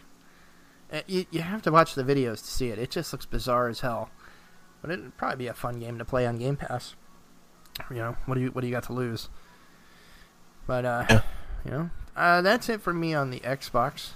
you, 1.07 1.25
you 1.31 1.41
have 1.41 1.61
to 1.63 1.71
watch 1.71 1.95
the 1.95 2.03
videos 2.03 2.37
to 2.39 2.51
see 2.51 2.69
it. 2.69 2.77
It 2.79 2.91
just 2.91 3.11
looks 3.13 3.25
bizarre 3.25 3.67
as 3.67 3.79
hell. 3.81 4.09
But 4.81 4.91
it'd 4.91 5.15
probably 5.17 5.37
be 5.37 5.47
a 5.47 5.53
fun 5.53 5.79
game 5.79 5.97
to 5.97 6.05
play 6.05 6.27
on 6.27 6.37
Game 6.37 6.55
Pass. 6.57 6.95
You 7.89 7.95
know, 7.97 8.17
what 8.25 8.35
do 8.35 8.41
you 8.41 8.47
what 8.49 8.61
do 8.61 8.67
you 8.67 8.73
got 8.73 8.83
to 8.83 8.93
lose? 8.93 9.29
But 10.67 10.85
uh, 10.85 11.05
Yeah. 11.09 11.21
you 11.65 11.71
know, 11.71 11.89
uh, 12.15 12.41
that's 12.41 12.69
it 12.69 12.81
for 12.81 12.93
me 12.93 13.13
on 13.13 13.31
the 13.31 13.39
Xbox. 13.39 14.09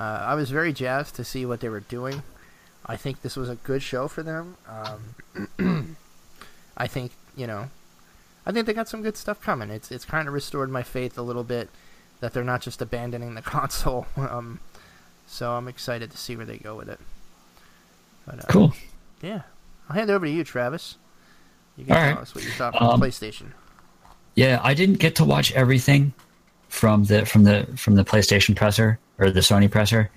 Uh, 0.00 0.04
I 0.24 0.34
was 0.34 0.50
very 0.50 0.72
jazzed 0.72 1.14
to 1.16 1.24
see 1.24 1.46
what 1.46 1.60
they 1.60 1.68
were 1.68 1.80
doing. 1.80 2.22
I 2.84 2.96
think 2.96 3.22
this 3.22 3.36
was 3.36 3.48
a 3.48 3.54
good 3.54 3.82
show 3.82 4.08
for 4.08 4.22
them. 4.24 4.56
Um, 4.68 5.96
I 6.76 6.86
think 6.88 7.12
you 7.36 7.46
know, 7.46 7.70
I 8.44 8.52
think 8.52 8.66
they 8.66 8.72
got 8.72 8.88
some 8.88 9.02
good 9.02 9.16
stuff 9.16 9.40
coming. 9.40 9.70
It's 9.70 9.92
it's 9.92 10.04
kind 10.04 10.26
of 10.26 10.34
restored 10.34 10.70
my 10.70 10.82
faith 10.82 11.16
a 11.16 11.22
little 11.22 11.44
bit 11.44 11.68
that 12.20 12.32
they're 12.32 12.42
not 12.44 12.62
just 12.62 12.80
abandoning 12.82 13.34
the 13.34 13.42
console. 13.42 14.06
Um, 14.16 14.58
so 15.32 15.52
I'm 15.52 15.66
excited 15.66 16.10
to 16.10 16.16
see 16.18 16.36
where 16.36 16.44
they 16.44 16.58
go 16.58 16.74
with 16.76 16.90
it. 16.90 17.00
But, 18.26 18.40
uh, 18.40 18.46
Cool. 18.48 18.74
Yeah, 19.22 19.42
I'll 19.88 19.96
hand 19.96 20.10
it 20.10 20.12
over 20.12 20.26
to 20.26 20.30
you, 20.32 20.44
Travis. 20.44 20.96
You 21.76 21.84
can 21.86 21.94
All 21.96 22.02
tell 22.02 22.14
right. 22.14 22.22
us 22.22 22.34
what 22.34 22.44
you 22.44 22.50
thought 22.50 22.76
from 22.76 22.86
Um, 22.86 23.00
the 23.00 23.06
PlayStation. 23.06 23.46
Yeah, 24.34 24.60
I 24.62 24.74
didn't 24.74 24.96
get 24.98 25.14
to 25.16 25.24
watch 25.24 25.52
everything 25.52 26.12
from 26.68 27.04
the 27.04 27.24
from 27.24 27.44
the 27.44 27.66
from 27.76 27.94
the 27.94 28.04
PlayStation 28.04 28.54
presser 28.54 28.98
or 29.18 29.30
the 29.30 29.40
Sony 29.40 29.70
presser, 29.70 30.10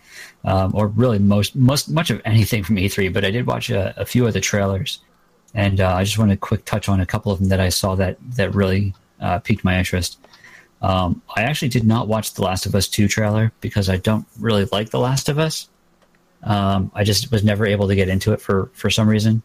um, 0.43 0.71
or 0.73 0.87
really 0.87 1.19
most 1.19 1.55
most 1.55 1.89
much 1.89 2.09
of 2.09 2.21
anything 2.25 2.63
from 2.63 2.75
E3. 2.77 3.11
But 3.13 3.23
I 3.25 3.31
did 3.31 3.45
watch 3.47 3.69
a, 3.69 3.93
a 3.99 4.05
few 4.05 4.25
of 4.27 4.33
the 4.33 4.41
trailers, 4.41 4.99
and 5.53 5.79
uh, 5.79 5.95
I 5.95 6.03
just 6.03 6.17
want 6.17 6.31
to 6.31 6.37
quick 6.37 6.65
touch 6.65 6.89
on 6.89 6.99
a 6.99 7.05
couple 7.05 7.31
of 7.31 7.39
them 7.39 7.49
that 7.49 7.59
I 7.61 7.69
saw 7.69 7.95
that 7.95 8.17
that 8.35 8.53
really 8.53 8.93
uh, 9.21 9.39
piqued 9.39 9.63
my 9.63 9.77
interest. 9.77 10.17
Um, 10.85 11.23
I 11.35 11.41
actually 11.41 11.69
did 11.69 11.83
not 11.83 12.07
watch 12.07 12.35
the 12.35 12.43
Last 12.43 12.67
of 12.67 12.75
Us 12.75 12.87
Two 12.87 13.07
trailer 13.07 13.51
because 13.59 13.89
I 13.89 13.97
don't 13.97 14.27
really 14.39 14.65
like 14.71 14.91
the 14.91 14.99
Last 14.99 15.29
of 15.29 15.39
Us. 15.39 15.67
Um, 16.43 16.91
I 16.93 17.03
just 17.03 17.31
was 17.31 17.43
never 17.43 17.65
able 17.65 17.87
to 17.87 17.95
get 17.95 18.07
into 18.07 18.33
it 18.33 18.39
for 18.39 18.69
for 18.73 18.91
some 18.91 19.09
reason. 19.09 19.41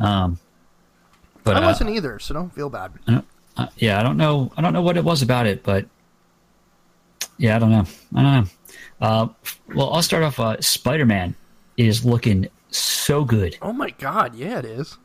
Um, 0.00 0.38
but 1.42 1.56
I 1.56 1.60
uh, 1.60 1.66
wasn't 1.66 1.90
either, 1.90 2.20
so 2.20 2.34
don't 2.34 2.54
feel 2.54 2.70
bad. 2.70 2.92
I 3.08 3.12
don't, 3.12 3.26
uh, 3.56 3.66
yeah, 3.78 3.98
I 3.98 4.04
don't 4.04 4.16
know. 4.16 4.52
I 4.56 4.62
don't 4.62 4.72
know 4.72 4.82
what 4.82 4.96
it 4.96 5.02
was 5.02 5.22
about 5.22 5.48
it, 5.48 5.64
but 5.64 5.86
yeah, 7.36 7.56
I 7.56 7.58
don't 7.58 7.72
know. 7.72 7.84
I 8.14 8.22
don't 8.22 8.44
know. 8.44 8.50
Uh, 9.00 9.28
well, 9.74 9.92
I'll 9.92 10.02
start 10.02 10.22
off. 10.22 10.38
Uh, 10.38 10.60
Spider 10.60 11.04
Man 11.04 11.34
is 11.78 12.04
looking 12.04 12.46
so 12.70 13.24
good. 13.24 13.58
Oh 13.60 13.72
my 13.72 13.90
god, 13.90 14.36
yeah, 14.36 14.60
it 14.60 14.66
is. 14.66 14.98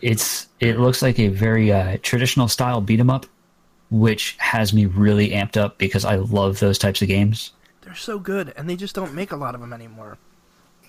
It's 0.00 0.48
it 0.58 0.78
looks 0.78 1.02
like 1.02 1.18
a 1.18 1.28
very 1.28 1.70
uh, 1.70 1.98
traditional 2.00 2.48
style 2.48 2.80
beat 2.80 2.98
'em 2.98 3.10
up. 3.10 3.26
Which 3.90 4.36
has 4.38 4.72
me 4.72 4.86
really 4.86 5.30
amped 5.30 5.56
up 5.56 5.78
because 5.78 6.04
I 6.04 6.16
love 6.16 6.60
those 6.60 6.78
types 6.78 7.02
of 7.02 7.08
games. 7.08 7.52
They're 7.82 7.94
so 7.94 8.18
good, 8.18 8.52
and 8.56 8.68
they 8.68 8.76
just 8.76 8.94
don't 8.94 9.14
make 9.14 9.32
a 9.32 9.36
lot 9.36 9.54
of 9.54 9.60
them 9.60 9.72
anymore. 9.72 10.18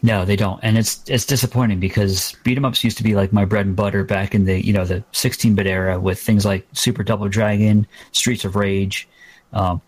No, 0.04 0.26
they 0.26 0.36
don't, 0.36 0.60
and 0.64 0.78
it's 0.78 1.04
it's 1.08 1.26
disappointing 1.26 1.80
because 1.80 2.36
beat 2.44 2.58
'em 2.58 2.66
ups 2.66 2.84
used 2.84 2.98
to 2.98 3.04
be 3.04 3.14
like 3.14 3.32
my 3.32 3.46
bread 3.46 3.68
and 3.68 3.76
butter 3.76 4.04
back 4.04 4.34
in 4.34 4.46
the 4.46 4.66
you 4.66 4.74
know 4.74 4.84
the 4.84 5.04
16-bit 5.14 5.68
era 5.68 6.00
with 6.00 6.20
things 6.20 6.44
like 6.44 6.68
Super 6.74 7.04
Double 7.04 7.30
Dragon, 7.30 7.86
Streets 8.12 8.44
of 8.44 8.56
Rage, 8.56 9.08
um, 9.54 9.80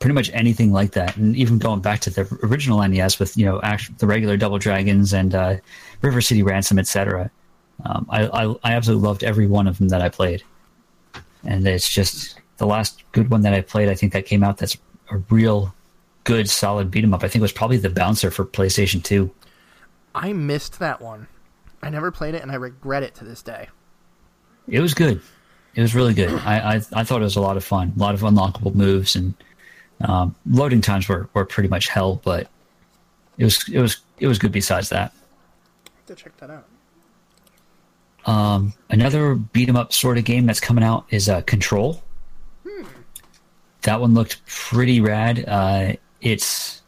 pretty 0.00 0.14
much 0.14 0.30
anything 0.32 0.72
like 0.72 0.92
that, 0.92 1.16
and 1.16 1.36
even 1.36 1.58
going 1.58 1.80
back 1.80 2.00
to 2.00 2.10
the 2.10 2.26
original 2.42 2.86
NES 2.86 3.20
with 3.20 3.36
you 3.36 3.46
know 3.46 3.60
act- 3.62 3.96
the 3.98 4.06
regular 4.06 4.36
Double 4.36 4.58
Dragons 4.58 5.12
and 5.12 5.32
uh, 5.34 5.56
River 6.02 6.20
City 6.20 6.42
Ransom, 6.42 6.78
etc. 6.80 7.30
Um, 7.84 8.06
I, 8.10 8.26
I 8.26 8.54
I 8.64 8.72
absolutely 8.72 9.06
loved 9.06 9.22
every 9.22 9.46
one 9.46 9.68
of 9.68 9.78
them 9.78 9.88
that 9.90 10.02
I 10.02 10.08
played, 10.08 10.42
and 11.44 11.66
it's 11.66 11.88
just 11.88 12.40
the 12.58 12.66
last 12.66 13.02
good 13.12 13.30
one 13.30 13.42
that 13.42 13.54
I 13.54 13.60
played. 13.60 13.88
I 13.88 13.94
think 13.94 14.12
that 14.12 14.26
came 14.26 14.42
out 14.44 14.58
that's 14.58 14.76
a 15.10 15.18
real 15.30 15.74
good 16.24 16.48
solid 16.48 16.90
beat 16.90 17.04
'em 17.04 17.14
up. 17.14 17.24
I 17.24 17.28
think 17.28 17.36
it 17.36 17.42
was 17.42 17.52
probably 17.52 17.78
the 17.78 17.90
Bouncer 17.90 18.30
for 18.30 18.44
PlayStation 18.44 19.02
Two. 19.02 19.30
I 20.14 20.32
missed 20.32 20.78
that 20.78 21.00
one. 21.00 21.26
I 21.82 21.90
never 21.90 22.10
played 22.10 22.34
it, 22.34 22.42
and 22.42 22.50
I 22.50 22.56
regret 22.56 23.02
it 23.02 23.14
to 23.16 23.24
this 23.24 23.42
day. 23.42 23.68
It 24.68 24.80
was 24.80 24.94
good. 24.94 25.20
It 25.74 25.80
was 25.82 25.94
really 25.94 26.14
good. 26.14 26.30
I, 26.44 26.74
I 26.74 26.82
I 26.92 27.04
thought 27.04 27.20
it 27.20 27.24
was 27.24 27.36
a 27.36 27.40
lot 27.40 27.56
of 27.56 27.64
fun. 27.64 27.92
A 27.96 27.98
lot 27.98 28.14
of 28.14 28.20
unlockable 28.20 28.74
moves 28.74 29.16
and 29.16 29.34
um, 30.02 30.34
loading 30.46 30.80
times 30.80 31.08
were, 31.08 31.28
were 31.34 31.44
pretty 31.44 31.68
much 31.68 31.88
hell, 31.88 32.20
but 32.24 32.48
it 33.38 33.44
was 33.44 33.68
it 33.68 33.80
was 33.80 34.00
it 34.18 34.26
was 34.26 34.38
good. 34.38 34.52
Besides 34.52 34.88
that, 34.90 35.12
I 35.86 35.90
have 35.96 36.06
to 36.06 36.14
check 36.14 36.36
that 36.38 36.50
out. 36.50 36.66
Um, 38.26 38.72
another 38.90 39.34
beat 39.34 39.68
'em 39.68 39.76
up 39.76 39.92
sort 39.92 40.18
of 40.18 40.24
game 40.24 40.46
that's 40.46 40.60
coming 40.60 40.84
out 40.84 41.06
is 41.10 41.28
uh, 41.28 41.40
Control. 41.42 42.02
That 43.82 44.00
one 44.00 44.12
looked 44.12 44.44
pretty 44.46 45.00
rad. 45.00 45.44
Uh, 45.48 45.94
it's 46.20 46.82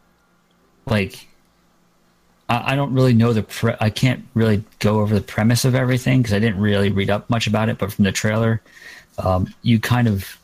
like 0.87 1.27
I, 2.49 2.73
I 2.73 2.77
don't 2.77 2.93
really 2.93 3.15
know 3.15 3.33
the 3.33 3.45
pre- 3.45 3.77
I 3.81 3.89
can't 3.89 4.25
really 4.35 4.63
go 4.79 5.01
over 5.01 5.15
the 5.15 5.23
premise 5.23 5.65
of 5.65 5.75
everything 5.75 6.21
because 6.21 6.35
I 6.35 6.39
didn't 6.39 6.61
really 6.61 6.91
read 6.91 7.09
up 7.09 7.31
much 7.31 7.47
about 7.47 7.71
it. 7.71 7.79
But 7.79 7.93
from 7.93 8.05
the 8.05 8.13
trailer, 8.13 8.61
um, 9.19 9.53
you 9.63 9.81
kind 9.81 10.07
of 10.07 10.39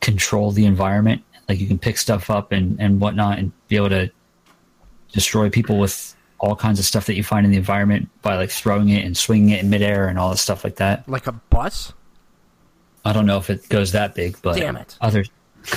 control 0.00 0.50
the 0.50 0.64
environment. 0.64 1.22
Like 1.48 1.60
you 1.60 1.66
can 1.66 1.78
pick 1.78 1.98
stuff 1.98 2.30
up 2.30 2.52
and 2.52 2.80
and 2.80 3.00
whatnot, 3.00 3.38
and 3.38 3.52
be 3.68 3.76
able 3.76 3.90
to 3.90 4.10
destroy 5.12 5.50
people 5.50 5.78
with 5.78 6.16
all 6.46 6.54
kinds 6.56 6.78
of 6.78 6.84
stuff 6.84 7.06
that 7.06 7.14
you 7.16 7.24
find 7.24 7.44
in 7.44 7.50
the 7.50 7.58
environment 7.58 8.08
by 8.22 8.36
like 8.36 8.50
throwing 8.50 8.88
it 8.90 9.04
and 9.04 9.16
swinging 9.16 9.50
it 9.50 9.62
in 9.62 9.68
midair 9.70 10.06
and 10.08 10.18
all 10.18 10.30
this 10.30 10.40
stuff 10.40 10.62
like 10.64 10.76
that. 10.76 11.08
Like 11.08 11.26
a 11.26 11.32
bus? 11.32 11.92
I 13.04 13.12
don't 13.12 13.26
know 13.26 13.38
if 13.38 13.50
it 13.50 13.68
goes 13.68 13.92
that 13.92 14.14
big, 14.14 14.36
but 14.42 14.56
Damn 14.56 14.76
it. 14.76 14.96
other. 15.00 15.24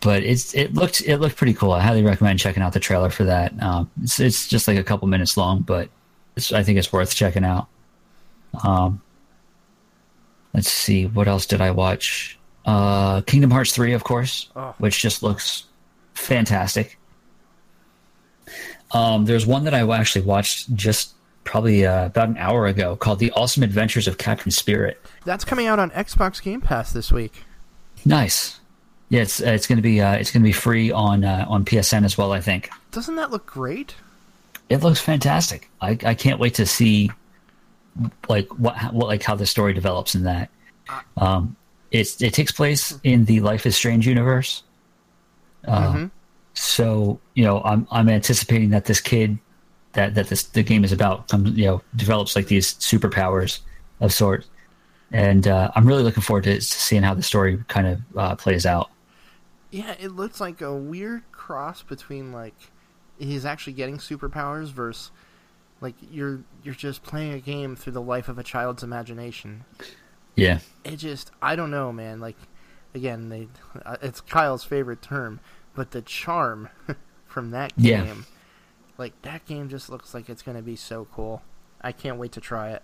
but 0.00 0.22
it's 0.22 0.54
it 0.54 0.74
looked 0.74 1.00
it 1.02 1.18
looked 1.18 1.36
pretty 1.36 1.54
cool. 1.54 1.72
I 1.72 1.80
highly 1.80 2.02
recommend 2.02 2.38
checking 2.38 2.62
out 2.62 2.72
the 2.72 2.80
trailer 2.80 3.10
for 3.10 3.24
that. 3.24 3.60
Um, 3.62 3.90
it's 4.02 4.20
it's 4.20 4.48
just 4.48 4.68
like 4.68 4.78
a 4.78 4.84
couple 4.84 5.08
minutes 5.08 5.36
long, 5.36 5.60
but 5.62 5.88
it's, 6.36 6.52
I 6.52 6.62
think 6.62 6.78
it's 6.78 6.92
worth 6.92 7.14
checking 7.14 7.44
out. 7.44 7.66
Um, 8.62 9.00
let's 10.52 10.70
see, 10.70 11.06
what 11.06 11.26
else 11.26 11.46
did 11.46 11.60
I 11.60 11.70
watch? 11.72 12.38
Uh, 12.64 13.20
Kingdom 13.22 13.50
Hearts 13.50 13.72
three, 13.74 13.92
of 13.92 14.04
course, 14.04 14.50
Oh. 14.54 14.74
which 14.78 15.00
just 15.02 15.22
looks 15.22 15.64
fantastic. 16.14 16.98
Um, 18.94 19.24
there's 19.24 19.44
one 19.46 19.64
that 19.64 19.74
I 19.74 19.86
actually 19.98 20.24
watched 20.24 20.74
just 20.74 21.12
probably 21.44 21.84
uh, 21.84 22.06
about 22.06 22.28
an 22.28 22.36
hour 22.38 22.66
ago 22.66 22.96
called 22.96 23.18
The 23.18 23.30
Awesome 23.32 23.62
Adventures 23.62 24.08
of 24.08 24.16
Captain 24.18 24.50
Spirit. 24.50 25.00
That's 25.24 25.44
coming 25.44 25.66
out 25.66 25.78
on 25.78 25.90
Xbox 25.90 26.40
Game 26.42 26.60
Pass 26.60 26.92
this 26.92 27.12
week. 27.12 27.44
Nice. 28.04 28.60
Yeah, 29.10 29.22
it's 29.22 29.40
uh, 29.42 29.46
it's 29.50 29.66
gonna 29.66 29.82
be 29.82 30.00
uh, 30.00 30.14
it's 30.14 30.30
gonna 30.30 30.44
be 30.44 30.52
free 30.52 30.90
on 30.90 31.24
uh, 31.24 31.44
on 31.48 31.64
PSN 31.64 32.04
as 32.04 32.16
well. 32.16 32.32
I 32.32 32.40
think 32.40 32.70
Doesn't 32.92 33.16
that 33.16 33.30
look 33.30 33.44
great? 33.46 33.94
it 34.70 34.78
looks 34.82 34.98
fantastic. 35.00 35.68
I, 35.82 35.90
I 36.04 36.14
can't 36.14 36.40
wait 36.40 36.54
to 36.54 36.64
see 36.66 37.10
like 38.28 38.48
what 38.58 38.76
what 38.94 39.08
like 39.08 39.22
how 39.22 39.34
the 39.36 39.46
story 39.46 39.74
develops 39.74 40.14
in 40.14 40.24
that. 40.24 40.48
Um, 41.16 41.54
it's 41.90 42.20
it 42.22 42.32
takes 42.34 42.50
place 42.50 42.98
in 43.04 43.26
the 43.26 43.40
Life 43.40 43.66
is 43.66 43.76
Strange 43.76 44.06
universe. 44.06 44.62
Uh, 45.66 45.92
Mhm. 45.92 46.10
So 46.54 47.20
you 47.34 47.44
know, 47.44 47.62
I'm 47.62 47.86
I'm 47.90 48.08
anticipating 48.08 48.70
that 48.70 48.84
this 48.86 49.00
kid 49.00 49.38
that 49.92 50.14
that 50.14 50.28
this 50.28 50.44
the 50.44 50.62
game 50.62 50.84
is 50.84 50.92
about 50.92 51.28
comes 51.28 51.50
you 51.56 51.66
know 51.66 51.82
develops 51.96 52.36
like 52.36 52.46
these 52.48 52.74
superpowers 52.74 53.60
of 54.00 54.12
sorts, 54.12 54.48
and 55.12 55.46
uh, 55.48 55.70
I'm 55.74 55.86
really 55.86 56.02
looking 56.02 56.22
forward 56.22 56.44
to, 56.44 56.54
to 56.56 56.60
seeing 56.60 57.02
how 57.02 57.14
the 57.14 57.22
story 57.22 57.62
kind 57.68 57.86
of 57.86 58.00
uh, 58.16 58.36
plays 58.36 58.66
out. 58.66 58.90
Yeah, 59.70 59.94
it 59.98 60.12
looks 60.12 60.40
like 60.40 60.60
a 60.60 60.74
weird 60.74 61.22
cross 61.32 61.82
between 61.82 62.32
like 62.32 62.54
he's 63.18 63.44
actually 63.44 63.72
getting 63.74 63.98
superpowers 63.98 64.70
versus 64.72 65.10
like 65.80 65.94
you're 66.10 66.44
you're 66.62 66.74
just 66.74 67.02
playing 67.02 67.32
a 67.32 67.40
game 67.40 67.76
through 67.76 67.92
the 67.92 68.02
life 68.02 68.28
of 68.28 68.38
a 68.38 68.42
child's 68.42 68.82
imagination. 68.82 69.64
Yeah, 70.36 70.60
It 70.84 70.96
just 70.96 71.30
I 71.42 71.56
don't 71.56 71.70
know, 71.70 71.92
man. 71.92 72.20
Like 72.20 72.36
again, 72.94 73.28
they 73.28 73.48
uh, 73.84 73.96
it's 74.02 74.20
Kyle's 74.20 74.64
favorite 74.64 75.02
term, 75.02 75.40
but 75.74 75.90
the 75.90 76.02
charm 76.02 76.68
from 77.26 77.50
that 77.50 77.76
game, 77.76 78.06
Yeah. 78.06 78.14
like 78.98 79.20
that 79.22 79.44
game 79.46 79.68
just 79.68 79.90
looks 79.90 80.14
like 80.14 80.28
it's 80.28 80.42
going 80.42 80.56
to 80.56 80.62
be 80.62 80.76
so 80.76 81.06
cool. 81.12 81.42
I 81.80 81.92
can't 81.92 82.18
wait 82.18 82.32
to 82.32 82.40
try 82.40 82.70
it. 82.70 82.82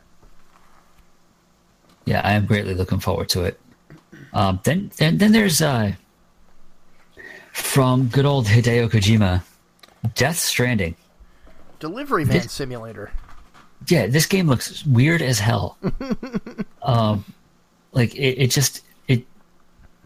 yeah, 2.05 2.21
I 2.25 2.33
am 2.33 2.47
greatly 2.47 2.75
looking 2.75 2.99
forward 3.01 3.29
to 3.31 3.45
it. 3.45 3.61
Um, 4.33 4.61
then 4.65 4.91
then 4.97 5.19
then 5.19 5.33
there's 5.33 5.63
uh, 5.63 5.93
from 7.53 8.09
good 8.09 8.25
old 8.25 8.47
Hideo 8.47 8.89
Kojima, 8.91 9.43
Death 10.15 10.37
Stranding. 10.39 10.97
Delivery 11.79 12.25
Man 12.25 12.35
This- 12.39 12.53
Simulator. 12.53 13.11
yeah, 13.89 14.07
this 14.07 14.27
game 14.27 14.47
looks 14.49 14.85
weird 14.85 15.23
as 15.23 15.39
hell. 15.41 15.79
um, 16.83 17.25
like 17.93 18.15
it, 18.15 18.39
it 18.43 18.51
just 18.51 18.85
it. 19.09 19.25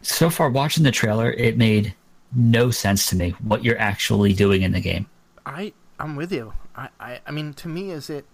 So 0.03 0.31
far, 0.31 0.51
watching 0.51 0.85
the 0.85 0.91
trailer, 0.93 1.33
it 1.33 1.57
made 1.57 1.95
no 2.35 2.71
sense 2.71 3.07
to 3.11 3.17
me 3.17 3.31
what 3.41 3.65
you're 3.65 3.79
actually 3.79 4.33
doing 4.33 4.63
in 4.63 4.73
the 4.73 4.81
game. 4.81 5.07
I 5.47 5.73
I'm 5.99 6.17
with 6.17 6.33
you. 6.33 6.55
I, 6.77 6.89
I 7.01 7.21
I 7.27 7.31
mean 7.31 7.55
to 7.55 7.69
me 7.69 7.91
is 7.91 8.11
it 8.11 8.27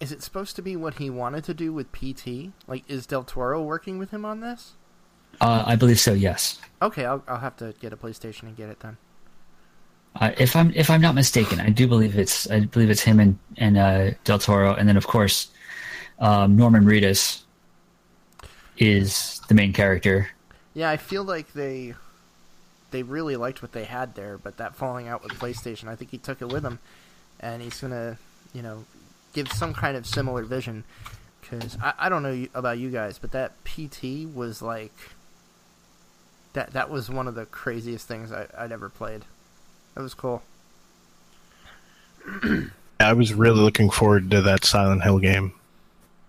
is 0.00 0.12
it 0.12 0.22
supposed 0.22 0.56
to 0.56 0.62
be 0.62 0.76
what 0.76 0.94
he 0.94 1.10
wanted 1.10 1.44
to 1.44 1.54
do 1.54 1.72
with 1.72 1.92
PT? 1.92 2.52
Like 2.66 2.84
is 2.88 3.06
Del 3.06 3.24
Toro 3.24 3.62
working 3.62 3.98
with 3.98 4.10
him 4.10 4.24
on 4.24 4.40
this? 4.40 4.76
Uh, 5.40 5.64
I 5.66 5.76
believe 5.76 6.00
so. 6.00 6.12
Yes, 6.14 6.60
Okay, 6.80 7.04
I'll 7.04 7.22
I'll 7.28 7.38
have 7.40 7.56
to 7.56 7.74
get 7.80 7.92
a 7.92 7.96
PlayStation 7.96 8.44
and 8.44 8.56
get 8.56 8.68
it 8.70 8.80
then. 8.80 8.96
uh, 10.20 10.32
if 10.38 10.56
I'm 10.56 10.72
if 10.74 10.88
I'm 10.90 11.00
not 11.00 11.14
mistaken, 11.14 11.60
I 11.60 11.70
do 11.70 11.86
believe 11.86 12.18
it's 12.18 12.50
I 12.50 12.60
believe 12.60 12.90
it's 12.90 13.02
him 13.02 13.20
and 13.20 13.38
and 13.58 13.76
uh, 13.76 14.10
Del 14.24 14.38
Toro, 14.38 14.74
and 14.74 14.88
then 14.88 14.96
of 14.96 15.06
course 15.06 15.48
um, 16.18 16.56
Norman 16.56 16.84
Reedus 16.84 17.42
is 18.78 19.40
the 19.48 19.54
main 19.54 19.72
character. 19.72 20.28
Yeah, 20.74 20.90
I 20.90 20.96
feel 20.96 21.24
like 21.24 21.52
they 21.52 21.94
they 22.90 23.02
really 23.02 23.36
liked 23.36 23.62
what 23.62 23.72
they 23.72 23.84
had 23.84 24.14
there, 24.14 24.38
but 24.38 24.56
that 24.58 24.74
falling 24.74 25.08
out 25.08 25.22
with 25.22 25.32
PlayStation, 25.32 25.88
I 25.88 25.96
think 25.96 26.10
he 26.10 26.18
took 26.18 26.40
it 26.40 26.48
with 26.48 26.64
him, 26.64 26.78
and 27.40 27.62
he's 27.62 27.80
gonna, 27.80 28.18
you 28.52 28.62
know, 28.62 28.84
give 29.32 29.50
some 29.52 29.74
kind 29.74 29.96
of 29.96 30.06
similar 30.06 30.42
vision. 30.44 30.84
Because 31.40 31.76
I, 31.80 31.92
I 31.98 32.08
don't 32.08 32.22
know 32.22 32.46
about 32.54 32.78
you 32.78 32.90
guys, 32.90 33.18
but 33.18 33.32
that 33.32 33.52
PT 33.64 34.26
was 34.32 34.62
like 34.62 34.94
that. 36.54 36.72
That 36.72 36.90
was 36.90 37.08
one 37.08 37.28
of 37.28 37.34
the 37.34 37.46
craziest 37.46 38.08
things 38.08 38.32
I, 38.32 38.46
I'd 38.56 38.72
ever 38.72 38.88
played. 38.88 39.24
That 39.94 40.02
was 40.02 40.14
cool. 40.14 40.42
I 43.00 43.12
was 43.12 43.34
really 43.34 43.60
looking 43.60 43.90
forward 43.90 44.30
to 44.30 44.42
that 44.42 44.64
Silent 44.64 45.02
Hill 45.02 45.18
game. 45.18 45.52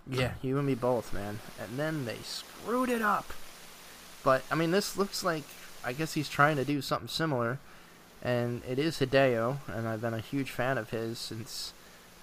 Yeah, 0.10 0.34
you 0.42 0.58
and 0.58 0.68
me 0.68 0.76
both, 0.76 1.14
man. 1.14 1.40
And 1.60 1.78
then 1.78 2.06
they 2.06 2.18
screwed 2.24 2.90
it 2.90 3.02
up. 3.02 3.34
But 4.24 4.44
I 4.52 4.56
mean, 4.56 4.72
this 4.72 4.98
looks 4.98 5.24
like 5.24 5.44
I 5.88 5.94
guess 5.94 6.14
he's 6.14 6.28
trying 6.30 6.58
to 6.58 6.66
do 6.66 6.82
something 6.82 7.08
similar, 7.08 7.60
and 8.22 8.62
it 8.68 8.78
is 8.78 8.98
Hideo, 9.00 9.58
and 9.74 9.88
I've 9.88 10.02
been 10.02 10.14
a 10.14 10.20
huge 10.20 10.52
fan 10.52 10.78
of 10.78 10.90
his 10.90 11.18
since. 11.18 11.72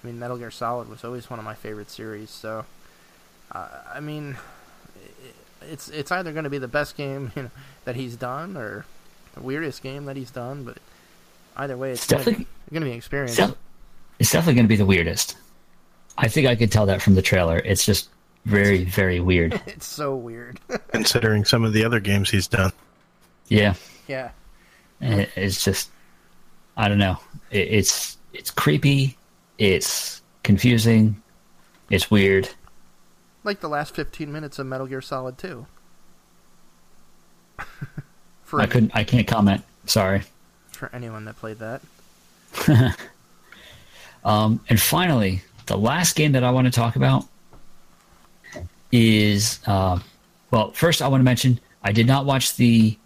I 0.03 0.07
mean, 0.07 0.19
Metal 0.19 0.37
Gear 0.37 0.51
Solid 0.51 0.87
was 0.87 1.03
always 1.03 1.31
one 1.31 1.39
of 1.39 1.45
my 1.45 1.55
favorite 1.55 1.89
series. 1.89 2.29
So, 2.29 2.65
uh, 3.51 3.67
I 3.91 3.99
mean, 4.01 4.37
i- 4.95 5.65
it's 5.71 5.89
it's 5.89 6.11
either 6.11 6.31
going 6.31 6.43
to 6.43 6.49
be 6.51 6.59
the 6.59 6.67
best 6.67 6.95
game 6.95 7.31
you 7.35 7.43
know, 7.43 7.51
that 7.85 7.95
he's 7.95 8.15
done 8.15 8.55
or 8.55 8.85
the 9.33 9.41
weirdest 9.41 9.81
game 9.81 10.05
that 10.05 10.15
he's 10.15 10.29
done. 10.29 10.63
But 10.63 10.77
either 11.57 11.75
way, 11.75 11.91
it's 11.91 12.03
It's 12.03 12.11
going 12.13 12.23
to 12.23 12.25
be, 12.25 12.31
definitely- 12.45 12.47
going 12.71 12.81
to 12.81 12.85
be 12.85 12.91
an 12.91 12.97
experience. 12.97 13.39
It's 14.19 14.31
definitely 14.31 14.53
going 14.55 14.65
to 14.65 14.69
be 14.69 14.75
the 14.75 14.85
weirdest. 14.85 15.37
I 16.17 16.27
think 16.27 16.45
I 16.47 16.55
could 16.55 16.71
tell 16.71 16.85
that 16.85 17.01
from 17.01 17.15
the 17.15 17.21
trailer. 17.23 17.57
It's 17.57 17.83
just 17.83 18.09
very 18.45 18.83
very 18.83 19.19
weird. 19.19 19.59
it's 19.65 19.87
so 19.87 20.15
weird. 20.15 20.59
Considering 20.89 21.45
some 21.45 21.63
of 21.65 21.73
the 21.73 21.83
other 21.83 21.99
games 21.99 22.29
he's 22.29 22.47
done. 22.47 22.71
Yeah. 23.47 23.73
yeah. 24.07 24.31
It- 25.01 25.29
it's 25.35 25.63
just 25.63 25.89
I 26.77 26.87
don't 26.89 26.97
know. 26.97 27.17
It, 27.51 27.67
it's 27.69 28.17
it's 28.33 28.51
creepy. 28.51 29.17
It's 29.57 30.21
confusing. 30.43 31.21
It's 31.89 32.09
weird. 32.11 32.49
Like 33.43 33.59
the 33.61 33.69
last 33.69 33.93
15 33.95 34.31
minutes 34.31 34.57
of 34.59 34.65
Metal 34.67 34.87
Gear 34.87 35.01
Solid 35.01 35.37
2. 35.37 35.65
for, 38.43 38.59
I 38.59 38.65
couldn't. 38.65 38.91
I 38.95 39.03
can't 39.03 39.27
comment. 39.27 39.61
Sorry. 39.85 40.23
for 40.71 40.89
anyone 40.93 41.25
that 41.25 41.37
played 41.37 41.59
that. 41.59 41.81
Um, 44.25 44.59
and 44.69 44.81
finally, 44.81 45.43
the 45.67 45.77
last 45.77 46.15
game 46.15 46.31
that 46.31 46.43
I 46.43 46.49
want 46.49 46.65
to 46.65 46.71
talk 46.71 46.95
about 46.95 47.25
is 48.91 49.59
uh, 49.67 49.99
well. 50.49 50.71
First, 50.71 51.03
I 51.03 51.07
want 51.07 51.21
to 51.21 51.25
mention 51.25 51.59
I 51.83 51.91
did 51.91 52.07
not 52.07 52.25
watch 52.25 52.55
the 52.55 52.97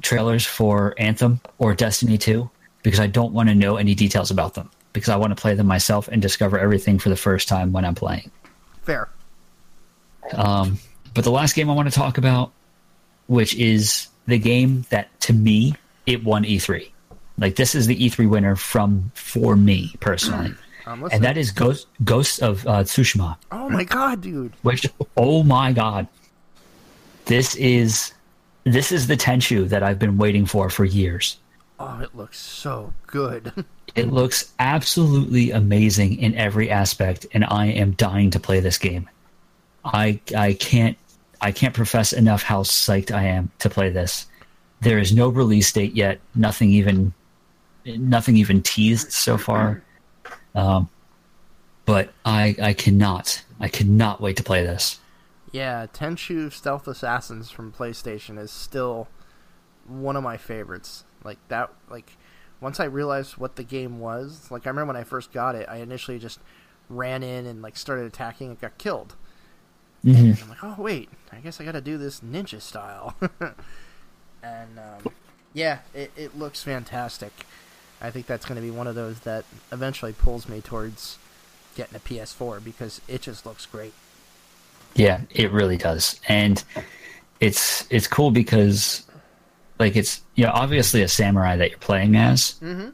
trailers 0.00 0.44
for 0.44 0.94
Anthem 0.98 1.40
or 1.58 1.74
Destiny 1.74 2.18
2 2.18 2.48
because 2.82 3.00
I 3.00 3.06
don't 3.06 3.32
want 3.32 3.48
to 3.48 3.54
know 3.54 3.76
any 3.76 3.94
details 3.94 4.30
about 4.30 4.54
them 4.54 4.70
because 4.92 5.08
I 5.08 5.16
want 5.16 5.36
to 5.36 5.40
play 5.40 5.54
them 5.54 5.66
myself 5.66 6.08
and 6.08 6.22
discover 6.22 6.58
everything 6.58 6.98
for 6.98 7.08
the 7.08 7.16
first 7.16 7.48
time 7.48 7.72
when 7.72 7.84
I'm 7.84 7.94
playing. 7.94 8.30
Fair. 8.82 9.08
Um, 10.32 10.78
but 11.14 11.24
the 11.24 11.30
last 11.30 11.54
game 11.54 11.70
I 11.70 11.74
want 11.74 11.88
to 11.88 11.94
talk 11.94 12.18
about, 12.18 12.52
which 13.26 13.54
is 13.54 14.08
the 14.26 14.38
game 14.38 14.86
that 14.90 15.08
to 15.20 15.32
me 15.32 15.74
it 16.06 16.24
won 16.24 16.44
E3. 16.44 16.90
Like 17.38 17.56
this 17.56 17.74
is 17.74 17.86
the 17.86 17.96
E3 17.96 18.28
winner 18.28 18.56
from 18.56 19.10
for 19.14 19.56
me 19.56 19.94
personally, 20.00 20.54
and 20.86 21.24
that 21.24 21.36
is 21.36 21.50
Ghost 21.50 21.88
Ghosts 22.04 22.38
of 22.38 22.66
uh, 22.66 22.84
Tsushima. 22.84 23.36
oh 23.50 23.68
my 23.68 23.84
god, 23.84 24.20
dude. 24.20 24.52
Which 24.62 24.88
oh 25.16 25.42
my 25.42 25.72
god, 25.72 26.06
this 27.24 27.56
is 27.56 28.13
this 28.64 28.92
is 28.92 29.06
the 29.06 29.16
Tenchu 29.16 29.68
that 29.68 29.82
I've 29.82 29.98
been 29.98 30.18
waiting 30.18 30.46
for 30.46 30.70
for 30.70 30.84
years. 30.84 31.38
Oh, 31.78 32.00
it 32.00 32.14
looks 32.14 32.38
so 32.38 32.92
good. 33.06 33.52
It 33.94 34.12
looks 34.12 34.52
absolutely 34.58 35.52
amazing 35.52 36.18
in 36.18 36.34
every 36.34 36.68
aspect, 36.68 37.26
and 37.32 37.44
I 37.44 37.66
am 37.66 37.92
dying 37.92 38.32
to 38.32 38.40
play 38.40 38.58
this 38.58 38.76
game. 38.76 39.08
I 39.84 40.18
I 40.36 40.54
can't 40.54 40.98
I 41.40 41.52
can't 41.52 41.74
profess 41.74 42.12
enough 42.12 42.42
how 42.42 42.64
psyched 42.64 43.14
I 43.14 43.22
am 43.24 43.52
to 43.60 43.70
play 43.70 43.90
this. 43.90 44.26
There 44.80 44.98
is 44.98 45.12
no 45.12 45.28
release 45.28 45.70
date 45.72 45.94
yet. 45.94 46.18
Nothing 46.34 46.70
even 46.70 47.12
nothing 47.84 48.36
even 48.36 48.62
teased 48.62 49.12
so 49.12 49.38
far. 49.38 49.80
Um, 50.56 50.88
but 51.84 52.12
I 52.24 52.56
I 52.60 52.72
cannot 52.72 53.44
I 53.60 53.68
cannot 53.68 54.20
wait 54.20 54.36
to 54.38 54.42
play 54.42 54.64
this. 54.64 54.98
Yeah, 55.54 55.86
Tenchu 55.86 56.52
Stealth 56.52 56.88
Assassins 56.88 57.48
from 57.48 57.70
PlayStation 57.70 58.40
is 58.40 58.50
still 58.50 59.06
one 59.86 60.16
of 60.16 60.24
my 60.24 60.36
favorites. 60.36 61.04
Like 61.22 61.38
that 61.46 61.70
like 61.88 62.16
once 62.60 62.80
I 62.80 62.84
realized 62.86 63.36
what 63.36 63.54
the 63.54 63.62
game 63.62 64.00
was, 64.00 64.50
like 64.50 64.66
I 64.66 64.70
remember 64.70 64.94
when 64.94 65.00
I 65.00 65.04
first 65.04 65.32
got 65.32 65.54
it, 65.54 65.68
I 65.68 65.76
initially 65.76 66.18
just 66.18 66.40
ran 66.88 67.22
in 67.22 67.46
and 67.46 67.62
like 67.62 67.76
started 67.76 68.04
attacking 68.04 68.48
and 68.48 68.60
got 68.60 68.78
killed. 68.78 69.14
hmm 70.02 70.32
I'm 70.42 70.48
like, 70.48 70.64
oh 70.64 70.74
wait, 70.76 71.08
I 71.30 71.36
guess 71.36 71.60
I 71.60 71.64
got 71.64 71.72
to 71.72 71.80
do 71.80 71.98
this 71.98 72.18
ninja 72.18 72.60
style. 72.60 73.14
and 74.42 74.76
um, 74.76 75.12
yeah, 75.52 75.78
it, 75.94 76.10
it 76.16 76.36
looks 76.36 76.64
fantastic. 76.64 77.46
I 78.02 78.10
think 78.10 78.26
that's 78.26 78.44
going 78.44 78.56
to 78.56 78.62
be 78.62 78.72
one 78.72 78.88
of 78.88 78.96
those 78.96 79.20
that 79.20 79.44
eventually 79.70 80.14
pulls 80.14 80.48
me 80.48 80.60
towards 80.60 81.16
getting 81.76 81.94
a 81.94 82.00
PS4 82.00 82.62
because 82.64 83.00
it 83.06 83.22
just 83.22 83.46
looks 83.46 83.66
great. 83.66 83.94
Yeah, 84.94 85.20
it 85.30 85.50
really 85.52 85.76
does, 85.76 86.20
and 86.28 86.62
it's 87.40 87.86
it's 87.90 88.06
cool 88.06 88.30
because 88.30 89.02
like 89.78 89.96
it's 89.96 90.22
you 90.36 90.44
know 90.44 90.52
obviously 90.54 91.02
a 91.02 91.08
samurai 91.08 91.56
that 91.56 91.70
you're 91.70 91.78
playing 91.78 92.16
as, 92.16 92.54
Mm-hmm. 92.62 92.90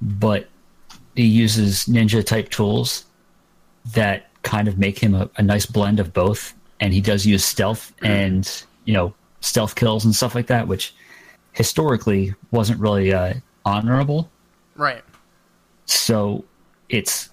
but 0.00 0.48
he 1.14 1.24
uses 1.24 1.84
ninja 1.86 2.24
type 2.24 2.48
tools 2.50 3.04
that 3.94 4.28
kind 4.42 4.68
of 4.68 4.78
make 4.78 4.98
him 4.98 5.14
a, 5.14 5.28
a 5.36 5.42
nice 5.42 5.66
blend 5.66 6.00
of 6.00 6.12
both, 6.12 6.54
and 6.80 6.92
he 6.92 7.00
does 7.00 7.24
use 7.26 7.44
stealth 7.44 7.92
and 8.02 8.64
you 8.86 8.92
know 8.94 9.14
stealth 9.40 9.74
kills 9.76 10.04
and 10.04 10.14
stuff 10.14 10.34
like 10.34 10.48
that, 10.48 10.66
which 10.66 10.94
historically 11.52 12.34
wasn't 12.50 12.78
really 12.80 13.12
uh, 13.12 13.34
honorable. 13.64 14.28
Right. 14.76 15.02
So 15.86 16.44
it's 16.88 17.30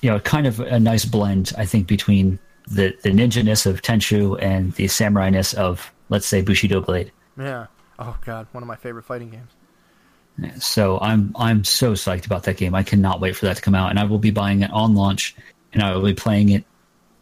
you 0.00 0.10
know 0.10 0.18
kind 0.20 0.46
of 0.46 0.58
a 0.60 0.80
nice 0.80 1.04
blend, 1.04 1.52
I 1.56 1.66
think, 1.66 1.86
between 1.86 2.38
the 2.70 2.96
the 3.02 3.10
ninja-ness 3.10 3.66
of 3.66 3.82
Tenchu 3.82 4.40
and 4.40 4.72
the 4.74 4.88
samurai-ness 4.88 5.54
of 5.54 5.92
let's 6.08 6.26
say 6.26 6.42
Bushido 6.42 6.80
Blade. 6.80 7.12
Yeah. 7.38 7.66
Oh 7.98 8.16
god, 8.24 8.46
one 8.52 8.62
of 8.62 8.66
my 8.66 8.76
favorite 8.76 9.04
fighting 9.04 9.30
games. 9.30 10.62
So 10.62 10.98
I'm 11.00 11.34
I'm 11.36 11.64
so 11.64 11.92
psyched 11.92 12.26
about 12.26 12.44
that 12.44 12.56
game. 12.56 12.74
I 12.74 12.82
cannot 12.82 13.20
wait 13.20 13.36
for 13.36 13.46
that 13.46 13.56
to 13.56 13.62
come 13.62 13.74
out, 13.74 13.90
and 13.90 13.98
I 13.98 14.04
will 14.04 14.18
be 14.18 14.30
buying 14.30 14.62
it 14.62 14.70
on 14.70 14.94
launch, 14.94 15.34
and 15.72 15.82
I 15.82 15.94
will 15.94 16.04
be 16.04 16.14
playing 16.14 16.50
it 16.50 16.64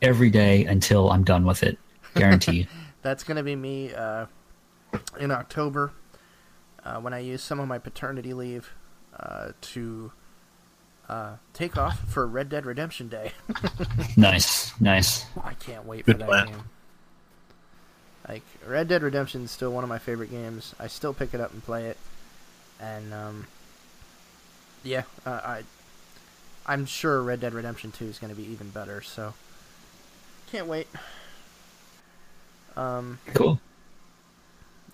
every 0.03 0.31
day 0.31 0.65
until 0.65 1.11
I'm 1.11 1.25
done 1.25 1.47
with 1.47 1.63
it, 1.63 1.79
guaranteed. 2.15 2.69
That's 3.03 3.23
going 3.23 3.37
to 3.37 3.43
be 3.43 3.55
me 3.55 3.95
uh, 3.95 4.27
in 5.21 5.31
October 5.31 5.93
uh, 6.85 6.99
when 7.01 7.15
I 7.15 7.21
use 7.21 7.43
some 7.43 7.61
of 7.61 7.69
my 7.69 7.79
paternity 7.79 8.35
leave 8.35 8.73
uh, 9.19 9.53
to 9.61 10.13
uh, 11.09 11.37
take 11.53 11.77
off 11.77 11.99
for 12.09 12.27
Red 12.27 12.49
Dead 12.49 12.67
Redemption 12.67 13.09
Day. 13.09 13.33
nice, 14.17 14.79
nice. 14.81 15.25
I 15.43 15.55
can't 15.55 15.85
wait 15.87 16.05
Good 16.07 16.15
for 16.15 16.19
that 16.19 16.29
plan. 16.29 16.47
game. 16.49 16.63
Like 18.29 18.43
Red 18.67 18.89
Dead 18.89 19.03
Redemption 19.03 19.43
is 19.45 19.51
still 19.51 19.71
one 19.73 19.85
of 19.85 19.89
my 19.89 19.99
favorite 19.99 20.31
games. 20.31 20.75
I 20.81 20.89
still 20.89 21.15
pick 21.15 21.33
it 21.33 21.41
up 21.41 21.53
and 21.53 21.63
play 21.65 21.87
it, 21.87 21.97
and 22.81 23.15
um, 23.15 23.47
yeah, 24.83 25.03
uh, 25.25 25.31
I 25.45 25.63
I'm 26.67 26.87
sure 26.87 27.23
Red 27.23 27.41
Dead 27.41 27.55
Redemption 27.55 27.93
Two 27.93 28.07
is 28.07 28.19
going 28.19 28.35
to 28.35 28.37
be 28.41 28.49
even 28.51 28.71
better. 28.71 29.01
So 29.01 29.35
can't 30.51 30.67
wait. 30.67 30.89
Um, 32.77 33.19
Cool. 33.35 33.61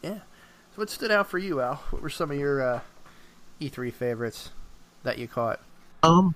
yeah. 0.02 0.14
So 0.74 0.76
what 0.76 0.90
stood 0.90 1.10
out 1.10 1.26
for 1.28 1.38
you, 1.38 1.60
Al? 1.60 1.76
What 1.90 2.00
were 2.02 2.10
some 2.10 2.30
of 2.30 2.36
your 2.38 2.62
uh, 2.62 2.80
E3 3.60 3.92
favorites 3.92 4.50
that 5.02 5.18
you 5.18 5.26
caught? 5.28 5.60
Um, 6.02 6.34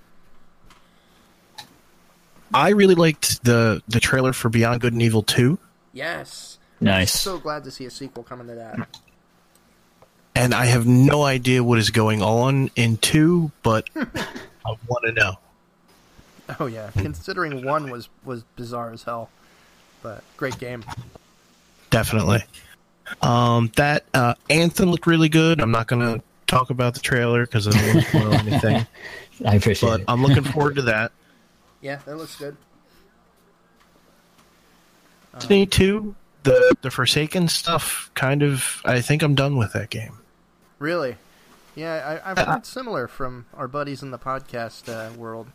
I 2.53 2.69
really 2.69 2.95
liked 2.95 3.43
the 3.43 3.81
the 3.87 3.99
trailer 3.99 4.33
for 4.33 4.49
Beyond 4.49 4.81
Good 4.81 4.93
and 4.93 5.01
Evil 5.01 5.23
Two, 5.23 5.57
Yes. 5.93 6.57
Nice. 6.79 7.11
So 7.11 7.39
glad 7.39 7.63
to 7.63 7.71
see 7.71 7.85
a 7.85 7.89
sequel 7.89 8.23
coming 8.23 8.47
to 8.47 8.55
that. 8.55 8.87
and 10.35 10.53
I 10.53 10.65
have 10.67 10.85
no 10.85 11.23
idea 11.23 11.63
what 11.63 11.79
is 11.79 11.89
going 11.89 12.21
on 12.21 12.69
in 12.75 12.97
two, 12.97 13.51
but 13.63 13.89
I 13.95 14.75
want 14.87 15.05
to 15.05 15.11
know. 15.11 15.33
Oh 16.59 16.67
yeah, 16.67 16.91
considering 16.93 17.65
one 17.65 17.89
was 17.89 18.07
was 18.23 18.43
bizarre 18.55 18.91
as 18.93 19.03
hell, 19.03 19.29
but 20.01 20.23
great 20.37 20.57
game. 20.59 20.85
Definitely. 21.89 22.43
Um, 23.21 23.71
that 23.75 24.03
uh, 24.13 24.35
Anthem 24.49 24.91
looked 24.91 25.07
really 25.07 25.29
good. 25.29 25.59
I'm 25.59 25.71
not 25.71 25.87
gonna 25.87 26.21
talk 26.45 26.69
about 26.69 26.93
the 26.93 26.99
trailer 27.01 27.45
because 27.45 27.67
I 27.67 27.71
don't 27.71 27.95
want 27.95 28.05
to 28.05 28.09
spoil 28.09 28.33
anything, 28.33 28.87
I 29.45 29.55
appreciate 29.55 29.89
but 29.89 29.99
it. 30.01 30.05
I'm 30.07 30.23
looking 30.23 30.43
forward 30.43 30.75
to 30.75 30.81
that. 30.83 31.11
Yeah, 31.79 31.99
that 32.05 32.17
looks 32.17 32.35
good. 32.35 32.57
Destiny 35.33 35.67
two, 35.67 36.15
the 36.41 36.75
the 36.81 36.89
Forsaken 36.89 37.47
stuff, 37.49 38.09
kind 38.15 38.41
of. 38.41 38.81
I 38.83 38.99
think 38.99 39.21
I'm 39.21 39.35
done 39.35 39.57
with 39.57 39.73
that 39.73 39.91
game. 39.91 40.17
Really? 40.79 41.17
Yeah, 41.75 42.19
I, 42.25 42.31
I've 42.31 42.37
heard 42.39 42.65
similar 42.65 43.07
from 43.07 43.45
our 43.53 43.67
buddies 43.67 44.01
in 44.01 44.09
the 44.09 44.17
podcast 44.17 44.89
uh, 44.91 45.13
world. 45.13 45.45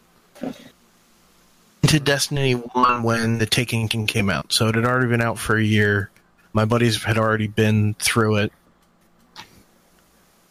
to 0.41 1.99
Destiny 2.01 2.53
1 2.53 3.03
when 3.03 3.39
The 3.39 3.47
Taken 3.47 3.89
King 3.89 4.07
came 4.07 4.31
out. 4.31 4.53
So 4.53 4.69
it 4.69 4.77
had 4.77 4.85
already 4.85 5.09
been 5.09 5.21
out 5.21 5.39
for 5.39 5.57
a 5.57 5.63
year. 5.63 6.11
My 6.53 6.65
buddies 6.65 7.03
had 7.03 7.19
already 7.19 7.49
been 7.49 7.95
through 7.95 8.37
it. 8.37 8.53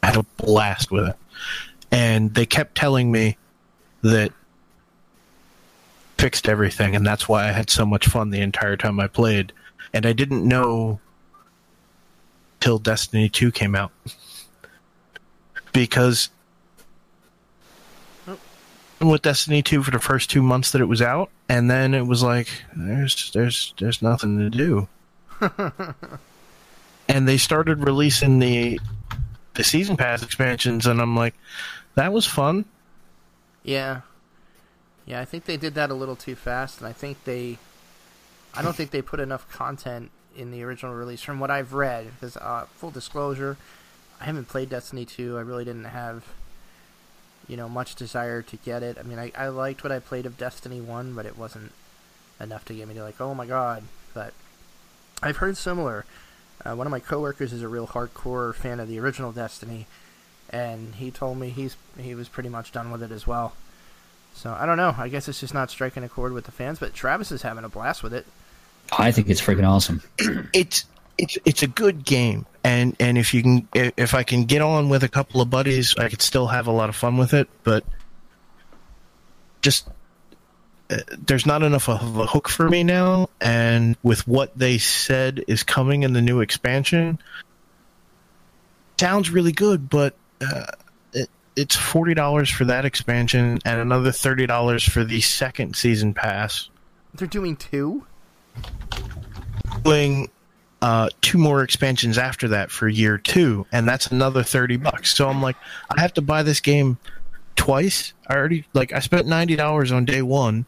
I 0.03 0.07
had 0.07 0.17
a 0.17 0.23
blast 0.35 0.91
with 0.91 1.07
it. 1.07 1.15
And 1.91 2.33
they 2.33 2.45
kept 2.45 2.75
telling 2.75 3.11
me 3.11 3.37
that 4.01 4.31
fixed 6.17 6.47
everything 6.47 6.95
and 6.95 7.05
that's 7.05 7.27
why 7.27 7.47
I 7.47 7.51
had 7.51 7.69
so 7.69 7.85
much 7.85 8.07
fun 8.07 8.29
the 8.29 8.41
entire 8.41 8.77
time 8.77 8.99
I 8.99 9.07
played. 9.07 9.53
And 9.93 10.05
I 10.05 10.13
didn't 10.13 10.47
know 10.47 10.99
till 12.59 12.77
Destiny 12.77 13.27
2 13.27 13.51
came 13.51 13.75
out. 13.75 13.91
Because 15.73 16.29
with 18.99 19.21
Destiny 19.21 19.61
2 19.61 19.83
for 19.83 19.91
the 19.91 19.99
first 19.99 20.29
two 20.29 20.41
months 20.41 20.71
that 20.71 20.81
it 20.81 20.85
was 20.85 21.01
out, 21.01 21.29
and 21.49 21.69
then 21.69 21.93
it 21.93 22.05
was 22.05 22.23
like 22.23 22.47
there's 22.75 23.31
there's 23.31 23.73
there's 23.79 24.01
nothing 24.01 24.37
to 24.37 24.49
do. 24.49 24.87
and 27.07 27.27
they 27.27 27.37
started 27.37 27.85
releasing 27.85 28.39
the 28.39 28.79
the 29.55 29.63
season 29.63 29.97
pass 29.97 30.23
expansions, 30.23 30.85
and 30.85 31.01
I'm 31.01 31.15
like, 31.15 31.35
that 31.95 32.13
was 32.13 32.25
fun. 32.25 32.65
Yeah, 33.63 34.01
yeah, 35.05 35.19
I 35.19 35.25
think 35.25 35.45
they 35.45 35.57
did 35.57 35.75
that 35.75 35.89
a 35.89 35.93
little 35.93 36.15
too 36.15 36.35
fast, 36.35 36.79
and 36.79 36.87
I 36.87 36.93
think 36.93 37.23
they, 37.25 37.57
I 38.53 38.61
don't 38.61 38.75
think 38.75 38.91
they 38.91 39.01
put 39.01 39.19
enough 39.19 39.49
content 39.51 40.11
in 40.35 40.51
the 40.51 40.63
original 40.63 40.93
release 40.93 41.21
from 41.21 41.39
what 41.39 41.51
I've 41.51 41.73
read. 41.73 42.11
Because 42.13 42.37
uh, 42.37 42.65
full 42.73 42.91
disclosure, 42.91 43.57
I 44.19 44.25
haven't 44.25 44.47
played 44.47 44.69
Destiny 44.69 45.05
two. 45.05 45.37
I 45.37 45.41
really 45.41 45.65
didn't 45.65 45.85
have, 45.85 46.25
you 47.47 47.57
know, 47.57 47.67
much 47.67 47.95
desire 47.95 48.41
to 48.41 48.57
get 48.57 48.83
it. 48.83 48.97
I 48.99 49.03
mean, 49.03 49.19
I, 49.19 49.31
I 49.37 49.49
liked 49.49 49.83
what 49.83 49.91
I 49.91 49.99
played 49.99 50.25
of 50.25 50.37
Destiny 50.37 50.81
one, 50.81 51.13
but 51.13 51.25
it 51.25 51.37
wasn't 51.37 51.71
enough 52.39 52.65
to 52.65 52.73
get 52.73 52.87
me 52.87 52.93
to 52.95 53.03
like, 53.03 53.19
oh 53.19 53.35
my 53.35 53.45
god. 53.45 53.83
But 54.13 54.33
I've 55.21 55.37
heard 55.37 55.57
similar. 55.57 56.05
Uh, 56.63 56.75
one 56.75 56.87
of 56.87 56.91
my 56.91 56.99
coworkers 56.99 57.53
is 57.53 57.63
a 57.63 57.67
real 57.67 57.87
hardcore 57.87 58.53
fan 58.53 58.79
of 58.79 58.87
the 58.87 58.99
original 58.99 59.31
Destiny, 59.31 59.87
and 60.51 60.93
he 60.95 61.11
told 61.11 61.37
me 61.37 61.49
he's 61.49 61.75
he 61.97 62.15
was 62.15 62.27
pretty 62.27 62.49
much 62.49 62.71
done 62.71 62.91
with 62.91 63.01
it 63.03 63.11
as 63.11 63.25
well. 63.25 63.53
So 64.33 64.55
I 64.57 64.65
don't 64.65 64.77
know. 64.77 64.93
I 64.97 65.07
guess 65.07 65.27
it's 65.27 65.39
just 65.39 65.53
not 65.53 65.69
striking 65.69 66.03
a 66.03 66.09
chord 66.09 66.33
with 66.33 66.45
the 66.45 66.51
fans, 66.51 66.79
but 66.79 66.93
Travis 66.93 67.31
is 67.31 67.41
having 67.41 67.63
a 67.63 67.69
blast 67.69 68.03
with 68.03 68.13
it. 68.13 68.25
I 68.97 69.11
think 69.11 69.29
it's 69.29 69.41
freaking 69.41 69.67
awesome. 69.67 70.01
it's 70.53 70.85
it's 71.17 71.37
it's 71.45 71.63
a 71.63 71.67
good 71.67 72.03
game, 72.03 72.45
and 72.63 72.95
and 72.99 73.17
if 73.17 73.33
you 73.33 73.43
can 73.43 73.67
if 73.73 74.13
I 74.13 74.23
can 74.23 74.45
get 74.45 74.61
on 74.61 74.89
with 74.89 75.03
a 75.03 75.09
couple 75.09 75.41
of 75.41 75.49
buddies, 75.49 75.95
I 75.97 76.09
could 76.09 76.21
still 76.21 76.47
have 76.47 76.67
a 76.67 76.71
lot 76.71 76.89
of 76.89 76.95
fun 76.95 77.17
with 77.17 77.33
it. 77.33 77.47
But 77.63 77.83
just 79.61 79.87
uh, 80.89 80.97
there's 81.17 81.45
not 81.45 81.63
enough 81.63 81.87
of 81.87 82.17
a 82.17 82.25
hook 82.25 82.49
for 82.49 82.67
me 82.67 82.83
now, 82.83 83.29
and 83.39 83.95
with 84.03 84.27
what 84.27 84.57
they 84.57 84.77
said 84.77 85.43
is 85.47 85.63
coming 85.63 86.03
in 86.03 86.13
the 86.13 86.21
new 86.21 86.41
expansion, 86.41 87.19
sounds 88.99 89.29
really 89.29 89.53
good, 89.53 89.89
but. 89.89 90.15
Uh, 90.41 90.65
it, 91.13 91.29
it's 91.55 91.75
forty 91.75 92.13
dollars 92.13 92.49
for 92.49 92.65
that 92.65 92.85
expansion 92.85 93.59
and 93.65 93.79
another 93.79 94.11
thirty 94.11 94.45
dollars 94.45 94.83
for 94.83 95.03
the 95.03 95.21
second 95.21 95.75
season 95.75 96.13
pass. 96.13 96.69
They're 97.13 97.27
doing 97.27 97.55
two. 97.55 98.05
Doing 99.83 100.29
uh, 100.81 101.09
two 101.21 101.37
more 101.37 101.63
expansions 101.63 102.17
after 102.17 102.47
that 102.49 102.71
for 102.71 102.87
year 102.87 103.17
two, 103.17 103.65
and 103.71 103.87
that's 103.87 104.07
another 104.07 104.43
thirty 104.43 104.77
bucks. 104.77 105.13
So 105.13 105.29
I'm 105.29 105.41
like, 105.41 105.55
I 105.95 106.01
have 106.01 106.13
to 106.15 106.21
buy 106.21 106.43
this 106.43 106.59
game 106.59 106.97
twice. 107.55 108.13
I 108.27 108.35
already 108.35 108.65
like 108.73 108.91
I 108.93 108.99
spent 108.99 109.27
ninety 109.27 109.55
dollars 109.55 109.91
on 109.91 110.05
day 110.05 110.21
one. 110.21 110.65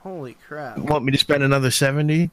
Holy 0.00 0.34
crap! 0.46 0.76
You 0.76 0.84
want 0.84 1.04
me 1.04 1.12
to 1.12 1.18
spend 1.18 1.42
another 1.42 1.70
seventy 1.70 2.30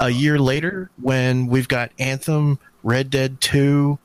a 0.00 0.10
year 0.10 0.38
later 0.38 0.90
when 1.00 1.46
we've 1.46 1.68
got 1.68 1.92
Anthem, 1.98 2.58
Red 2.82 3.10
Dead 3.10 3.40
Two? 3.40 3.98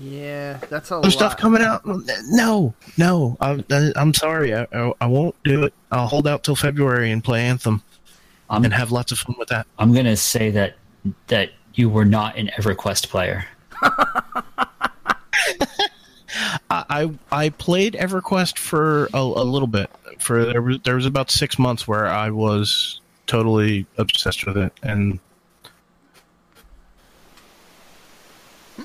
Yeah, 0.00 0.58
that's 0.70 0.90
a 0.90 0.96
Other 0.96 1.08
lot. 1.08 1.12
stuff 1.12 1.36
coming 1.36 1.60
out. 1.62 1.82
No, 2.28 2.74
no, 2.96 3.36
I'm, 3.40 3.64
I'm 3.96 4.14
sorry. 4.14 4.54
I, 4.54 4.66
I, 4.72 4.92
I 5.00 5.06
won't 5.06 5.34
do 5.42 5.64
it. 5.64 5.74
I'll 5.90 6.06
hold 6.06 6.28
out 6.28 6.44
till 6.44 6.54
February 6.54 7.10
and 7.10 7.22
play 7.22 7.42
Anthem 7.42 7.82
I'm 8.50 8.64
and 8.64 8.72
have 8.72 8.92
lots 8.92 9.12
of 9.12 9.18
fun 9.18 9.36
with 9.38 9.48
that. 9.48 9.66
I'm 9.78 9.92
gonna 9.92 10.16
say 10.16 10.50
that 10.50 10.76
that 11.26 11.50
you 11.74 11.88
were 11.88 12.04
not 12.04 12.36
an 12.36 12.48
EverQuest 12.58 13.08
player. 13.08 13.44
I 13.82 14.70
I 16.70 17.10
I 17.30 17.48
played 17.50 17.94
EverQuest 17.94 18.58
for 18.58 19.08
a, 19.12 19.18
a 19.18 19.44
little 19.44 19.68
bit. 19.68 19.90
For 20.18 20.44
there 20.44 20.62
was 20.62 20.78
there 20.84 20.94
was 20.96 21.06
about 21.06 21.30
six 21.30 21.58
months 21.58 21.86
where 21.88 22.06
I 22.06 22.30
was 22.30 23.00
totally 23.26 23.86
obsessed 23.98 24.46
with 24.46 24.56
it 24.56 24.72
and 24.82 25.18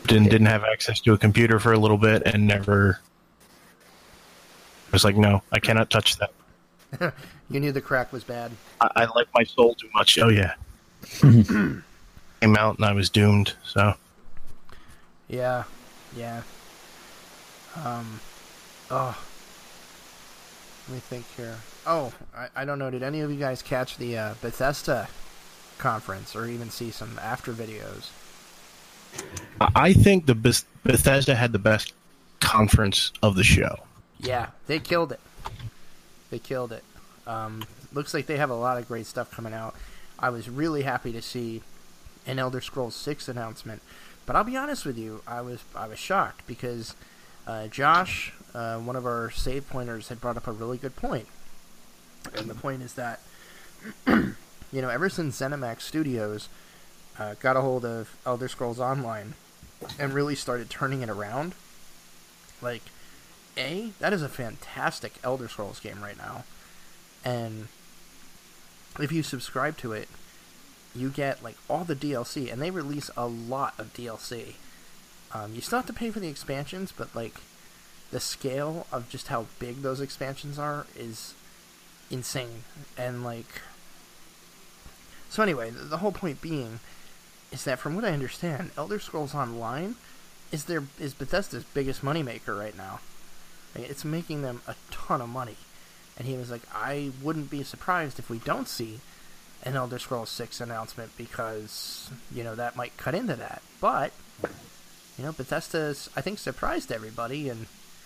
didn't 0.07 0.29
didn't 0.29 0.47
have 0.47 0.63
access 0.63 0.99
to 1.01 1.13
a 1.13 1.17
computer 1.17 1.59
for 1.59 1.73
a 1.73 1.77
little 1.77 1.97
bit 1.97 2.23
and 2.25 2.47
never. 2.47 2.99
I 3.81 4.91
was 4.91 5.03
like, 5.03 5.15
no, 5.15 5.41
I 5.51 5.59
cannot 5.59 5.89
touch 5.89 6.17
that. 6.17 7.13
You 7.49 7.59
knew 7.59 7.71
the 7.71 7.81
crack 7.81 8.11
was 8.11 8.23
bad. 8.23 8.51
I, 8.81 8.89
I 8.95 9.05
like 9.15 9.27
my 9.35 9.43
soul 9.43 9.75
too 9.75 9.89
much. 9.93 10.17
Oh 10.17 10.29
yeah. 10.29 10.55
Came 11.21 11.83
out 12.57 12.77
and 12.77 12.85
I 12.85 12.93
was 12.93 13.09
doomed. 13.09 13.53
So 13.63 13.93
Yeah, 15.27 15.63
yeah. 16.15 16.41
Um, 17.83 18.19
oh, 18.89 19.17
let 20.87 20.95
me 20.95 20.99
think 20.99 21.25
here. 21.35 21.57
Oh, 21.85 22.13
I, 22.35 22.47
I 22.55 22.65
don't 22.65 22.79
know. 22.79 22.89
Did 22.89 23.03
any 23.03 23.21
of 23.21 23.31
you 23.31 23.37
guys 23.37 23.61
catch 23.61 23.97
the 23.97 24.17
uh, 24.17 24.33
Bethesda 24.41 25.09
conference 25.77 26.35
or 26.35 26.45
even 26.47 26.69
see 26.69 26.91
some 26.91 27.19
after 27.21 27.51
videos? 27.51 28.09
I 29.59 29.93
think 29.93 30.26
the 30.26 30.36
Beth- 30.36 30.66
Bethesda 30.84 31.36
had 31.36 31.51
the 31.51 31.59
best 31.59 31.93
conference 32.39 33.11
of 33.22 33.36
the 33.36 33.43
show. 33.43 33.80
Yeah, 34.20 34.47
they 34.68 34.80
killed 34.80 35.11
it. 35.11 35.20
They 36.30 36.39
killed 36.39 36.72
it. 36.72 36.84
Um, 37.26 37.64
looks 37.93 38.14
like 38.14 38.26
they 38.26 38.38
have 38.38 38.49
a 38.49 38.55
lot 38.55 38.78
of 38.78 38.88
great 38.88 39.05
stuff 39.05 39.32
coming 39.32 39.53
out. 39.53 39.76
I 40.20 40.30
was 40.30 40.49
really 40.49 40.84
happy 40.84 41.11
to 41.11 41.22
see 41.22 41.61
an 42.26 42.39
Elder 42.39 42.61
Scrolls 42.61 42.95
Six 42.95 43.28
announcement, 43.28 43.82
but 44.26 44.36
I'll 44.36 44.43
be 44.43 44.57
honest 44.57 44.86
with 44.86 44.97
you, 44.97 45.22
I 45.28 45.41
was 45.41 45.64
I 45.76 45.88
was 45.88 45.99
shocked 45.99 46.47
because 46.47 46.95
uh, 47.45 47.68
Josh, 47.68 48.34
uh, 48.53 48.78
one 48.80 48.95
of 48.95 49.05
our 49.05 49.30
save 49.32 49.70
pointers, 49.70 50.07
had 50.07 50.22
brought 50.22 50.38
up 50.38 50.47
a 50.47 50.51
really 50.51 50.78
good 50.78 50.95
point, 50.95 51.28
and 52.36 52.49
the 52.49 52.55
point 52.55 52.82
is 52.82 52.93
that 52.93 53.20
you 54.07 54.36
know 54.72 54.89
ever 54.89 55.09
since 55.09 55.39
ZeniMax 55.39 55.82
Studios 55.82 56.47
uh, 57.20 57.36
got 57.39 57.55
a 57.55 57.61
hold 57.61 57.86
of 57.86 58.16
Elder 58.26 58.47
Scrolls 58.47 58.80
Online 58.80 59.34
and 59.99 60.14
really 60.14 60.36
started 60.36 60.70
turning 60.70 61.01
it 61.01 61.09
around, 61.09 61.53
like 62.61 62.84
a 63.57 63.91
that 63.99 64.14
is 64.14 64.22
a 64.22 64.30
fantastic 64.30 65.14
Elder 65.24 65.47
Scrolls 65.47 65.80
game 65.80 66.01
right 66.01 66.18
now, 66.18 66.43
and 67.24 67.68
if 68.99 69.11
you 69.11 69.24
subscribe 69.24 69.78
to 69.78 69.93
it, 69.93 70.07
you 70.95 71.09
get 71.09 71.43
like 71.43 71.57
all 71.70 71.84
the 71.84 71.95
DLC, 71.95 72.51
and 72.51 72.61
they 72.61 72.72
release 72.72 73.09
a 73.16 73.28
lot 73.28 73.74
of 73.78 73.93
DLC. 73.93 74.53
Um, 75.34 75.55
you 75.55 75.61
still 75.61 75.80
have 75.80 75.88
to 75.88 75.93
pay 75.93 76.11
for 76.11 76.20
the 76.20 76.28
expansions, 76.28 76.93
but 76.95 77.16
like 77.16 77.36
the 78.11 78.20
scale 78.20 78.86
of 78.91 79.09
just 79.09 79.28
how 79.28 79.47
big 79.59 79.82
those 79.82 79.99
expansions 79.99 80.59
are 80.59 80.86
is 80.95 81.34
insane, 82.09 82.64
and 82.97 83.24
like 83.24 83.61
so. 85.30 85.41
Anyway, 85.43 85.70
the, 85.70 85.84
the 85.84 85.97
whole 85.97 86.11
point 86.11 86.41
being 86.41 86.80
is 87.53 87.63
that 87.65 87.79
from 87.79 87.95
what 87.95 88.03
I 88.03 88.11
understand, 88.11 88.71
Elder 88.75 88.99
Scrolls 88.99 89.35
Online 89.35 89.95
is 90.51 90.65
their 90.65 90.83
is 90.99 91.13
Bethesda's 91.13 91.63
biggest 91.63 92.01
moneymaker 92.01 92.57
right 92.57 92.75
now. 92.75 92.99
Like, 93.75 93.89
It's 93.89 94.03
making 94.03 94.41
them 94.41 94.61
a 94.67 94.75
ton 94.91 95.21
of 95.21 95.29
money. 95.29 95.57
And 96.17 96.27
he 96.27 96.35
was 96.35 96.51
like, 96.51 96.63
I 96.73 97.11
wouldn't 97.21 97.49
be 97.49 97.63
surprised 97.63 98.19
if 98.19 98.29
we 98.29 98.39
don't 98.39 98.67
see 98.67 98.99
an 99.63 99.75
Elder 99.75 99.97
Scrolls 99.97 100.29
6 100.29 100.61
announcement 100.61 101.11
because, 101.17 102.11
you 102.31 102.43
know, 102.43 102.55
that 102.55 102.75
might 102.75 102.97
cut 102.97 103.15
into 103.15 103.35
that. 103.35 103.61
But, 103.79 104.11
you 105.17 105.23
know, 105.23 105.31
Bethesda's, 105.31 106.09
I 106.15 106.21
think, 106.21 106.37
surprised 106.37 106.91
everybody. 106.91 107.49
And 107.49 107.65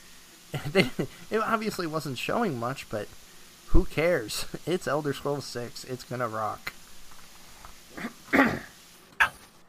they, 0.72 0.90
it 1.30 1.40
obviously 1.40 1.88
wasn't 1.88 2.18
showing 2.18 2.58
much, 2.58 2.90
but 2.90 3.08
who 3.68 3.86
cares? 3.86 4.46
It's 4.66 4.88
Elder 4.88 5.14
Scrolls 5.14 5.46
6. 5.46 5.84
It's 5.86 6.04
going 6.04 6.22
to 6.22 6.28
rock. 6.28 6.74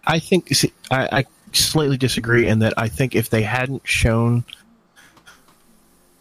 I 0.08 0.18
think 0.18 0.48
see, 0.54 0.72
I, 0.90 1.08
I 1.12 1.24
slightly 1.52 1.98
disagree 1.98 2.48
in 2.48 2.60
that 2.60 2.74
I 2.76 2.88
think 2.88 3.14
if 3.14 3.28
they 3.30 3.42
hadn't 3.42 3.82
shown 3.84 4.44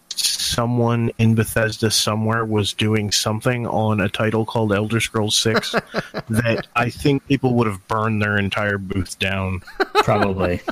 someone 0.10 1.12
in 1.18 1.36
Bethesda 1.36 1.90
somewhere 1.90 2.44
was 2.44 2.74
doing 2.74 3.12
something 3.12 3.66
on 3.66 4.02
a 4.02 4.10
title 4.10 4.46
called 4.46 4.74
Elder 4.74 5.00
Scrolls 5.00 5.38
Six, 5.38 5.72
that 6.30 6.68
I 6.76 6.90
think 6.90 7.26
people 7.28 7.54
would 7.56 7.68
have 7.68 7.88
burned 7.88 8.22
their 8.22 8.38
entire 8.38 8.78
booth 8.78 9.18
down. 9.18 9.62
Probably. 9.96 10.62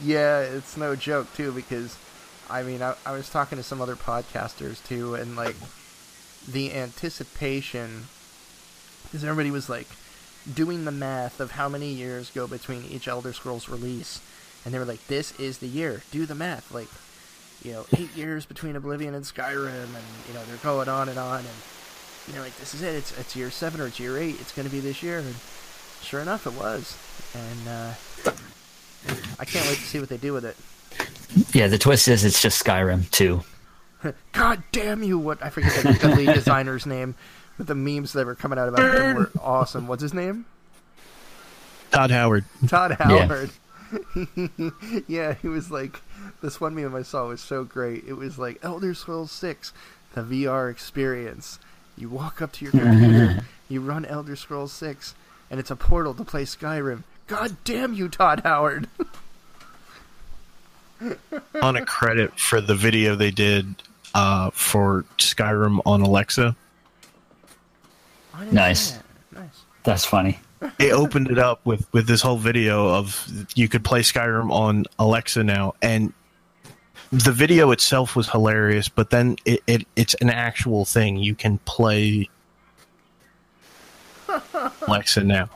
Yeah, 0.00 0.40
it's 0.40 0.76
no 0.76 0.94
joke 0.94 1.32
too 1.34 1.50
because 1.52 1.96
I 2.48 2.62
mean 2.62 2.82
I, 2.82 2.94
I 3.04 3.12
was 3.12 3.28
talking 3.30 3.58
to 3.58 3.64
some 3.64 3.80
other 3.80 3.96
podcasters 3.96 4.86
too 4.86 5.14
and 5.14 5.34
like 5.34 5.56
the 6.46 6.72
anticipation 6.74 8.04
because 9.04 9.24
everybody 9.24 9.50
was 9.50 9.68
like 9.68 9.88
doing 10.54 10.84
the 10.84 10.92
math 10.92 11.40
of 11.40 11.52
how 11.52 11.68
many 11.68 11.88
years 11.88 12.30
go 12.30 12.46
between 12.46 12.84
each 12.84 13.08
Elder 13.08 13.32
Scrolls 13.32 13.68
release 13.68 14.20
and 14.64 14.72
they 14.72 14.78
were 14.78 14.84
like 14.84 15.06
this 15.06 15.38
is 15.38 15.58
the 15.58 15.66
year 15.66 16.02
do 16.10 16.26
the 16.26 16.34
math 16.34 16.72
like 16.72 16.88
you 17.62 17.72
know 17.72 17.86
8 17.92 18.16
years 18.16 18.46
between 18.46 18.76
Oblivion 18.76 19.14
and 19.14 19.24
Skyrim 19.24 19.84
and 19.84 20.04
you 20.26 20.34
know 20.34 20.44
they're 20.46 20.56
going 20.62 20.88
on 20.88 21.08
and 21.08 21.18
on 21.18 21.40
and 21.40 21.48
you 22.26 22.34
know 22.34 22.42
like 22.42 22.56
this 22.58 22.74
is 22.74 22.82
it 22.82 22.94
it's 22.94 23.18
it's 23.18 23.36
year 23.36 23.50
7 23.50 23.80
or 23.80 23.86
it's 23.86 24.00
year 24.00 24.16
8 24.16 24.40
it's 24.40 24.52
going 24.52 24.66
to 24.66 24.72
be 24.72 24.80
this 24.80 25.02
year 25.02 25.18
and 25.18 25.34
sure 26.02 26.20
enough 26.20 26.46
it 26.46 26.54
was 26.54 26.96
and 27.34 27.68
uh 27.68 28.32
I 29.38 29.44
can't 29.44 29.66
wait 29.66 29.76
to 29.76 29.84
see 29.84 30.00
what 30.00 30.08
they 30.08 30.16
do 30.16 30.32
with 30.32 30.44
it. 30.44 30.56
Yeah, 31.54 31.68
the 31.68 31.78
twist 31.78 32.08
is 32.08 32.24
it's 32.24 32.42
just 32.42 32.62
Skyrim 32.62 33.10
too. 33.10 33.42
God 34.32 34.62
damn 34.72 35.02
you! 35.02 35.18
What 35.18 35.42
I 35.42 35.50
forget 35.50 35.72
the, 35.82 35.92
the 35.92 36.14
lead 36.14 36.34
designer's 36.34 36.86
name, 36.86 37.14
but 37.58 37.66
the 37.66 37.74
memes 37.74 38.12
that 38.14 38.24
were 38.24 38.34
coming 38.34 38.58
out 38.58 38.68
about 38.68 38.94
him 38.94 39.16
were 39.16 39.30
awesome. 39.42 39.86
What's 39.86 40.02
his 40.02 40.14
name? 40.14 40.46
Todd 41.90 42.10
Howard. 42.10 42.44
Todd 42.66 42.92
Howard. 42.92 43.50
Yeah. 45.08 45.32
he 45.40 45.48
was 45.48 45.70
like 45.70 46.02
this 46.42 46.60
one 46.60 46.74
meme 46.74 46.94
I 46.94 47.00
saw 47.02 47.28
was 47.28 47.40
so 47.40 47.64
great. 47.64 48.04
It 48.06 48.12
was 48.14 48.38
like 48.38 48.58
Elder 48.62 48.92
Scrolls 48.92 49.32
Six, 49.32 49.72
the 50.14 50.20
VR 50.20 50.70
experience. 50.70 51.58
You 51.96 52.10
walk 52.10 52.42
up 52.42 52.52
to 52.52 52.64
your 52.64 52.72
computer, 52.72 53.40
you 53.68 53.80
run 53.80 54.04
Elder 54.04 54.36
Scrolls 54.36 54.72
Six, 54.72 55.14
and 55.50 55.58
it's 55.58 55.70
a 55.70 55.76
portal 55.76 56.12
to 56.14 56.24
play 56.24 56.44
Skyrim. 56.44 57.02
God 57.26 57.56
damn 57.64 57.94
you, 57.94 58.08
Todd 58.08 58.42
Howard! 58.44 58.88
on 61.62 61.76
a 61.76 61.84
credit 61.86 62.38
for 62.38 62.60
the 62.60 62.74
video 62.74 63.14
they 63.14 63.30
did 63.30 63.74
uh, 64.14 64.50
for 64.50 65.04
Skyrim 65.16 65.80
on 65.86 66.02
Alexa. 66.02 66.56
I 68.38 68.40
didn't 68.44 68.54
Nice. 68.54 68.92
that. 68.92 69.04
Nice. 69.32 69.64
That's 69.84 70.04
funny. 70.04 70.38
they 70.78 70.92
opened 70.92 71.30
it 71.30 71.38
up 71.38 71.64
with 71.66 71.86
with 71.92 72.06
this 72.06 72.22
whole 72.22 72.36
video 72.38 72.88
of 72.88 73.26
you 73.54 73.68
could 73.68 73.84
play 73.84 74.00
Skyrim 74.00 74.50
on 74.52 74.84
Alexa 74.98 75.42
now, 75.44 75.74
and 75.82 76.12
the 77.10 77.32
video 77.32 77.70
itself 77.72 78.14
was 78.16 78.28
hilarious. 78.28 78.88
But 78.88 79.10
then 79.10 79.36
it, 79.44 79.62
it 79.66 79.86
it's 79.96 80.14
an 80.14 80.30
actual 80.30 80.84
thing. 80.84 81.16
You 81.16 81.34
can 81.34 81.58
play 81.58 82.28
Alexa 84.86 85.24
now. 85.24 85.48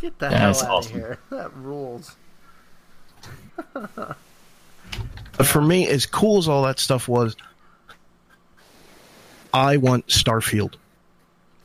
Get 0.00 0.18
the 0.18 0.28
That's 0.28 0.60
hell 0.60 0.70
out 0.70 0.76
awesome. 0.78 0.92
of 0.96 1.00
here. 1.02 1.18
That 1.30 1.54
rules. 1.56 2.16
But 5.36 5.46
for 5.48 5.60
me, 5.60 5.88
as 5.88 6.06
cool 6.06 6.38
as 6.38 6.46
all 6.46 6.62
that 6.62 6.78
stuff 6.78 7.08
was, 7.08 7.34
I 9.52 9.78
want 9.78 10.06
Starfield. 10.06 10.74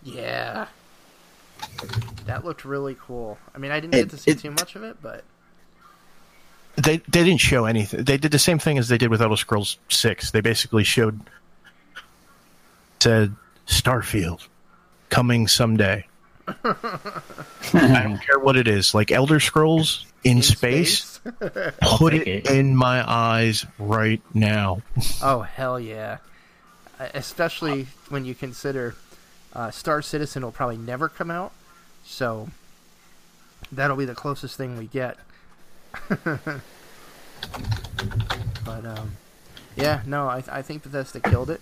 Yeah. 0.03 0.67
That 2.25 2.45
looked 2.45 2.63
really 2.65 2.95
cool. 2.99 3.37
I 3.53 3.57
mean, 3.57 3.71
I 3.71 3.79
didn't 3.79 3.95
It- 3.95 3.97
get 4.03 4.09
to 4.11 4.17
see 4.17 4.31
it- 4.31 4.39
too 4.39 4.51
much 4.51 4.75
of 4.75 4.83
it, 4.83 4.97
but 5.01 5.23
They 6.75 6.97
they 6.97 7.23
didn't 7.25 7.41
show 7.41 7.65
anything. 7.65 8.03
They 8.05 8.17
did 8.17 8.31
the 8.31 8.39
same 8.39 8.59
thing 8.59 8.77
as 8.77 8.87
they 8.87 8.97
did 8.97 9.09
with 9.09 9.21
Elder 9.21 9.35
Scrolls 9.35 9.77
Six. 9.89 10.31
They 10.31 10.39
basically 10.41 10.83
showed 10.85 11.19
said 13.01 13.35
Starfield 13.67 14.47
coming 15.09 15.47
someday. 15.47 16.05
I 16.47 16.53
don't 17.73 18.19
care 18.25 18.39
what 18.39 18.55
it 18.55 18.67
is, 18.67 18.93
like 18.93 19.11
Elder 19.11 19.39
Scrolls 19.39 20.05
in, 20.23 20.37
in 20.37 20.43
space. 20.43 21.19
Put 21.81 22.13
it, 22.13 22.27
it. 22.27 22.49
in 22.49 22.75
my 22.75 23.03
eyes 23.09 23.65
right 23.77 24.21
now. 24.33 24.81
oh 25.21 25.41
hell 25.41 25.79
yeah! 25.79 26.17
Especially 27.13 27.87
when 28.09 28.25
you 28.25 28.33
consider 28.35 28.95
uh, 29.53 29.71
Star 29.71 30.01
Citizen 30.01 30.43
will 30.43 30.51
probably 30.51 30.77
never 30.77 31.09
come 31.09 31.31
out, 31.31 31.51
so 32.03 32.49
that'll 33.71 33.97
be 33.97 34.05
the 34.05 34.15
closest 34.15 34.57
thing 34.57 34.77
we 34.77 34.85
get. 34.85 35.17
but 36.09 36.61
um, 38.65 39.17
yeah, 39.75 40.01
no, 40.05 40.27
I, 40.27 40.43
I 40.51 40.61
think 40.61 40.83
Bethesda 40.83 41.19
killed 41.19 41.49
it 41.49 41.61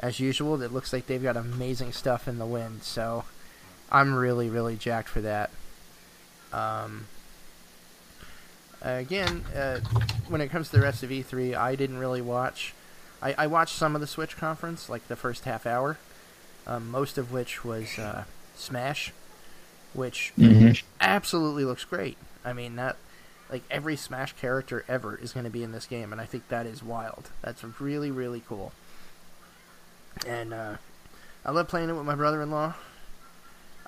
as 0.00 0.20
usual. 0.20 0.60
It 0.62 0.72
looks 0.72 0.92
like 0.92 1.06
they've 1.06 1.22
got 1.22 1.36
amazing 1.36 1.92
stuff 1.92 2.26
in 2.28 2.38
the 2.38 2.46
wind, 2.46 2.82
so 2.82 3.24
I'm 3.90 4.14
really 4.14 4.48
really 4.48 4.76
jacked 4.76 5.08
for 5.08 5.20
that. 5.20 5.50
Um, 6.52 7.06
again, 8.80 9.44
uh, 9.54 9.80
when 10.28 10.40
it 10.40 10.48
comes 10.48 10.70
to 10.70 10.76
the 10.76 10.82
rest 10.82 11.02
of 11.02 11.10
E3, 11.10 11.56
I 11.56 11.74
didn't 11.74 11.98
really 11.98 12.22
watch. 12.22 12.72
I, 13.22 13.34
I 13.38 13.46
watched 13.46 13.74
some 13.74 13.94
of 13.94 14.00
the 14.00 14.06
Switch 14.06 14.36
conference, 14.36 14.88
like 14.88 15.08
the 15.08 15.16
first 15.16 15.44
half 15.44 15.66
hour, 15.66 15.98
um, 16.66 16.90
most 16.90 17.18
of 17.18 17.32
which 17.32 17.64
was 17.64 17.98
uh, 17.98 18.24
Smash, 18.56 19.12
which 19.92 20.32
Mhm. 20.38 20.82
absolutely 21.00 21.64
looks 21.64 21.84
great. 21.84 22.16
I 22.44 22.52
mean, 22.52 22.76
that 22.76 22.96
like 23.50 23.62
every 23.70 23.96
Smash 23.96 24.32
character 24.34 24.84
ever 24.88 25.16
is 25.16 25.32
going 25.32 25.44
to 25.44 25.50
be 25.50 25.62
in 25.62 25.72
this 25.72 25.86
game, 25.86 26.12
and 26.12 26.20
I 26.20 26.24
think 26.26 26.48
that 26.48 26.66
is 26.66 26.82
wild. 26.82 27.30
That's 27.42 27.62
really 27.80 28.10
really 28.10 28.42
cool. 28.48 28.72
And 30.26 30.52
uh, 30.54 30.76
I 31.44 31.50
love 31.50 31.68
playing 31.68 31.90
it 31.90 31.94
with 31.94 32.06
my 32.06 32.14
brother-in-law. 32.14 32.74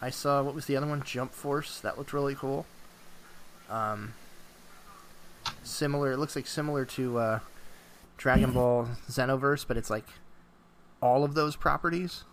I 0.00 0.10
saw 0.10 0.42
what 0.42 0.54
was 0.54 0.66
the 0.66 0.76
other 0.76 0.86
one, 0.86 1.02
Jump 1.02 1.32
Force. 1.34 1.80
That 1.80 1.98
looked 1.98 2.12
really 2.12 2.34
cool. 2.36 2.66
Um, 3.68 4.14
similar. 5.64 6.12
It 6.12 6.18
looks 6.18 6.36
like 6.36 6.46
similar 6.46 6.84
to 6.84 7.18
uh, 7.18 7.38
Dragon 8.16 8.52
Ball 8.52 8.88
Xenoverse, 9.10 9.66
but 9.66 9.76
it's 9.76 9.90
like 9.90 10.06
all 11.02 11.24
of 11.24 11.34
those 11.34 11.56
properties. 11.56 12.24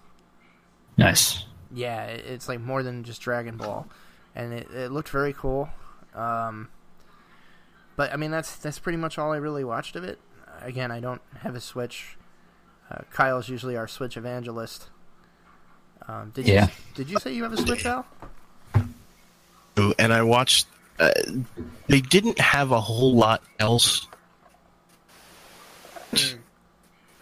Nice. 0.97 1.45
Yeah, 1.73 2.05
it's 2.05 2.47
like 2.47 2.59
more 2.61 2.83
than 2.83 3.03
just 3.03 3.21
Dragon 3.21 3.57
Ball, 3.57 3.87
and 4.33 4.53
it, 4.53 4.69
it 4.71 4.91
looked 4.91 5.09
very 5.09 5.33
cool. 5.33 5.69
Um, 6.13 6.69
but 7.97 8.13
I 8.13 8.15
mean, 8.15 8.31
that's 8.31 8.55
that's 8.57 8.79
pretty 8.79 8.97
much 8.97 9.17
all 9.17 9.31
I 9.33 9.37
really 9.37 9.63
watched 9.63 9.95
of 9.95 10.03
it. 10.03 10.19
Again, 10.61 10.91
I 10.91 10.99
don't 11.01 11.21
have 11.41 11.55
a 11.55 11.59
Switch. 11.61 12.15
Uh, 12.89 12.99
Kyle's 13.11 13.49
usually 13.49 13.75
our 13.75 13.87
Switch 13.87 14.15
evangelist. 14.15 14.87
Um, 16.07 16.31
did 16.33 16.47
Yeah. 16.47 16.65
you 16.67 16.71
did 16.93 17.09
you 17.09 17.19
say 17.19 17.33
you 17.33 17.43
have 17.43 17.53
a 17.53 17.57
Switch, 17.57 17.85
Al? 17.85 18.05
And 19.99 20.13
I 20.13 20.21
watched. 20.21 20.67
Uh, 20.97 21.09
they 21.87 21.99
didn't 21.99 22.39
have 22.39 22.71
a 22.71 22.79
whole 22.79 23.13
lot 23.15 23.43
else. 23.59 24.07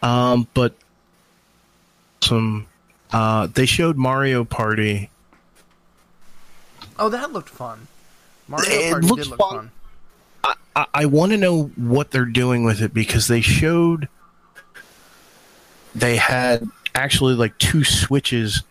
Um, 0.04 0.48
but 0.54 0.76
some. 2.22 2.68
Uh, 3.14 3.48
they 3.48 3.66
showed 3.68 3.96
Mario 3.98 4.44
Party. 4.44 5.10
Oh, 6.98 7.10
that 7.10 7.32
looked 7.32 7.50
fun. 7.50 7.88
Mario 8.48 8.70
It 8.72 8.92
Party 8.92 9.08
looks 9.08 9.22
did 9.24 9.30
look 9.30 9.40
fun. 9.40 9.72
fun. 10.44 10.56
I, 10.76 10.86
I 10.94 11.06
want 11.06 11.32
to 11.32 11.38
know 11.38 11.66
what 11.76 12.12
they're 12.12 12.26
doing 12.26 12.64
with 12.64 12.82
it 12.82 12.94
because 12.94 13.28
they 13.28 13.42
showed 13.42 14.08
they 15.94 16.18
had 16.18 16.68
actually 16.96 17.36
like 17.36 17.56
two 17.60 17.84
switches 17.84 18.64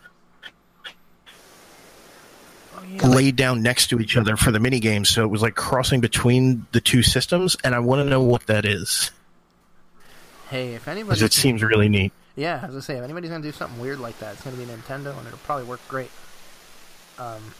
Oh, 2.77 2.83
yeah. 2.89 3.07
laid 3.07 3.37
down 3.37 3.63
next 3.63 3.87
to 3.89 4.01
each 4.01 4.17
other 4.17 4.37
for 4.37 4.51
the 4.51 4.59
mini 4.59 4.81
games, 4.81 5.09
so 5.09 5.23
it 5.23 5.29
was 5.29 5.41
like 5.43 5.55
crossing 5.55 6.01
between 6.01 6.67
the 6.73 6.81
two 6.81 7.03
systems, 7.03 7.57
and 7.63 7.75
I 7.75 7.79
want 7.79 8.01
to 8.05 8.11
know 8.11 8.23
what 8.23 8.47
that 8.49 8.65
is 8.65 9.13
Hey, 10.51 10.75
if 10.75 10.89
anybody, 10.89 11.11
because 11.11 11.23
it 11.23 11.33
seems 11.33 11.63
really 11.63 11.89
neat. 11.89 12.13
Yeah, 12.37 12.65
as 12.67 12.77
I 12.77 12.81
say, 12.81 12.97
if 12.97 13.05
anybody's 13.05 13.31
gonna 13.31 13.43
do 13.43 13.53
something 13.53 13.81
weird 13.81 13.99
like 14.01 14.19
that, 14.21 14.35
it's 14.35 14.43
gonna 14.45 14.57
be 14.57 14.65
Nintendo, 14.65 15.17
and 15.19 15.27
it'll 15.27 15.39
probably 15.41 15.65
work 15.67 15.81
great. 15.89 16.11
Um, 17.19 17.55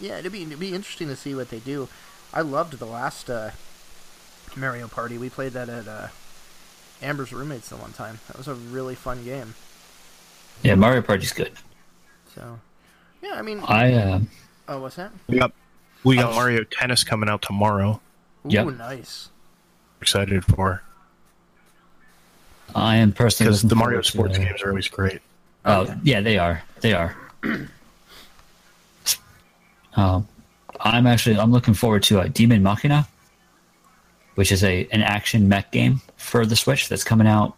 yeah, 0.00 0.18
it'd 0.18 0.32
be 0.32 0.42
it'd 0.42 0.58
be 0.60 0.74
interesting 0.74 1.08
to 1.08 1.16
see 1.16 1.34
what 1.34 1.50
they 1.50 1.58
do. 1.58 1.88
I 2.32 2.40
loved 2.42 2.78
the 2.78 2.86
last 2.86 3.28
uh, 3.30 3.50
Mario 4.56 4.88
Party. 4.88 5.18
We 5.18 5.28
played 5.28 5.52
that 5.52 5.68
at 5.68 5.86
uh, 5.88 6.08
Amber's 7.02 7.32
roommates 7.32 7.68
the 7.68 7.76
one 7.76 7.92
time. 7.92 8.20
That 8.28 8.38
was 8.38 8.48
a 8.48 8.54
really 8.54 8.94
fun 8.94 9.24
game. 9.24 9.54
Yeah, 10.62 10.76
Mario 10.76 11.02
Party's 11.02 11.32
good. 11.32 11.52
So, 12.34 12.60
yeah, 13.22 13.34
I 13.34 13.42
mean, 13.42 13.60
I 13.66 13.92
uh, 13.94 14.20
oh, 14.68 14.80
what's 14.80 14.96
that? 14.96 15.10
We 15.28 15.38
got 15.38 15.52
we 16.04 16.16
got 16.16 16.32
Oh. 16.32 16.36
Mario 16.36 16.64
Tennis 16.64 17.04
coming 17.04 17.28
out 17.28 17.42
tomorrow. 17.42 18.00
Ooh, 18.46 18.50
Yep. 18.50 18.66
nice. 18.76 19.28
Excited 20.00 20.44
for 20.44 20.82
I 22.74 22.96
am 22.96 23.12
personally 23.12 23.50
because 23.50 23.62
the 23.62 23.74
Mario 23.76 24.02
forward 24.02 24.04
to, 24.04 24.10
sports 24.10 24.38
games 24.38 24.62
are 24.62 24.68
always 24.70 24.88
great. 24.88 25.20
Oh 25.64 25.82
Okay. 25.82 25.94
yeah, 26.02 26.20
they 26.20 26.38
are. 26.38 26.62
They 26.80 26.92
are. 26.94 27.16
um, 29.96 30.26
I'm 30.80 31.06
actually 31.06 31.38
I'm 31.38 31.52
looking 31.52 31.74
forward 31.74 32.02
to 32.04 32.20
uh, 32.20 32.28
Demon 32.28 32.62
Machina, 32.62 33.06
which 34.34 34.50
is 34.52 34.64
a 34.64 34.86
an 34.92 35.02
action 35.02 35.48
mech 35.48 35.70
game 35.70 36.00
for 36.16 36.46
the 36.46 36.56
Switch 36.56 36.88
that's 36.88 37.04
coming 37.04 37.26
out 37.26 37.54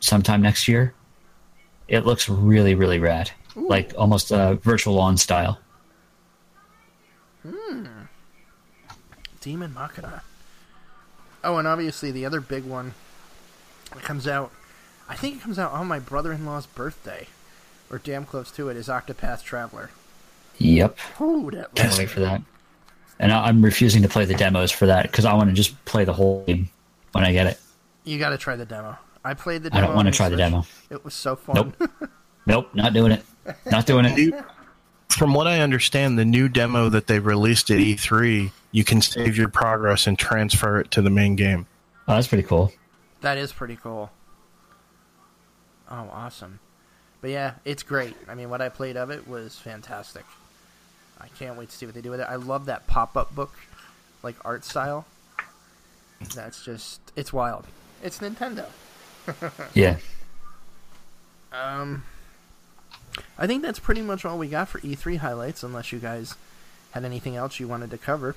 sometime 0.00 0.42
next 0.42 0.68
year. 0.68 0.94
It 1.88 2.04
looks 2.04 2.28
really 2.28 2.74
really 2.74 2.98
rad, 2.98 3.30
like 3.56 3.94
almost 3.96 4.30
uh, 4.32 4.54
Virtual 4.54 4.98
On 5.00 5.16
style. 5.16 5.58
Hmm. 7.42 7.86
Demon 9.40 9.72
Machina. 9.72 10.22
Oh, 11.44 11.56
and 11.56 11.66
obviously 11.68 12.10
the 12.10 12.26
other 12.26 12.40
big 12.40 12.64
one 12.64 12.92
that 13.94 14.02
comes 14.02 14.26
out, 14.28 14.50
I 15.08 15.16
think 15.16 15.36
it 15.36 15.42
comes 15.42 15.58
out 15.58 15.72
on 15.72 15.86
my 15.86 15.98
brother-in-law's 15.98 16.66
birthday, 16.66 17.26
or 17.90 17.98
damn 17.98 18.24
close 18.24 18.50
to 18.52 18.68
it, 18.68 18.76
is 18.76 18.88
Octopath 18.88 19.42
Traveler. 19.42 19.90
Yep, 20.58 20.98
Ooh, 21.20 21.50
that 21.52 21.74
can't 21.74 21.96
wait 21.96 22.10
for 22.10 22.20
that. 22.20 22.42
And 23.18 23.32
I- 23.32 23.46
I'm 23.46 23.64
refusing 23.64 24.02
to 24.02 24.08
play 24.08 24.24
the 24.24 24.34
demos 24.34 24.70
for 24.70 24.86
that 24.86 25.02
because 25.04 25.24
I 25.24 25.32
want 25.34 25.48
to 25.50 25.54
just 25.54 25.82
play 25.84 26.04
the 26.04 26.12
whole 26.12 26.44
game 26.46 26.68
when 27.12 27.24
I 27.24 27.32
get 27.32 27.46
it. 27.46 27.60
You 28.04 28.18
got 28.18 28.30
to 28.30 28.38
try 28.38 28.56
the 28.56 28.66
demo. 28.66 28.96
I 29.24 29.34
played 29.34 29.62
the 29.62 29.70
I 29.74 29.80
don't 29.80 29.94
want 29.94 30.06
to 30.06 30.12
try 30.12 30.28
the 30.28 30.36
demo. 30.36 30.64
It 30.90 31.04
was 31.04 31.14
so 31.14 31.36
fun. 31.36 31.54
Nope. 31.78 31.90
Nope, 32.46 32.74
not 32.74 32.92
doing 32.92 33.12
it. 33.12 33.24
Not 33.70 33.86
doing 33.86 34.04
it. 34.06 34.34
From 35.10 35.34
what 35.34 35.46
I 35.46 35.60
understand, 35.60 36.18
the 36.18 36.24
new 36.24 36.48
demo 36.48 36.88
that 36.90 37.06
they 37.06 37.18
released 37.18 37.70
at 37.70 37.78
E3, 37.78 38.50
you 38.72 38.84
can 38.84 39.00
save 39.02 39.36
your 39.36 39.48
progress 39.48 40.06
and 40.06 40.18
transfer 40.18 40.80
it 40.80 40.90
to 40.92 41.02
the 41.02 41.10
main 41.10 41.34
game. 41.34 41.66
Oh, 42.06 42.14
that's 42.14 42.26
pretty 42.28 42.44
cool. 42.44 42.72
that 43.22 43.36
is 43.38 43.52
pretty 43.52 43.76
cool. 43.76 44.10
Oh, 45.90 46.08
awesome. 46.12 46.58
But 47.20 47.30
yeah, 47.30 47.54
it's 47.64 47.82
great. 47.82 48.14
I 48.28 48.34
mean, 48.34 48.50
what 48.50 48.60
I 48.60 48.68
played 48.68 48.96
of 48.96 49.10
it 49.10 49.26
was 49.26 49.58
fantastic. 49.58 50.24
I 51.20 51.28
can't 51.28 51.58
wait 51.58 51.70
to 51.70 51.76
see 51.76 51.86
what 51.86 51.94
they 51.94 52.00
do 52.00 52.10
with 52.10 52.20
it. 52.20 52.26
I 52.28 52.36
love 52.36 52.66
that 52.66 52.86
pop-up 52.86 53.34
book, 53.34 53.52
like 54.22 54.36
art 54.44 54.64
style. 54.64 55.04
That's 56.34 56.64
just 56.64 57.00
it's 57.16 57.32
wild. 57.32 57.66
It's 58.02 58.18
Nintendo. 58.18 58.66
Yeah. 59.74 59.98
Um, 61.52 62.04
I 63.38 63.46
think 63.46 63.62
that's 63.62 63.78
pretty 63.78 64.00
much 64.00 64.24
all 64.24 64.38
we 64.38 64.48
got 64.48 64.68
for 64.68 64.80
E3 64.80 65.18
highlights, 65.18 65.62
unless 65.62 65.92
you 65.92 65.98
guys 65.98 66.34
had 66.92 67.04
anything 67.04 67.36
else 67.36 67.60
you 67.60 67.68
wanted 67.68 67.90
to 67.90 67.98
cover. 67.98 68.34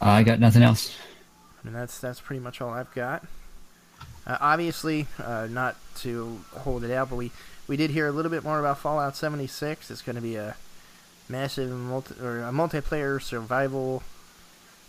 I 0.00 0.22
got 0.22 0.38
nothing 0.38 0.62
else. 0.62 0.94
I 1.62 1.66
mean, 1.66 1.72
that's 1.74 1.98
that's 1.98 2.20
pretty 2.20 2.40
much 2.40 2.60
all 2.60 2.70
I've 2.70 2.92
got. 2.94 3.24
Uh, 4.26 4.38
obviously, 4.40 5.06
uh, 5.22 5.46
not 5.48 5.76
to 5.96 6.40
hold 6.58 6.82
it 6.84 6.90
out, 6.90 7.10
but 7.10 7.16
we, 7.16 7.30
we 7.68 7.76
did 7.76 7.90
hear 7.90 8.06
a 8.06 8.12
little 8.12 8.30
bit 8.30 8.42
more 8.42 8.58
about 8.58 8.78
Fallout 8.78 9.16
76. 9.16 9.90
It's 9.90 10.02
going 10.02 10.16
to 10.16 10.22
be 10.22 10.36
a 10.36 10.56
massive 11.28 11.70
multi 11.70 12.14
or 12.20 12.42
a 12.42 12.50
multiplayer 12.50 13.22
survival. 13.22 14.02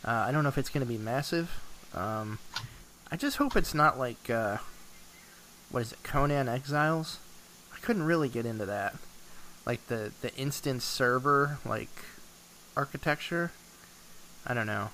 Uh, 0.05 0.25
I 0.27 0.31
don't 0.31 0.43
know 0.43 0.49
if 0.49 0.57
it's 0.57 0.69
going 0.69 0.85
to 0.85 0.91
be 0.91 0.97
massive. 0.97 1.51
Um, 1.93 2.39
I 3.11 3.15
just 3.15 3.37
hope 3.37 3.55
it's 3.55 3.73
not 3.73 3.97
like 3.97 4.29
uh, 4.29 4.57
what 5.71 5.81
is 5.81 5.91
it, 5.93 6.03
Conan 6.03 6.47
Exiles? 6.47 7.19
I 7.73 7.79
couldn't 7.79 8.03
really 8.03 8.29
get 8.29 8.45
into 8.45 8.65
that, 8.65 8.95
like 9.65 9.85
the 9.87 10.11
the 10.21 10.35
instance 10.35 10.83
server 10.83 11.59
like 11.65 11.89
architecture. 12.75 13.51
I 14.45 14.53
don't 14.53 14.67
know. 14.67 14.89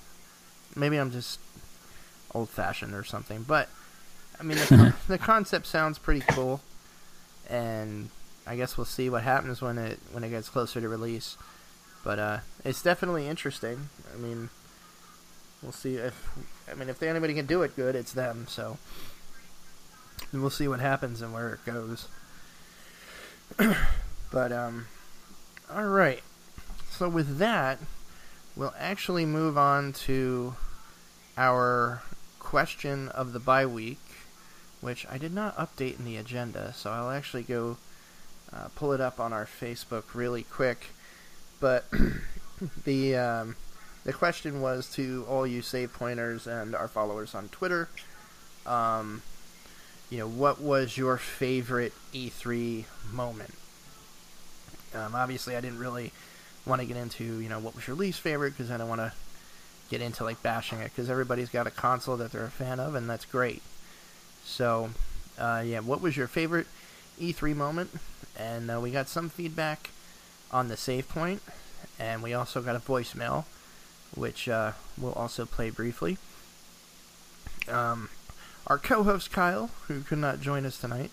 Maybe 0.75 0.97
I'm 0.97 1.11
just 1.11 1.39
old 2.33 2.49
fashioned 2.49 2.93
or 2.93 3.03
something, 3.03 3.43
but 3.43 3.69
I 4.39 4.43
mean 4.43 4.57
the, 4.57 4.93
the 5.07 5.17
concept 5.17 5.67
sounds 5.67 5.97
pretty 5.97 6.21
cool, 6.29 6.61
and 7.49 8.09
I 8.45 8.55
guess 8.55 8.77
we'll 8.77 8.85
see 8.85 9.09
what 9.09 9.23
happens 9.23 9.61
when 9.61 9.77
it 9.77 9.99
when 10.11 10.23
it 10.23 10.29
gets 10.29 10.49
closer 10.49 10.81
to 10.81 10.89
release. 10.89 11.37
But 12.03 12.19
uh, 12.19 12.37
it's 12.65 12.81
definitely 12.81 13.27
interesting. 13.27 13.89
I 14.13 14.17
mean, 14.17 14.49
we'll 15.61 15.71
see 15.71 15.95
if 15.95 16.29
I 16.69 16.75
mean 16.75 16.89
if 16.89 17.01
anybody 17.01 17.33
can 17.33 17.45
do 17.45 17.63
it 17.63 17.75
good, 17.75 17.95
it's 17.95 18.13
them. 18.13 18.45
So 18.47 18.77
we'll 20.31 20.49
see 20.49 20.67
what 20.67 20.79
happens 20.79 21.21
and 21.21 21.33
where 21.33 21.53
it 21.53 21.65
goes. 21.65 22.07
but 24.31 24.51
um, 24.51 24.87
all 25.73 25.87
right. 25.87 26.21
So 26.91 27.09
with 27.09 27.37
that, 27.39 27.79
we'll 28.55 28.73
actually 28.77 29.25
move 29.25 29.57
on 29.57 29.93
to 29.93 30.55
our 31.37 32.03
question 32.39 33.09
of 33.09 33.33
the 33.33 33.39
bye 33.39 33.65
week, 33.65 33.99
which 34.83 35.07
I 35.09 35.17
did 35.17 35.33
not 35.33 35.55
update 35.55 35.97
in 35.97 36.05
the 36.05 36.17
agenda. 36.17 36.73
So 36.75 36.91
I'll 36.91 37.09
actually 37.09 37.43
go 37.43 37.77
uh, 38.53 38.67
pull 38.75 38.91
it 38.91 39.01
up 39.01 39.19
on 39.19 39.31
our 39.31 39.45
Facebook 39.45 40.13
really 40.13 40.43
quick. 40.43 40.87
But 41.59 41.85
the 42.83 43.15
um, 43.15 43.55
the 44.03 44.13
question 44.13 44.61
was 44.61 44.91
to 44.95 45.25
all 45.29 45.47
you 45.47 45.61
save 45.61 45.93
pointers 45.93 46.45
and 46.45 46.75
our 46.75 46.89
followers 46.89 47.33
on 47.33 47.47
Twitter. 47.49 47.87
Um, 48.65 49.21
you 50.09 50.19
know, 50.19 50.27
what 50.27 50.61
was 50.61 50.97
your 50.97 51.17
favorite 51.17 51.93
E3 52.13 52.83
moment? 53.11 53.53
Um, 54.93 55.15
obviously, 55.15 55.55
I 55.55 55.61
didn't 55.61 55.79
really 55.79 56.11
want 56.65 56.81
to 56.81 56.87
get 56.87 56.97
into 56.97 57.39
you 57.39 57.49
know 57.49 57.59
what 57.59 57.75
was 57.75 57.87
your 57.87 57.95
least 57.95 58.19
favorite 58.19 58.51
because 58.51 58.69
I 58.69 58.77
don't 58.77 58.89
want 58.89 59.01
to 59.01 59.13
get 59.89 60.01
into 60.01 60.23
like 60.23 60.41
bashing 60.43 60.79
it 60.79 60.85
because 60.85 61.09
everybody's 61.09 61.49
got 61.49 61.67
a 61.67 61.71
console 61.71 62.17
that 62.17 62.31
they're 62.31 62.45
a 62.45 62.51
fan 62.51 62.79
of 62.79 62.95
and 62.95 63.09
that's 63.09 63.25
great. 63.25 63.61
So, 64.45 64.89
uh, 65.37 65.63
yeah, 65.65 65.79
what 65.79 66.01
was 66.01 66.17
your 66.17 66.27
favorite 66.27 66.67
E3 67.19 67.55
moment? 67.55 67.91
And 68.37 68.69
uh, 68.69 68.79
we 68.81 68.91
got 68.91 69.07
some 69.07 69.29
feedback 69.29 69.89
on 70.51 70.67
the 70.67 70.77
save 70.77 71.09
point, 71.09 71.41
and 71.99 72.21
we 72.21 72.33
also 72.33 72.61
got 72.61 72.75
a 72.75 72.79
voicemail, 72.79 73.45
which 74.15 74.47
uh, 74.47 74.73
we'll 74.97 75.13
also 75.13 75.45
play 75.45 75.69
briefly. 75.69 76.17
Um, 77.67 78.09
our 78.67 78.77
co-host 78.77 79.31
Kyle, 79.31 79.69
who 79.87 80.01
could 80.01 80.19
not 80.19 80.41
join 80.41 80.65
us 80.65 80.79
tonight, 80.79 81.11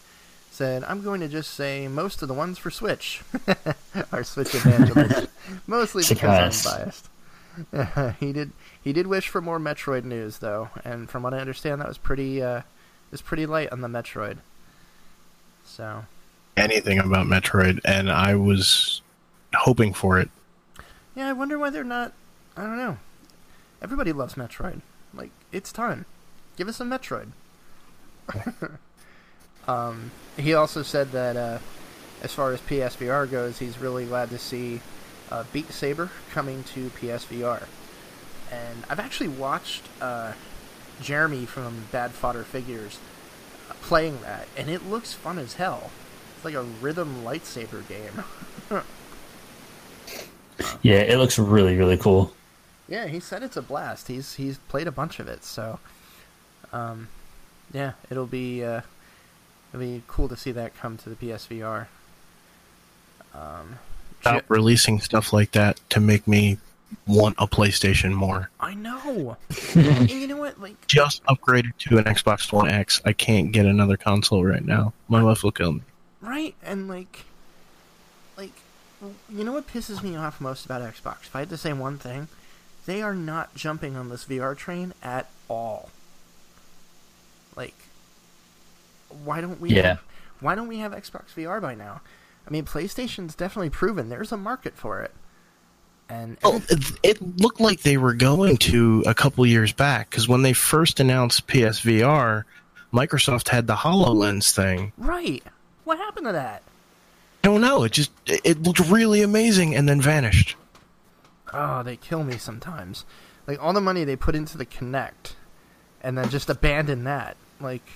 said, 0.51 0.85
"I'm 0.85 1.03
going 1.03 1.21
to 1.21 1.29
just 1.29 1.53
say 1.53 1.89
most 1.89 2.23
of 2.23 2.29
the 2.29 2.35
ones 2.35 2.59
for 2.59 2.71
Switch." 2.71 3.23
our 4.13 4.25
Switch 4.25 4.55
evangelist, 4.55 5.29
mostly 5.67 6.05
because. 6.09 6.67
I'm 6.67 6.85
biased. 6.85 7.09
he 8.21 8.33
did 8.33 8.53
he 8.83 8.93
did 8.93 9.07
wish 9.07 9.29
for 9.29 9.41
more 9.41 9.59
Metroid 9.59 10.05
news 10.05 10.39
though, 10.39 10.71
and 10.85 11.11
from 11.11 11.23
what 11.23 11.35
I 11.35 11.39
understand, 11.39 11.81
that 11.81 11.89
was 11.89 11.99
pretty 11.99 12.43
uh, 12.43 12.63
was 13.11 13.23
pretty 13.23 13.47
light 13.47 13.71
on 13.73 13.81
the 13.81 13.89
Metroid. 13.89 14.39
So 15.65 16.05
Anything 16.57 16.99
about 16.99 17.27
Metroid, 17.27 17.81
and 17.85 18.11
I 18.11 18.35
was 18.35 19.01
hoping 19.55 19.95
for 19.95 20.19
it. 20.19 20.29
Yeah, 21.15 21.29
I 21.29 21.33
wonder 21.33 21.59
why 21.59 21.71
they're 21.71 21.85
not. 21.85 22.13
I 22.57 22.65
don't 22.65 22.77
know. 22.77 22.99
Everybody 23.81 24.13
loves 24.13 24.35
Metroid. 24.35 24.83
Like, 25.15 25.31
it's 25.53 25.73
time. 25.73 26.05
Give 26.57 26.69
us 26.69 26.81
a 26.81 26.85
Metroid. 26.85 27.29
um, 29.69 30.11
he 30.37 30.53
also 30.53 30.83
said 30.83 31.13
that 31.13 31.37
uh, 31.37 31.59
as 32.23 32.33
far 32.33 32.53
as 32.53 32.61
PSVR 32.61 33.31
goes, 33.31 33.59
he's 33.59 33.79
really 33.79 34.05
glad 34.05 34.31
to 34.31 34.39
see 34.39 34.81
uh, 35.31 35.45
Beat 35.53 35.73
Saber 35.73 36.11
coming 36.33 36.65
to 36.75 36.91
PSVR. 36.91 37.65
And 38.53 38.85
I've 38.91 39.01
actually 39.01 39.29
watched 39.29 39.85
uh, 40.01 40.33
Jeremy 41.03 41.47
from 41.47 41.85
Bad 41.93 42.11
Fodder 42.13 42.43
Figures 42.45 42.99
uh, 43.71 43.75
playing 43.83 44.21
that, 44.23 44.49
and 44.57 44.69
it 44.69 44.87
looks 44.89 45.13
fun 45.13 45.39
as 45.39 45.55
hell. 45.55 45.91
It's 46.37 46.45
like 46.45 46.55
a 46.55 46.63
rhythm 46.63 47.23
lightsaber 47.25 47.87
game. 47.89 48.25
Yeah, 50.83 50.99
it 50.99 51.17
looks 51.17 51.39
really, 51.39 51.77
really 51.77 51.97
cool. 51.97 52.33
Yeah, 52.89 53.07
he 53.07 53.19
said 53.21 53.43
it's 53.43 53.57
a 53.57 53.63
blast. 53.63 54.09
He's 54.09 54.35
he's 54.35 54.59
played 54.59 54.87
a 54.87 54.93
bunch 54.93 55.19
of 55.19 55.29
it, 55.29 55.43
so 55.45 55.79
um, 56.73 57.09
yeah, 57.73 57.93
it'll 58.11 58.27
be 58.27 58.63
uh, 58.63 58.83
it'll 59.73 59.81
be 59.81 60.03
cool 60.07 60.29
to 60.29 60.37
see 60.37 60.53
that 60.53 60.77
come 60.77 60.99
to 60.99 61.09
the 61.09 61.17
PSVR. 61.17 61.87
Um, 63.35 63.79
Stop 64.21 64.41
Ju- 64.41 64.45
releasing 64.49 65.01
stuff 65.01 65.33
like 65.33 65.53
that 65.53 65.81
to 65.91 66.01
make 66.01 66.29
me 66.29 66.59
want 67.07 67.37
a 67.39 67.47
PlayStation 67.47 68.13
more. 68.13 68.51
I 68.61 68.75
know. 68.75 69.37
and 69.75 70.11
you 70.11 70.27
know 70.27 70.37
what? 70.37 70.61
Like, 70.61 70.87
Just 70.87 71.25
upgraded 71.25 71.77
to 71.79 71.99
an 71.99 72.05
Xbox 72.05 72.53
One 72.53 72.69
X. 72.69 73.01
I 73.05 73.13
can't 73.13 73.53
get 73.53 73.67
another 73.67 73.97
console 73.97 74.45
right 74.45 74.65
now. 74.65 74.93
My 75.09 75.23
wife 75.23 75.43
will 75.43 75.53
kill 75.53 75.73
me. 75.75 75.83
right? 76.21 76.55
And 76.63 76.89
like, 76.89 77.25
like, 78.37 78.53
you 79.29 79.45
know 79.45 79.53
what 79.53 79.67
pisses 79.69 80.03
me 80.03 80.17
off 80.17 80.41
most 80.41 80.65
about 80.65 80.83
Xbox? 80.83 81.23
If 81.23 81.35
I 81.37 81.41
had 81.41 81.49
to 81.51 81.57
say 81.57 81.73
one 81.73 81.99
thing, 81.99 82.29
they 82.87 83.03
are 83.03 83.15
not 83.15 83.55
jumping 83.55 83.97
on 83.97 84.09
this 84.09 84.25
VR 84.25 84.57
train 84.57 84.93
at 85.03 85.29
all. 85.49 85.91
Like, 87.57 87.75
why 89.25 89.41
don't 89.41 89.61
we? 89.61 89.71
Yeah. 89.71 89.83
Have, 89.83 90.03
why 90.41 90.55
don't 90.55 90.69
we 90.69 90.79
have 90.79 90.93
Xbox 90.93 91.35
VR 91.37 91.61
by 91.61 91.75
now? 91.75 92.01
I 92.47 92.51
mean, 92.51 92.65
PlayStation's 92.65 93.35
definitely 93.35 93.71
proven 93.71 94.09
there's 94.09 94.33
a 94.33 94.37
market 94.37 94.75
for 94.75 95.03
it, 95.03 95.13
and 96.11 96.37
oh, 96.43 96.51
Well, 96.51 96.63
it, 96.69 96.99
it 97.03 97.39
looked 97.41 97.61
like 97.61 97.83
they 97.83 97.97
were 97.97 98.15
going 98.15 98.57
to 98.59 99.05
a 99.07 99.15
couple 99.15 99.47
years 99.47 99.73
back 99.73 100.11
because 100.11 100.29
when 100.29 100.43
they 100.43 100.53
first 100.53 101.01
announced 101.01 101.47
PSVR, 101.47 102.45
Microsoft 102.93 103.49
had 103.49 103.67
the 103.67 103.77
HoloLens 103.77 104.51
thing. 104.53 104.93
right, 104.99 105.43
what 105.85 105.99
happened 105.99 106.27
to 106.27 106.33
that? 106.33 106.63
I 107.43 107.49
don't 107.49 107.61
know. 107.61 107.85
It 107.85 107.93
just 107.93 108.11
it 108.27 108.41
it 108.45 108.63
looked 108.63 108.81
really 108.81 109.23
amazing 109.23 109.75
and 109.75 109.89
then 109.89 110.01
vanished. 110.01 110.57
Oh, 111.53 111.83
they 111.83 111.97
kill 111.97 112.23
me 112.25 112.37
sometimes. 112.37 113.05
Like 113.47 113.63
all 113.63 113.73
the 113.73 113.81
money 113.81 114.05
they 114.05 114.17
put 114.17 114.35
into 114.35 114.59
the 114.59 114.67
Kinect, 114.67 115.35
and 116.03 116.19
then 116.19 116.29
just 116.29 116.51
abandon 116.51 117.05
that. 117.05 117.37
Like 117.61 117.89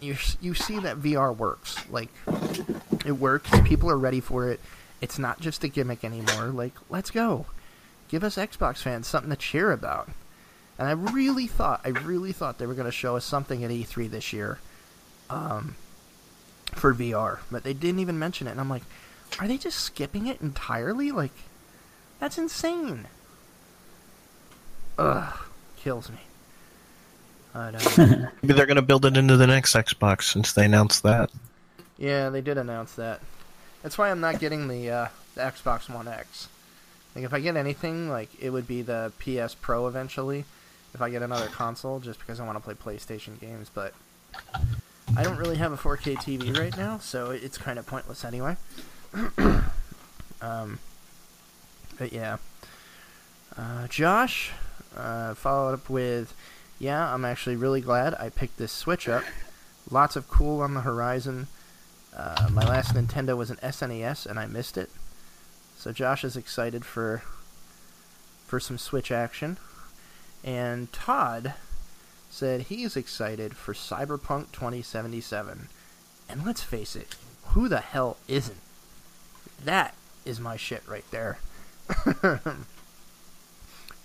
you 0.00 0.16
you 0.40 0.54
see 0.54 0.78
that 0.78 0.98
VR 0.98 1.36
works. 1.36 1.76
Like 1.90 2.08
it 3.04 3.12
works. 3.12 3.50
People 3.64 3.90
are 3.90 3.98
ready 3.98 4.20
for 4.20 4.50
it. 4.50 4.60
It's 5.00 5.18
not 5.18 5.40
just 5.40 5.64
a 5.64 5.68
gimmick 5.68 6.04
anymore. 6.04 6.46
Like 6.46 6.74
let's 6.88 7.10
go. 7.10 7.46
Give 8.08 8.24
us 8.24 8.36
Xbox 8.36 8.78
fans 8.78 9.06
something 9.06 9.30
to 9.30 9.36
cheer 9.36 9.70
about. 9.72 10.08
And 10.78 10.88
I 10.88 10.92
really 10.92 11.46
thought, 11.46 11.82
I 11.84 11.90
really 11.90 12.32
thought 12.32 12.58
they 12.58 12.66
were 12.66 12.74
going 12.74 12.86
to 12.86 12.90
show 12.92 13.14
us 13.14 13.24
something 13.24 13.62
at 13.62 13.70
E3 13.70 14.10
this 14.10 14.32
year, 14.32 14.58
um, 15.28 15.76
for 16.72 16.94
VR, 16.94 17.40
but 17.50 17.62
they 17.64 17.74
didn't 17.74 18.00
even 18.00 18.18
mention 18.18 18.46
it. 18.46 18.52
And 18.52 18.60
I'm 18.60 18.70
like, 18.70 18.82
are 19.38 19.46
they 19.46 19.58
just 19.58 19.78
skipping 19.78 20.26
it 20.26 20.40
entirely? 20.40 21.12
Like, 21.12 21.34
that's 22.18 22.38
insane. 22.38 23.06
Ugh, 24.98 25.38
kills 25.76 26.08
me. 26.10 26.18
But, 27.52 27.74
uh, 27.74 28.06
Maybe 28.42 28.54
they're 28.54 28.66
going 28.66 28.76
to 28.76 28.82
build 28.82 29.04
it 29.04 29.16
into 29.16 29.36
the 29.36 29.46
next 29.46 29.74
Xbox 29.74 30.22
since 30.24 30.52
they 30.54 30.64
announced 30.64 31.02
that. 31.02 31.30
yeah, 31.98 32.30
they 32.30 32.40
did 32.40 32.58
announce 32.58 32.94
that. 32.94 33.20
That's 33.82 33.96
why 33.96 34.10
I'm 34.10 34.20
not 34.20 34.38
getting 34.38 34.68
the, 34.68 34.90
uh, 34.90 35.08
the 35.34 35.42
Xbox 35.42 35.92
One 35.92 36.08
X. 36.08 36.48
Like, 37.14 37.24
if 37.24 37.32
I 37.34 37.40
get 37.40 37.56
anything, 37.56 38.08
like 38.08 38.28
it 38.40 38.50
would 38.50 38.66
be 38.66 38.82
the 38.82 39.12
PS 39.18 39.54
Pro 39.54 39.86
eventually. 39.86 40.44
If 40.92 41.00
I 41.00 41.10
get 41.10 41.22
another 41.22 41.46
console, 41.46 42.00
just 42.00 42.18
because 42.18 42.40
I 42.40 42.46
want 42.46 42.58
to 42.58 42.64
play 42.64 42.74
PlayStation 42.74 43.40
games, 43.40 43.70
but 43.72 43.94
I 45.16 45.22
don't 45.22 45.38
really 45.38 45.56
have 45.56 45.72
a 45.72 45.76
4K 45.76 46.16
TV 46.16 46.56
right 46.56 46.76
now, 46.76 46.98
so 46.98 47.30
it's 47.30 47.58
kind 47.58 47.78
of 47.78 47.86
pointless 47.86 48.24
anyway. 48.24 48.56
um, 50.42 50.78
but 51.98 52.12
yeah, 52.12 52.38
uh, 53.56 53.86
Josh 53.88 54.52
uh, 54.96 55.34
followed 55.34 55.74
up 55.74 55.90
with, 55.90 56.34
"Yeah, 56.78 57.12
I'm 57.12 57.24
actually 57.24 57.56
really 57.56 57.80
glad 57.80 58.14
I 58.14 58.30
picked 58.30 58.56
this 58.56 58.72
Switch 58.72 59.08
up. 59.08 59.24
Lots 59.90 60.16
of 60.16 60.28
cool 60.28 60.60
on 60.60 60.74
the 60.74 60.82
horizon. 60.82 61.48
Uh, 62.16 62.48
my 62.52 62.62
last 62.62 62.94
Nintendo 62.94 63.36
was 63.36 63.50
an 63.50 63.56
SNES, 63.56 64.26
and 64.26 64.38
I 64.38 64.46
missed 64.46 64.76
it. 64.76 64.90
So 65.76 65.92
Josh 65.92 66.24
is 66.24 66.36
excited 66.36 66.84
for 66.84 67.22
for 68.46 68.58
some 68.60 68.78
Switch 68.78 69.12
action. 69.12 69.56
And 70.42 70.92
Todd 70.92 71.54
said 72.30 72.62
he's 72.62 72.96
excited 72.96 73.56
for 73.56 73.74
Cyberpunk 73.74 74.52
2077. 74.52 75.68
And 76.28 76.44
let's 76.44 76.62
face 76.62 76.96
it, 76.96 77.14
who 77.46 77.68
the 77.68 77.80
hell 77.80 78.16
isn't? 78.26 78.60
That 79.64 79.94
is 80.24 80.40
my 80.40 80.56
shit 80.56 80.82
right 80.88 81.04
there. 81.10 81.38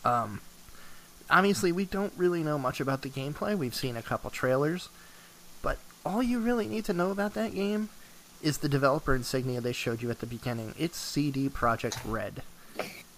um, 0.06 0.42
obviously, 1.30 1.72
we 1.72 1.86
don't 1.86 2.14
really 2.18 2.44
know 2.44 2.58
much 2.58 2.80
about 2.80 3.02
the 3.02 3.10
gameplay. 3.10 3.58
We've 3.58 3.76
seen 3.76 3.96
a 3.96 4.02
couple 4.02 4.30
trailers, 4.30 4.90
all 6.06 6.22
you 6.22 6.40
really 6.40 6.68
need 6.68 6.86
to 6.86 6.94
know 6.94 7.12
about 7.12 7.34
that 7.34 7.54
game 7.54 7.90
is 8.42 8.60
the 8.60 8.70
developer 8.70 9.16
insignia 9.16 9.60
they 9.60 9.72
showed 9.74 10.02
you 10.02 10.12
at 10.12 10.20
the 10.20 10.26
beginning. 10.28 10.76
It's 10.78 10.98
CD 10.98 11.50
Projekt 11.50 11.98
Red. 12.06 12.44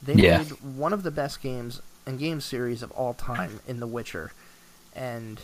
They 0.02 0.14
Yeah. 0.14 0.38
made 0.40 0.52
one 0.62 0.94
of 0.94 1.04
the 1.04 1.12
best 1.12 1.42
games 1.42 1.82
and 2.06 2.18
game 2.18 2.40
series 2.40 2.82
of 2.82 2.92
all 2.92 3.14
time 3.14 3.60
in 3.68 3.80
The 3.80 3.88
Witcher, 3.88 4.32
and 4.96 5.42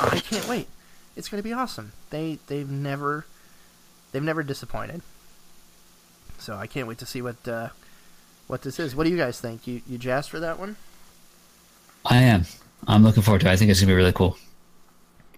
I 0.00 0.20
can't 0.20 0.46
wait. 0.48 0.68
It's 1.16 1.28
going 1.28 1.38
to 1.42 1.48
be 1.48 1.52
awesome. 1.52 1.92
They 2.10 2.38
they've 2.48 2.68
never 2.68 3.24
they've 4.12 4.22
never 4.22 4.42
disappointed. 4.42 5.02
So 6.38 6.56
I 6.56 6.66
can't 6.66 6.86
wait 6.88 6.98
to 6.98 7.06
see 7.06 7.22
what 7.22 7.46
uh, 7.48 7.68
what 8.48 8.62
this 8.62 8.78
is. 8.78 8.94
What 8.94 9.04
do 9.04 9.10
you 9.10 9.16
guys 9.16 9.40
think? 9.40 9.66
You 9.66 9.80
you 9.88 9.96
jazzed 9.96 10.28
for 10.28 10.40
that 10.40 10.58
one? 10.58 10.76
I 12.04 12.18
am. 12.18 12.44
I'm 12.86 13.02
looking 13.02 13.22
forward 13.22 13.40
to 13.42 13.48
it. 13.48 13.52
I 13.52 13.56
think 13.56 13.70
it's 13.70 13.80
going 13.80 13.86
to 13.88 13.92
be 13.92 13.96
really 13.96 14.12
cool. 14.12 14.36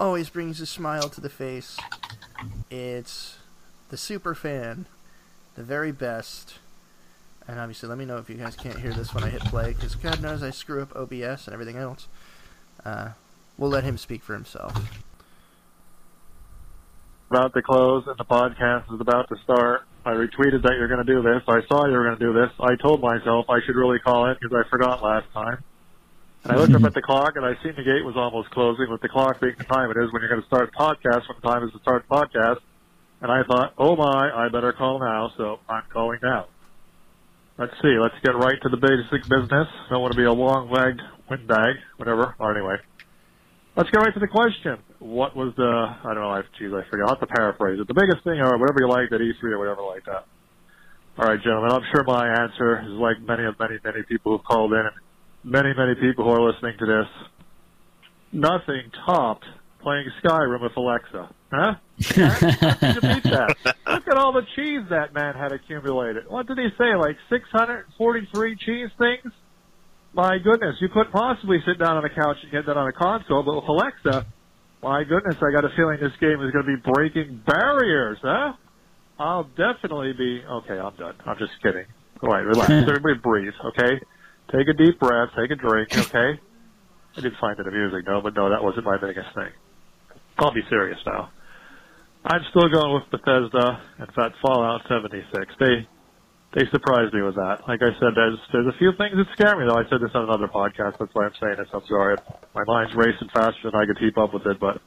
always 0.00 0.30
brings 0.30 0.60
a 0.60 0.66
smile 0.66 1.08
to 1.10 1.20
the 1.20 1.28
face. 1.28 1.76
It's 2.70 3.38
the 3.90 3.96
super 3.96 4.34
fan, 4.34 4.86
the 5.58 5.64
very 5.64 5.90
best. 5.90 6.54
And 7.48 7.58
obviously, 7.58 7.88
let 7.88 7.98
me 7.98 8.04
know 8.04 8.18
if 8.18 8.30
you 8.30 8.36
guys 8.36 8.54
can't 8.54 8.78
hear 8.78 8.92
this 8.92 9.12
when 9.12 9.24
I 9.24 9.28
hit 9.28 9.42
play, 9.42 9.72
because 9.72 9.96
God 9.96 10.22
knows 10.22 10.42
I 10.42 10.50
screw 10.50 10.80
up 10.80 10.94
OBS 10.94 11.46
and 11.46 11.52
everything 11.52 11.76
else. 11.76 12.06
Uh, 12.84 13.10
we'll 13.56 13.70
let 13.70 13.82
him 13.82 13.98
speak 13.98 14.22
for 14.22 14.34
himself. 14.34 14.72
about 17.28 17.52
to 17.54 17.62
close 17.62 18.04
and 18.06 18.16
the 18.18 18.24
podcast 18.24 18.94
is 18.94 19.00
about 19.00 19.28
to 19.30 19.36
start. 19.42 19.82
I 20.04 20.12
retweeted 20.12 20.62
that 20.62 20.74
you're 20.78 20.88
going 20.88 21.04
to 21.04 21.12
do 21.12 21.22
this. 21.22 21.42
I 21.48 21.60
saw 21.66 21.86
you 21.86 21.92
were 21.92 22.04
going 22.04 22.18
to 22.18 22.24
do 22.24 22.32
this. 22.32 22.52
I 22.60 22.76
told 22.76 23.00
myself 23.00 23.46
I 23.50 23.58
should 23.66 23.74
really 23.74 23.98
call 23.98 24.30
it 24.30 24.38
because 24.40 24.56
I 24.56 24.68
forgot 24.70 25.02
last 25.02 25.26
time. 25.32 25.64
And 26.44 26.52
I 26.52 26.56
looked 26.56 26.74
up 26.74 26.84
at 26.84 26.94
the 26.94 27.02
clock 27.02 27.34
and 27.34 27.44
I 27.44 27.54
seen 27.64 27.74
the 27.76 27.82
gate 27.82 28.04
was 28.04 28.14
almost 28.16 28.50
closing 28.50 28.88
with 28.90 29.00
the 29.00 29.08
clock 29.08 29.40
being 29.40 29.56
the 29.58 29.64
time 29.64 29.90
it 29.90 29.96
is 29.96 30.12
when 30.12 30.22
you're 30.22 30.30
going 30.30 30.40
to 30.40 30.46
start 30.46 30.72
podcast 30.72 31.26
when 31.28 31.36
the 31.42 31.48
time 31.48 31.64
is 31.64 31.72
to 31.72 31.80
start 31.80 32.08
podcast. 32.08 32.60
And 33.20 33.32
I 33.32 33.42
thought, 33.42 33.74
oh 33.78 33.96
my, 33.96 34.30
I 34.34 34.48
better 34.48 34.72
call 34.72 35.00
now. 35.00 35.32
So 35.36 35.58
I'm 35.68 35.82
calling 35.92 36.20
now. 36.22 36.46
Let's 37.58 37.74
see. 37.82 37.98
Let's 38.00 38.14
get 38.22 38.36
right 38.36 38.54
to 38.62 38.68
the 38.68 38.76
basic 38.76 39.28
business. 39.28 39.66
Don't 39.90 40.00
want 40.00 40.12
to 40.12 40.16
be 40.16 40.24
a 40.24 40.32
long-legged 40.32 41.00
windbag, 41.28 41.74
whatever. 41.96 42.36
Or 42.38 42.54
anyway, 42.54 42.76
let's 43.76 43.90
get 43.90 43.98
right 43.98 44.14
to 44.14 44.20
the 44.20 44.28
question. 44.28 44.78
What 45.00 45.34
was 45.34 45.54
the, 45.56 45.64
I 45.66 46.14
don't 46.14 46.22
know, 46.22 46.30
I, 46.30 46.42
geez, 46.58 46.70
I 46.72 46.88
forgot 46.88 47.18
to 47.18 47.26
paraphrase 47.26 47.80
it. 47.80 47.88
The 47.88 47.94
biggest 47.94 48.22
thing 48.22 48.38
or 48.38 48.56
whatever 48.58 48.78
you 48.78 48.88
liked 48.88 49.12
at 49.12 49.20
E3 49.20 49.42
or 49.50 49.58
whatever 49.58 49.82
like 49.82 50.04
that. 50.06 50.26
All 51.18 51.26
right, 51.26 51.42
gentlemen, 51.42 51.72
I'm 51.72 51.82
sure 51.90 52.04
my 52.04 52.28
answer 52.28 52.80
is 52.86 52.92
like 52.92 53.20
many 53.20 53.44
of 53.44 53.58
many, 53.58 53.78
many 53.82 54.04
people 54.04 54.36
who've 54.36 54.46
called 54.46 54.72
in 54.72 54.78
and 54.78 54.94
many, 55.42 55.74
many 55.76 55.96
people 55.96 56.24
who 56.24 56.30
are 56.30 56.52
listening 56.52 56.78
to 56.78 56.86
this. 56.86 57.06
Nothing 58.30 58.92
topped 59.04 59.44
playing 59.82 60.06
Skyrim 60.22 60.62
with 60.62 60.76
Alexa. 60.76 61.34
Huh? 61.50 61.74
Huh? 62.00 62.38
you 62.94 63.00
beat 63.00 63.24
that. 63.24 63.56
Look 63.86 64.08
at 64.08 64.16
all 64.16 64.32
the 64.32 64.46
cheese 64.56 64.82
that 64.90 65.12
man 65.14 65.34
had 65.34 65.52
accumulated. 65.52 66.28
What 66.28 66.46
did 66.46 66.58
he 66.58 66.68
say? 66.78 66.94
Like 66.94 67.16
643 67.30 68.56
cheese 68.56 68.90
things? 68.98 69.32
My 70.14 70.38
goodness, 70.38 70.76
you 70.80 70.88
couldn't 70.88 71.12
possibly 71.12 71.58
sit 71.66 71.78
down 71.78 71.96
on 71.96 72.04
a 72.04 72.08
couch 72.08 72.38
and 72.42 72.50
get 72.50 72.66
that 72.66 72.76
on 72.76 72.88
a 72.88 72.92
console, 72.92 73.42
but 73.42 73.54
with 73.56 73.68
Alexa, 73.68 74.26
my 74.82 75.04
goodness, 75.04 75.36
I 75.42 75.52
got 75.52 75.64
a 75.64 75.74
feeling 75.76 75.98
this 76.00 76.16
game 76.20 76.40
is 76.42 76.50
going 76.50 76.64
to 76.64 76.76
be 76.76 76.92
breaking 76.92 77.42
barriers, 77.46 78.18
huh? 78.22 78.54
I'll 79.18 79.44
definitely 79.44 80.12
be. 80.12 80.42
Okay, 80.44 80.78
I'm 80.78 80.94
done. 80.96 81.14
I'm 81.26 81.36
just 81.38 81.52
kidding. 81.62 81.84
All 82.22 82.30
right, 82.30 82.44
relax. 82.44 82.70
Everybody 82.70 83.18
breathe, 83.22 83.52
okay? 83.64 84.00
Take 84.52 84.68
a 84.68 84.72
deep 84.72 84.98
breath. 84.98 85.30
Take 85.36 85.50
a 85.50 85.56
drink, 85.56 85.90
okay? 85.96 86.40
I 87.16 87.20
did 87.20 87.32
find 87.40 87.58
it 87.58 87.66
amusing, 87.66 88.02
though, 88.06 88.20
but 88.22 88.34
no, 88.34 88.48
that 88.50 88.62
wasn't 88.62 88.86
my 88.86 88.96
biggest 88.96 89.34
thing. 89.34 89.50
I'll 90.38 90.54
be 90.54 90.62
serious 90.70 90.98
now. 91.04 91.30
I'm 92.24 92.42
still 92.50 92.68
going 92.68 92.94
with 92.94 93.10
Bethesda 93.10 93.80
and 93.98 94.08
that 94.16 94.32
Fallout 94.42 94.82
76. 94.88 95.54
They 95.60 95.86
they 96.54 96.64
surprised 96.72 97.12
me 97.12 97.20
with 97.22 97.36
that. 97.36 97.68
Like 97.68 97.82
I 97.82 97.92
said, 98.00 98.16
there's 98.16 98.38
there's 98.52 98.66
a 98.66 98.78
few 98.78 98.92
things 98.96 99.14
that 99.16 99.28
scare 99.32 99.56
me 99.58 99.66
though. 99.68 99.76
I 99.76 99.84
said 99.88 100.00
this 100.00 100.10
on 100.14 100.24
another 100.24 100.48
podcast. 100.48 100.98
That's 100.98 101.12
why 101.12 101.26
I'm 101.26 101.36
saying 101.40 101.56
this. 101.58 101.68
I'm 101.72 101.86
sorry. 101.86 102.16
My 102.54 102.64
mind's 102.66 102.94
racing 102.94 103.28
faster 103.32 103.70
than 103.70 103.74
I 103.74 103.86
could 103.86 103.98
keep 103.98 104.16
up 104.18 104.32
with 104.32 104.46
it, 104.46 104.58
but 104.58 104.80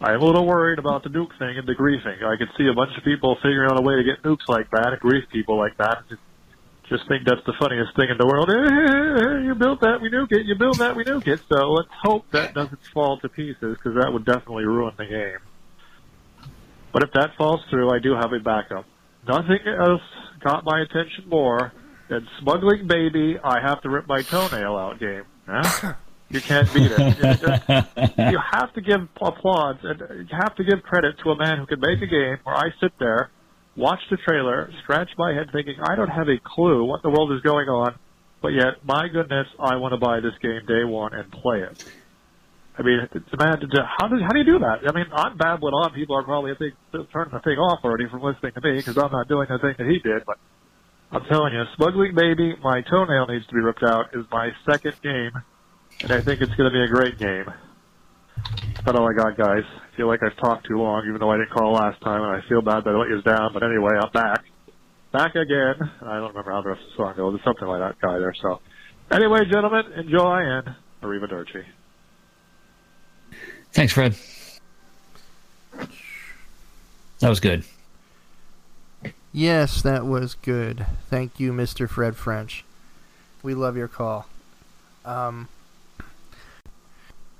I 0.00 0.12
am 0.12 0.20
a 0.20 0.24
little 0.24 0.46
worried 0.46 0.78
about 0.78 1.02
the 1.02 1.10
nuke 1.10 1.36
thing 1.38 1.58
and 1.58 1.66
the 1.66 1.74
griefing. 1.74 2.22
I 2.22 2.36
could 2.36 2.50
see 2.56 2.68
a 2.68 2.74
bunch 2.74 2.96
of 2.96 3.02
people 3.02 3.36
figuring 3.42 3.70
out 3.70 3.78
a 3.78 3.82
way 3.82 3.96
to 3.96 4.04
get 4.04 4.22
nukes 4.22 4.46
like 4.46 4.70
that 4.70 4.92
and 4.92 5.00
grief 5.00 5.24
people 5.32 5.58
like 5.58 5.76
that. 5.78 6.04
Just 6.88 7.08
think 7.08 7.26
that's 7.26 7.44
the 7.44 7.52
funniest 7.58 7.96
thing 7.96 8.08
in 8.08 8.16
the 8.16 8.26
world. 8.26 8.48
Eh, 8.48 8.54
eh, 8.54 9.40
eh, 9.40 9.44
you 9.44 9.54
built 9.54 9.80
that, 9.80 10.00
we 10.00 10.08
nuke 10.08 10.32
it. 10.32 10.46
You 10.46 10.54
built 10.54 10.78
that, 10.78 10.94
we 10.94 11.04
nuke 11.04 11.26
it. 11.26 11.40
So 11.48 11.72
let's 11.72 11.90
hope 12.02 12.30
that 12.30 12.54
doesn't 12.54 12.80
fall 12.94 13.18
to 13.18 13.28
pieces 13.28 13.76
because 13.76 13.98
that 14.00 14.12
would 14.12 14.24
definitely 14.24 14.64
ruin 14.64 14.94
the 14.96 15.04
game. 15.04 15.38
But 16.92 17.02
if 17.02 17.12
that 17.12 17.30
falls 17.36 17.60
through, 17.70 17.90
I 17.90 17.98
do 17.98 18.14
have 18.14 18.32
a 18.32 18.40
backup. 18.40 18.84
Nothing 19.26 19.58
else 19.66 20.00
caught 20.42 20.64
my 20.64 20.80
attention 20.80 21.28
more 21.28 21.72
than 22.08 22.26
smuggling 22.40 22.86
baby. 22.86 23.38
I 23.42 23.60
have 23.60 23.82
to 23.82 23.90
rip 23.90 24.08
my 24.08 24.22
toenail 24.22 24.76
out 24.76 24.98
game. 24.98 25.24
Huh? 25.46 25.94
You 26.30 26.42
can't 26.42 26.70
beat 26.74 26.90
it. 26.92 26.98
It's 27.00 27.40
just- 27.40 27.68
you 28.18 28.38
have 28.52 28.74
to 28.74 28.82
give 28.82 29.00
applause 29.18 29.76
and 29.82 30.28
you 30.28 30.36
have 30.36 30.54
to 30.56 30.62
give 30.64 30.82
credit 30.82 31.16
to 31.24 31.30
a 31.30 31.36
man 31.38 31.56
who 31.56 31.64
can 31.64 31.80
make 31.80 32.02
a 32.02 32.06
game 32.06 32.36
where 32.44 32.54
I 32.54 32.64
sit 32.82 32.92
there, 32.98 33.30
watch 33.76 34.00
the 34.10 34.18
trailer, 34.18 34.70
scratch 34.82 35.08
my 35.16 35.32
head 35.32 35.48
thinking 35.54 35.76
I 35.82 35.94
don't 35.96 36.10
have 36.10 36.28
a 36.28 36.36
clue 36.44 36.84
what 36.84 37.00
the 37.02 37.08
world 37.08 37.32
is 37.32 37.40
going 37.40 37.68
on, 37.70 37.94
but 38.42 38.48
yet 38.48 38.84
my 38.84 39.08
goodness, 39.08 39.46
I 39.58 39.76
want 39.76 39.94
to 39.94 39.96
buy 39.96 40.20
this 40.20 40.34
game 40.42 40.66
day 40.68 40.84
one 40.84 41.14
and 41.14 41.32
play 41.32 41.60
it. 41.62 41.82
I 42.78 42.82
mean, 42.82 43.00
it's. 43.02 43.12
To, 43.12 43.36
how 43.42 44.06
do 44.06 44.16
how 44.22 44.30
do 44.30 44.38
you 44.38 44.44
do 44.44 44.58
that? 44.60 44.86
I 44.86 44.92
mean, 44.94 45.06
I'm 45.12 45.36
babbling 45.36 45.74
on. 45.74 45.92
People 45.94 46.16
are 46.16 46.22
probably 46.22 46.52
I 46.52 46.54
think 46.54 46.74
turning 47.12 47.34
the 47.34 47.40
thing 47.40 47.58
off 47.58 47.80
already 47.82 48.08
from 48.08 48.22
listening 48.22 48.52
to 48.54 48.60
me 48.62 48.76
because 48.78 48.96
I'm 48.96 49.10
not 49.10 49.26
doing 49.26 49.48
the 49.50 49.58
thing 49.58 49.74
that 49.78 49.86
he 49.86 49.98
did. 49.98 50.22
But 50.24 50.38
I'm 51.10 51.24
telling 51.24 51.54
you, 51.54 51.64
smuggling 51.74 52.14
baby, 52.14 52.54
my 52.62 52.82
toenail 52.82 53.26
needs 53.26 53.46
to 53.48 53.54
be 53.54 53.60
ripped 53.60 53.82
out. 53.82 54.14
Is 54.14 54.24
my 54.30 54.50
second 54.70 54.94
game, 55.02 55.32
and 56.02 56.12
I 56.12 56.20
think 56.22 56.40
it's 56.40 56.54
going 56.54 56.70
to 56.70 56.74
be 56.74 56.84
a 56.84 56.88
great 56.88 57.18
game. 57.18 57.50
That's 58.84 58.96
all 58.96 59.10
I 59.10 59.12
got, 59.12 59.36
guys. 59.36 59.64
I 59.66 59.96
feel 59.96 60.06
like 60.06 60.22
I've 60.22 60.36
talked 60.36 60.68
too 60.68 60.78
long, 60.78 61.02
even 61.08 61.18
though 61.18 61.30
I 61.30 61.36
didn't 61.36 61.50
call 61.50 61.72
last 61.72 62.00
time, 62.00 62.22
and 62.22 62.30
I 62.30 62.48
feel 62.48 62.62
bad 62.62 62.84
that 62.84 62.94
I 62.94 62.96
let 62.96 63.08
you 63.08 63.20
down. 63.22 63.50
But 63.52 63.64
anyway, 63.64 63.98
I'm 64.00 64.12
back, 64.12 64.44
back 65.12 65.34
again. 65.34 65.82
I 66.02 66.22
don't 66.22 66.28
remember 66.28 66.52
how 66.52 66.62
the 66.62 66.68
rest 66.68 66.82
of 66.82 66.90
the 66.90 66.96
song 66.96 67.14
goes. 67.16 67.34
It's 67.34 67.44
something 67.44 67.66
like 67.66 67.80
that 67.80 67.98
guy 68.00 68.18
there. 68.18 68.34
So, 68.40 68.60
anyway, 69.10 69.40
gentlemen, 69.50 69.82
enjoy 69.98 70.46
and 70.46 70.76
arrivederci. 71.02 71.64
Thanks, 73.72 73.92
Fred. 73.92 74.14
That 77.20 77.28
was 77.28 77.40
good. 77.40 77.64
Yes, 79.32 79.82
that 79.82 80.06
was 80.06 80.34
good. 80.34 80.86
Thank 81.10 81.38
you, 81.38 81.52
Mr. 81.52 81.88
Fred 81.88 82.16
French. 82.16 82.64
We 83.42 83.54
love 83.54 83.76
your 83.76 83.88
call. 83.88 84.26
Um, 85.04 85.48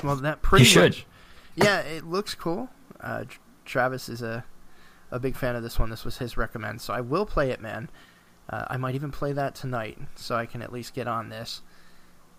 Well, 0.03 0.15
that 0.17 0.41
pretty 0.41 0.63
You 0.65 0.69
should. 0.69 0.91
much. 0.91 1.05
Yeah, 1.55 1.79
it 1.81 2.05
looks 2.05 2.33
cool. 2.35 2.69
Uh, 3.01 3.25
Travis 3.65 4.09
is 4.09 4.21
a 4.21 4.43
a 5.11 5.19
big 5.19 5.35
fan 5.35 5.55
of 5.55 5.63
this 5.63 5.79
one. 5.79 5.89
This 5.89 6.05
was 6.05 6.17
his 6.19 6.37
recommend, 6.37 6.81
so 6.81 6.93
I 6.93 7.01
will 7.01 7.25
play 7.25 7.49
it, 7.51 7.59
man. 7.61 7.89
Uh, 8.49 8.65
I 8.69 8.77
might 8.77 8.93
even 8.95 9.11
play 9.11 9.33
that 9.33 9.55
tonight, 9.55 9.97
so 10.15 10.35
I 10.35 10.45
can 10.45 10.61
at 10.61 10.71
least 10.71 10.93
get 10.93 11.07
on 11.07 11.29
this. 11.29 11.61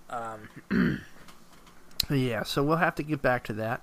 Um, 0.09 0.49
yeah, 2.11 2.43
so 2.45 2.63
we'll 2.63 2.77
have 2.77 2.95
to 2.97 3.03
get 3.03 3.23
back 3.23 3.45
to 3.45 3.53
that. 3.55 3.83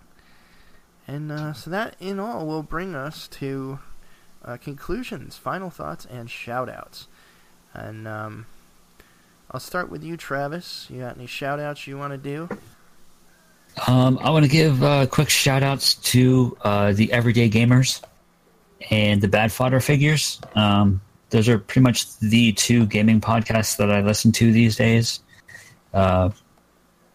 And 1.08 1.32
uh, 1.32 1.54
so 1.54 1.70
that, 1.70 1.96
in 2.00 2.20
all, 2.20 2.46
will 2.46 2.64
bring 2.64 2.94
us 2.94 3.28
to 3.30 3.80
uh, 4.44 4.58
conclusions, 4.58 5.38
final 5.38 5.70
thoughts, 5.70 6.06
and 6.06 6.30
shout-outs. 6.30 7.08
And 7.74 8.08
um, 8.08 8.46
I'll 9.52 9.62
start 9.62 9.90
with 9.90 10.04
you, 10.04 10.18
Travis. 10.18 10.88
You 10.90 11.02
got 11.02 11.16
any 11.16 11.28
shout-outs 11.28 11.88
you 11.88 11.98
want 11.98 12.12
to 12.12 12.18
do? 12.18 12.50
Um, 13.88 14.20
I 14.22 14.32
want 14.32 14.44
to 14.44 14.52
give 14.52 14.84
uh, 14.84 15.06
quick 15.06 15.30
shout 15.30 15.64
outs 15.64 15.94
to 15.96 16.58
uh, 16.62 16.94
the 16.94 17.12
Everyday 17.14 17.50
Gamers 17.50 18.02
and 18.90 19.22
the 19.22 19.28
Bad 19.28 19.52
Fodder 19.52 19.80
Figures. 19.80 20.42
Um, 20.56 21.00
those 21.30 21.48
are 21.48 21.60
pretty 21.60 21.82
much 21.82 22.18
the 22.20 22.54
two 22.54 22.86
gaming 22.86 23.22
podcasts 23.22 23.78
that 23.78 23.92
I 23.92 24.02
listen 24.02 24.32
to 24.34 24.52
these 24.52 24.76
days. 24.76 25.20
Uh, 25.94 26.32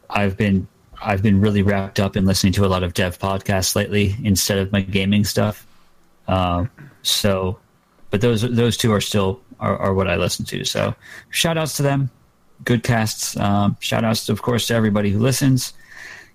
I've 0.08 0.36
been 0.36 0.68
I've 1.04 1.22
been 1.22 1.40
really 1.40 1.62
wrapped 1.62 2.00
up 2.00 2.16
in 2.16 2.24
listening 2.24 2.52
to 2.54 2.64
a 2.64 2.68
lot 2.68 2.82
of 2.82 2.94
dev 2.94 3.18
podcasts 3.18 3.74
lately 3.74 4.16
instead 4.22 4.58
of 4.58 4.72
my 4.72 4.80
gaming 4.80 5.24
stuff. 5.24 5.66
Uh, 6.28 6.66
so, 7.02 7.58
but 8.10 8.20
those 8.20 8.42
those 8.42 8.76
two 8.76 8.92
are 8.92 9.00
still 9.00 9.40
are, 9.60 9.76
are 9.76 9.94
what 9.94 10.08
I 10.08 10.16
listen 10.16 10.44
to. 10.46 10.64
So, 10.64 10.94
shout 11.30 11.58
outs 11.58 11.76
to 11.76 11.82
them. 11.82 12.10
Good 12.64 12.82
casts. 12.82 13.36
Um, 13.36 13.76
shout 13.80 14.04
outs, 14.04 14.28
of 14.28 14.42
course, 14.42 14.68
to 14.68 14.74
everybody 14.74 15.10
who 15.10 15.18
listens 15.18 15.72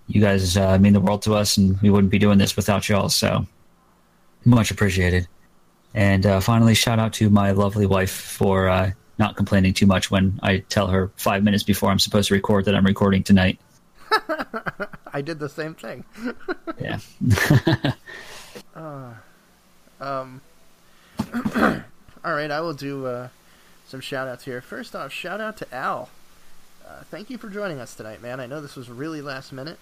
you 0.07 0.21
guys 0.21 0.55
uh, 0.55 0.77
mean 0.79 0.93
the 0.93 1.01
world 1.01 1.21
to 1.23 1.35
us, 1.35 1.57
and 1.57 1.79
we 1.81 1.89
wouldn't 1.89 2.11
be 2.11 2.19
doing 2.19 2.37
this 2.37 2.55
without 2.55 2.87
y'all. 2.87 3.09
So 3.09 3.45
much 4.45 4.71
appreciated. 4.71 5.27
And 5.93 6.25
uh, 6.25 6.39
finally, 6.39 6.73
shout 6.73 6.99
out 6.99 7.13
to 7.13 7.29
my 7.29 7.51
lovely 7.51 7.85
wife 7.85 8.11
for 8.11 8.69
uh, 8.69 8.91
not 9.19 9.35
complaining 9.35 9.73
too 9.73 9.85
much 9.85 10.09
when 10.09 10.39
I 10.41 10.59
tell 10.59 10.87
her 10.87 11.11
five 11.17 11.43
minutes 11.43 11.63
before 11.63 11.89
I'm 11.91 11.99
supposed 11.99 12.29
to 12.29 12.33
record 12.33 12.65
that 12.65 12.75
I'm 12.75 12.85
recording 12.85 13.23
tonight. 13.23 13.59
I 15.13 15.21
did 15.21 15.39
the 15.39 15.49
same 15.49 15.75
thing. 15.75 16.03
Yeah. 16.79 16.99
Um, 19.99 20.41
all 22.23 22.33
right, 22.33 22.51
I 22.51 22.61
will 22.61 22.73
do 22.73 23.05
uh, 23.07 23.29
some 23.87 23.99
shout 23.99 24.27
outs 24.27 24.45
here. 24.45 24.61
First 24.61 24.95
off, 24.95 25.11
shout 25.11 25.41
out 25.41 25.57
to 25.57 25.73
Al. 25.73 26.09
Uh, 26.87 27.01
thank 27.09 27.29
you 27.29 27.37
for 27.37 27.49
joining 27.49 27.79
us 27.79 27.95
tonight, 27.95 28.21
man. 28.21 28.39
I 28.39 28.45
know 28.45 28.61
this 28.61 28.75
was 28.75 28.89
really 28.89 29.21
last 29.21 29.51
minute, 29.51 29.79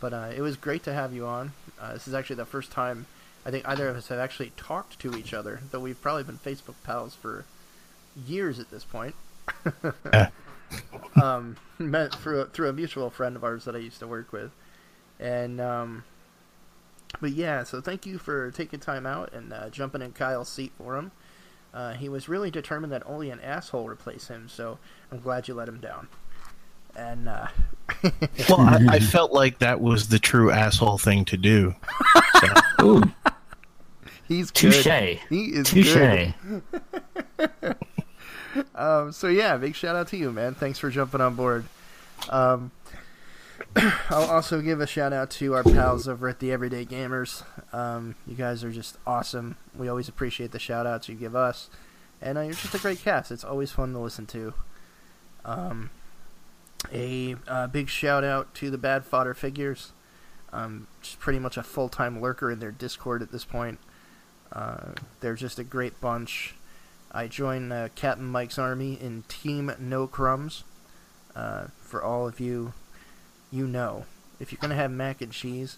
but 0.00 0.12
uh, 0.12 0.30
it 0.34 0.40
was 0.40 0.56
great 0.56 0.84
to 0.84 0.92
have 0.92 1.12
you 1.12 1.26
on. 1.26 1.52
Uh, 1.80 1.94
this 1.94 2.06
is 2.06 2.14
actually 2.14 2.36
the 2.36 2.46
first 2.46 2.70
time 2.70 3.06
I 3.44 3.50
think 3.50 3.68
either 3.68 3.88
of 3.88 3.96
us 3.96 4.08
have 4.08 4.18
actually 4.18 4.52
talked 4.56 4.98
to 5.00 5.16
each 5.16 5.34
other, 5.34 5.60
though 5.70 5.80
we've 5.80 6.00
probably 6.00 6.24
been 6.24 6.38
Facebook 6.38 6.76
pals 6.84 7.14
for 7.14 7.44
years 8.26 8.58
at 8.58 8.70
this 8.70 8.84
point. 8.84 9.14
um, 11.20 11.56
met 11.78 12.14
through 12.14 12.40
a, 12.40 12.46
through 12.46 12.68
a 12.68 12.72
mutual 12.72 13.10
friend 13.10 13.36
of 13.36 13.44
ours 13.44 13.64
that 13.64 13.74
I 13.74 13.78
used 13.78 13.98
to 14.00 14.06
work 14.06 14.32
with, 14.32 14.50
and 15.18 15.60
um, 15.60 16.04
but 17.20 17.32
yeah, 17.32 17.64
so 17.64 17.80
thank 17.80 18.06
you 18.06 18.18
for 18.18 18.50
taking 18.50 18.80
time 18.80 19.06
out 19.06 19.32
and 19.32 19.52
uh, 19.52 19.70
jumping 19.70 20.02
in 20.02 20.12
Kyle's 20.12 20.48
seat 20.48 20.72
for 20.78 20.96
him. 20.96 21.12
Uh, 21.72 21.92
he 21.94 22.08
was 22.08 22.28
really 22.28 22.50
determined 22.50 22.92
that 22.92 23.02
only 23.06 23.30
an 23.30 23.40
asshole 23.40 23.88
replace 23.88 24.28
him, 24.28 24.48
so 24.48 24.78
I'm 25.10 25.20
glad 25.20 25.48
you 25.48 25.54
let 25.54 25.68
him 25.68 25.80
down. 25.80 26.08
And 26.96 27.28
uh, 27.28 27.46
Well, 28.48 28.60
I, 28.60 28.86
I 28.88 28.98
felt 28.98 29.32
like 29.32 29.58
that 29.60 29.80
was 29.80 30.08
the 30.08 30.18
true 30.18 30.50
asshole 30.50 30.98
thing 30.98 31.24
to 31.26 31.36
do. 31.36 31.74
Ooh, 32.82 33.02
he's 34.26 34.50
good. 34.50 34.72
touche. 34.72 35.18
He 35.28 35.44
is 35.46 35.70
Touche. 35.70 36.32
Um, 38.74 39.12
so 39.12 39.28
yeah, 39.28 39.56
big 39.56 39.74
shout 39.74 39.96
out 39.96 40.08
to 40.08 40.16
you, 40.16 40.32
man. 40.32 40.54
Thanks 40.54 40.78
for 40.78 40.90
jumping 40.90 41.20
on 41.20 41.34
board. 41.34 41.64
Um, 42.28 42.72
I'll 44.10 44.30
also 44.30 44.60
give 44.60 44.80
a 44.80 44.86
shout 44.86 45.12
out 45.12 45.30
to 45.32 45.54
our 45.54 45.62
pals 45.62 46.08
over 46.08 46.28
at 46.28 46.40
the 46.40 46.50
Everyday 46.50 46.84
Gamers. 46.84 47.44
Um, 47.72 48.16
you 48.26 48.34
guys 48.34 48.64
are 48.64 48.72
just 48.72 48.98
awesome. 49.06 49.56
We 49.76 49.88
always 49.88 50.08
appreciate 50.08 50.52
the 50.52 50.58
shout 50.58 50.86
outs 50.86 51.08
you 51.08 51.14
give 51.14 51.36
us, 51.36 51.70
and 52.20 52.38
uh, 52.38 52.42
you're 52.42 52.54
just 52.54 52.74
a 52.74 52.78
great 52.78 53.00
cast. 53.00 53.30
It's 53.30 53.44
always 53.44 53.70
fun 53.70 53.92
to 53.92 53.98
listen 53.98 54.26
to. 54.26 54.54
Um, 55.44 55.90
a 56.92 57.36
uh, 57.46 57.66
big 57.68 57.88
shout 57.88 58.24
out 58.24 58.54
to 58.54 58.70
the 58.70 58.78
Bad 58.78 59.04
Fodder 59.04 59.34
Figures. 59.34 59.92
Um, 60.52 60.88
just 61.00 61.20
pretty 61.20 61.38
much 61.38 61.56
a 61.56 61.62
full 61.62 61.88
time 61.88 62.20
lurker 62.20 62.50
in 62.50 62.58
their 62.58 62.72
Discord 62.72 63.22
at 63.22 63.30
this 63.30 63.44
point. 63.44 63.78
Uh, 64.52 64.92
they're 65.20 65.34
just 65.34 65.58
a 65.58 65.64
great 65.64 66.00
bunch. 66.00 66.54
I 67.12 67.26
join 67.26 67.72
uh, 67.72 67.88
Captain 67.94 68.26
Mike's 68.26 68.58
army 68.58 68.98
in 69.00 69.24
Team 69.28 69.72
No 69.78 70.06
Crumbs. 70.06 70.64
Uh, 71.34 71.66
for 71.80 72.02
all 72.02 72.26
of 72.26 72.40
you, 72.40 72.72
you 73.50 73.66
know, 73.66 74.04
if 74.38 74.52
you're 74.52 74.60
gonna 74.60 74.74
have 74.74 74.90
mac 74.90 75.20
and 75.20 75.32
cheese, 75.32 75.76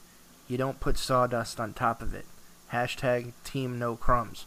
you 0.48 0.56
don't 0.56 0.80
put 0.80 0.98
sawdust 0.98 1.60
on 1.60 1.72
top 1.72 2.02
of 2.02 2.14
it. 2.14 2.26
Hashtag 2.72 3.32
Team 3.44 3.78
No 3.78 3.96
Crumbs. 3.96 4.46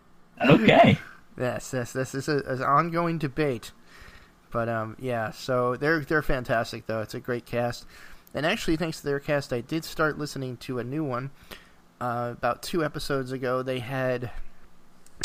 Okay. 0.49 0.99
Yes, 1.39 1.71
yes, 1.73 1.93
this 1.93 2.15
is 2.15 2.29
a, 2.29 2.39
an 2.47 2.63
ongoing 2.63 3.19
debate. 3.19 3.73
But 4.51 4.69
um, 4.69 4.97
yeah, 4.99 5.33
so 5.33 5.77
they're 5.77 6.01
they're 6.01 6.23
fantastic 6.23 6.87
though. 6.87 7.03
It's 7.03 7.15
a 7.15 7.21
great 7.21 7.47
cast, 7.47 7.85
and 8.35 8.45
actually, 8.47 8.77
thanks 8.77 8.99
to 9.01 9.07
their 9.07 9.21
cast, 9.21 9.53
I 9.53 9.61
did 9.61 9.85
start 9.85 10.19
listening 10.19 10.57
to 10.59 10.79
a 10.79 10.85
new 10.85 11.05
one. 11.05 11.31
Uh, 12.01 12.35
about 12.37 12.63
two 12.63 12.85
episodes 12.85 13.33
ago, 13.33 13.63
they 13.63 13.79
had 13.79 14.31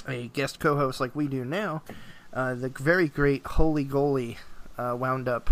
a 0.07 0.27
guest 0.29 0.59
co-host 0.59 0.99
like 1.01 1.15
we 1.15 1.27
do 1.27 1.43
now. 1.43 1.83
Uh, 2.33 2.55
the 2.55 2.69
very 2.69 3.07
great 3.09 3.45
Holy 3.45 3.83
Goalie 3.85 4.37
uh, 4.77 4.95
wound 4.97 5.27
up 5.27 5.49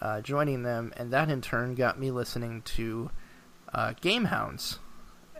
uh, 0.00 0.20
joining 0.22 0.62
them, 0.62 0.92
and 0.96 1.12
that 1.12 1.28
in 1.28 1.42
turn 1.42 1.74
got 1.74 1.98
me 2.00 2.10
listening 2.10 2.62
to 2.62 3.10
uh, 3.74 3.92
Gamehounds. 4.00 4.78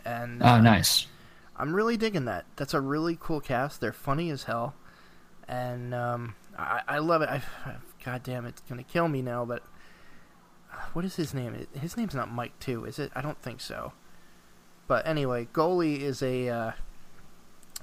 And 0.05 0.43
Oh, 0.43 0.47
uh, 0.47 0.61
nice. 0.61 1.07
I'm 1.57 1.73
really 1.73 1.97
digging 1.97 2.25
that. 2.25 2.45
That's 2.55 2.73
a 2.75 2.79
really 2.81 3.17
cool 3.19 3.41
cast. 3.41 3.81
They're 3.81 3.91
funny 3.91 4.29
as 4.29 4.43
hell, 4.43 4.75
and 5.47 5.93
um, 5.95 6.35
I, 6.57 6.81
I 6.87 6.97
love 6.99 7.21
it. 7.23 7.29
I, 7.29 7.41
God 8.05 8.21
damn, 8.23 8.45
it's 8.45 8.61
gonna 8.69 8.83
kill 8.83 9.07
me 9.07 9.21
now. 9.23 9.43
But 9.43 9.63
what 10.93 11.05
is 11.05 11.15
his 11.15 11.33
name? 11.33 11.67
His 11.79 11.97
name's 11.97 12.15
not 12.15 12.31
Mike, 12.31 12.57
too, 12.59 12.85
is 12.85 12.99
it? 12.99 13.11
I 13.15 13.21
don't 13.21 13.41
think 13.41 13.61
so. 13.61 13.93
But 14.87 15.05
anyway, 15.05 15.47
goalie 15.53 15.99
is 15.99 16.23
a 16.23 16.49
uh, 16.49 16.71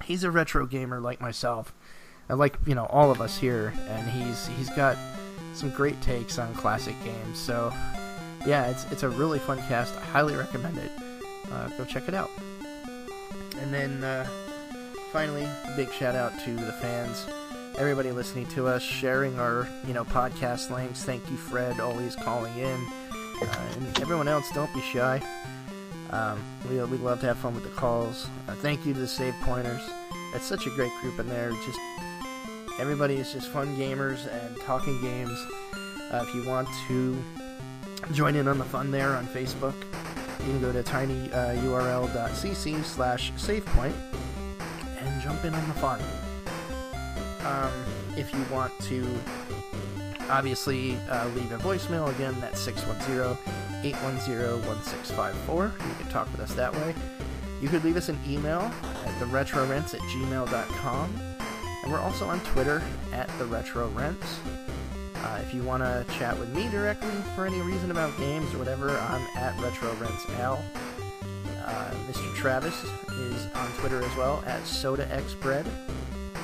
he's 0.04 0.24
a 0.24 0.30
retro 0.30 0.66
gamer 0.66 1.00
like 1.00 1.20
myself, 1.20 1.72
and 2.28 2.38
like 2.38 2.56
you 2.66 2.74
know 2.74 2.86
all 2.86 3.12
of 3.12 3.20
us 3.20 3.38
here, 3.38 3.72
and 3.88 4.10
he's 4.10 4.48
he's 4.48 4.70
got 4.70 4.96
some 5.54 5.70
great 5.70 6.00
takes 6.02 6.38
on 6.38 6.52
classic 6.54 6.96
games. 7.04 7.38
So 7.38 7.72
yeah, 8.44 8.66
it's 8.66 8.84
it's 8.90 9.04
a 9.04 9.08
really 9.08 9.38
fun 9.38 9.58
cast. 9.68 9.94
I 9.96 10.04
highly 10.06 10.34
recommend 10.34 10.78
it. 10.78 10.90
Uh, 11.52 11.68
go 11.78 11.84
check 11.84 12.08
it 12.08 12.14
out. 12.14 12.30
And 13.60 13.72
then 13.72 14.02
uh, 14.02 14.26
finally, 15.12 15.48
big 15.76 15.92
shout 15.92 16.16
out 16.16 16.32
to 16.44 16.54
the 16.56 16.72
fans, 16.72 17.24
everybody 17.78 18.10
listening 18.10 18.46
to 18.46 18.66
us, 18.66 18.82
sharing 18.82 19.38
our 19.38 19.68
you 19.86 19.94
know 19.94 20.04
podcast 20.04 20.70
links. 20.70 21.04
Thank 21.04 21.30
you, 21.30 21.36
Fred, 21.36 21.80
always 21.80 22.16
calling 22.16 22.56
in, 22.58 22.86
uh, 23.42 23.68
and 23.76 24.00
everyone 24.00 24.28
else. 24.28 24.50
Don't 24.52 24.72
be 24.74 24.80
shy. 24.80 25.20
Um, 26.10 26.42
we 26.68 26.82
we 26.84 26.98
love 26.98 27.20
to 27.20 27.26
have 27.26 27.38
fun 27.38 27.54
with 27.54 27.64
the 27.64 27.70
calls. 27.70 28.28
Uh, 28.48 28.54
thank 28.54 28.84
you 28.86 28.94
to 28.94 29.00
the 29.00 29.08
Save 29.08 29.34
Pointers. 29.42 29.82
It's 30.34 30.44
such 30.44 30.66
a 30.66 30.70
great 30.70 30.92
group 31.00 31.18
in 31.18 31.28
there. 31.28 31.50
Just 31.50 31.78
everybody 32.78 33.16
is 33.16 33.32
just 33.32 33.48
fun 33.48 33.76
gamers 33.76 34.30
and 34.32 34.56
talking 34.60 35.00
games. 35.00 35.38
Uh, 36.12 36.24
if 36.26 36.34
you 36.34 36.46
want 36.46 36.68
to 36.88 37.22
join 38.12 38.36
in 38.36 38.48
on 38.48 38.58
the 38.58 38.64
fun 38.64 38.90
there 38.90 39.16
on 39.16 39.26
Facebook, 39.28 39.74
you 40.40 40.46
can 40.46 40.60
go 40.60 40.72
to 40.72 40.82
tinyurl.cc 40.82 42.84
slash 42.84 43.32
savepoint 43.32 43.94
and 45.00 45.22
jump 45.22 45.44
in 45.44 45.54
on 45.54 45.68
the 45.68 45.74
fun. 45.74 46.00
Um, 47.46 47.72
if 48.16 48.32
you 48.32 48.44
want 48.52 48.72
to 48.80 49.06
obviously 50.28 50.96
uh, 51.10 51.28
leave 51.28 51.52
a 51.52 51.58
voicemail, 51.58 52.12
again, 52.14 52.34
that's 52.40 52.60
610 52.60 53.36
810 53.84 54.66
1654. 54.66 55.64
You 55.64 55.94
can 55.98 56.08
talk 56.08 56.30
with 56.32 56.40
us 56.40 56.52
that 56.54 56.72
way. 56.74 56.94
You 57.60 57.68
could 57.68 57.84
leave 57.84 57.96
us 57.96 58.08
an 58.08 58.18
email 58.26 58.60
at 59.04 59.14
theretrorents 59.20 59.94
at 59.94 60.00
gmail.com. 60.00 61.20
And 61.82 61.92
we're 61.92 62.00
also 62.00 62.26
on 62.26 62.40
Twitter 62.40 62.82
at 63.12 63.28
theretrorents. 63.38 64.38
Uh, 65.14 65.40
if 65.42 65.54
you 65.54 65.62
want 65.62 65.82
to 65.82 66.04
chat 66.18 66.38
with 66.38 66.54
me 66.54 66.68
directly 66.70 67.10
for 67.34 67.46
any 67.46 67.60
reason 67.60 67.90
about 67.90 68.16
games 68.18 68.52
or 68.54 68.58
whatever, 68.58 68.90
I'm 68.90 69.22
at 69.36 69.56
RetroRentsAl. 69.58 70.60
Uh, 71.64 71.90
Mr. 72.08 72.34
Travis 72.34 72.84
is 73.10 73.46
on 73.54 73.70
Twitter 73.78 74.02
as 74.02 74.16
well 74.16 74.42
at 74.46 74.62
SodaXBread. 74.62 75.66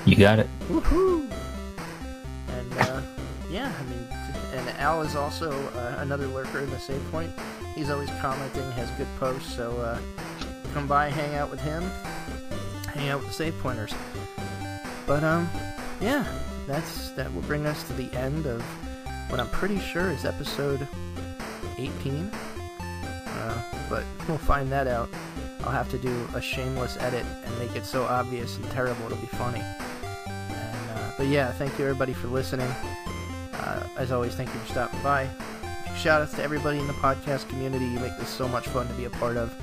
You 0.04 0.16
got 0.16 0.38
it. 0.38 0.48
Woohoo! 0.68 1.30
And 2.48 2.72
uh, 2.78 3.02
yeah, 3.50 3.72
I 3.78 3.82
mean, 3.84 4.06
and 4.52 4.68
Al 4.78 5.02
is 5.02 5.16
also 5.16 5.50
uh, 5.50 5.96
another 5.98 6.26
lurker 6.26 6.60
in 6.60 6.70
the 6.70 6.78
save 6.78 7.04
point. 7.10 7.32
He's 7.74 7.90
always 7.90 8.10
commenting, 8.20 8.70
has 8.72 8.90
good 8.92 9.08
posts, 9.18 9.54
so 9.54 9.76
uh, 9.78 9.98
come 10.74 10.86
by, 10.86 11.08
hang 11.08 11.34
out 11.34 11.50
with 11.50 11.60
him, 11.60 11.82
hang 12.92 13.08
out 13.08 13.20
with 13.20 13.28
the 13.28 13.34
save 13.34 13.58
pointers. 13.58 13.94
But 15.06 15.24
um, 15.24 15.48
yeah, 16.00 16.26
that's 16.66 17.10
that 17.10 17.32
will 17.34 17.42
bring 17.42 17.66
us 17.66 17.82
to 17.84 17.92
the 17.94 18.12
end 18.16 18.46
of 18.46 18.62
what 19.28 19.40
I'm 19.40 19.48
pretty 19.48 19.80
sure 19.80 20.10
is 20.10 20.24
episode 20.24 20.86
18. 21.78 22.30
Uh, 23.26 23.62
but 23.88 24.04
we'll 24.28 24.38
find 24.38 24.70
that 24.70 24.86
out. 24.86 25.08
I'll 25.64 25.72
have 25.72 25.90
to 25.90 25.98
do 25.98 26.28
a 26.34 26.40
shameless 26.40 26.96
edit 26.98 27.24
and 27.44 27.58
make 27.58 27.74
it 27.76 27.84
so 27.84 28.04
obvious 28.04 28.56
and 28.56 28.70
terrible 28.70 29.06
it'll 29.06 29.18
be 29.18 29.26
funny. 29.28 29.62
And, 31.12 31.18
but 31.18 31.26
yeah, 31.26 31.52
thank 31.52 31.78
you 31.78 31.84
everybody 31.84 32.12
for 32.12 32.28
listening. 32.28 32.68
Uh, 33.52 33.86
as 33.96 34.12
always, 34.12 34.34
thank 34.34 34.52
you 34.52 34.60
for 34.60 34.72
stopping 34.72 35.02
by. 35.02 35.28
Shout 35.96 36.22
outs 36.22 36.32
to 36.34 36.42
everybody 36.42 36.78
in 36.78 36.86
the 36.86 36.92
podcast 36.94 37.48
community. 37.48 37.84
You 37.84 38.00
make 38.00 38.16
this 38.18 38.28
so 38.28 38.48
much 38.48 38.66
fun 38.68 38.88
to 38.88 38.94
be 38.94 39.04
a 39.04 39.10
part 39.10 39.36
of. 39.36 39.54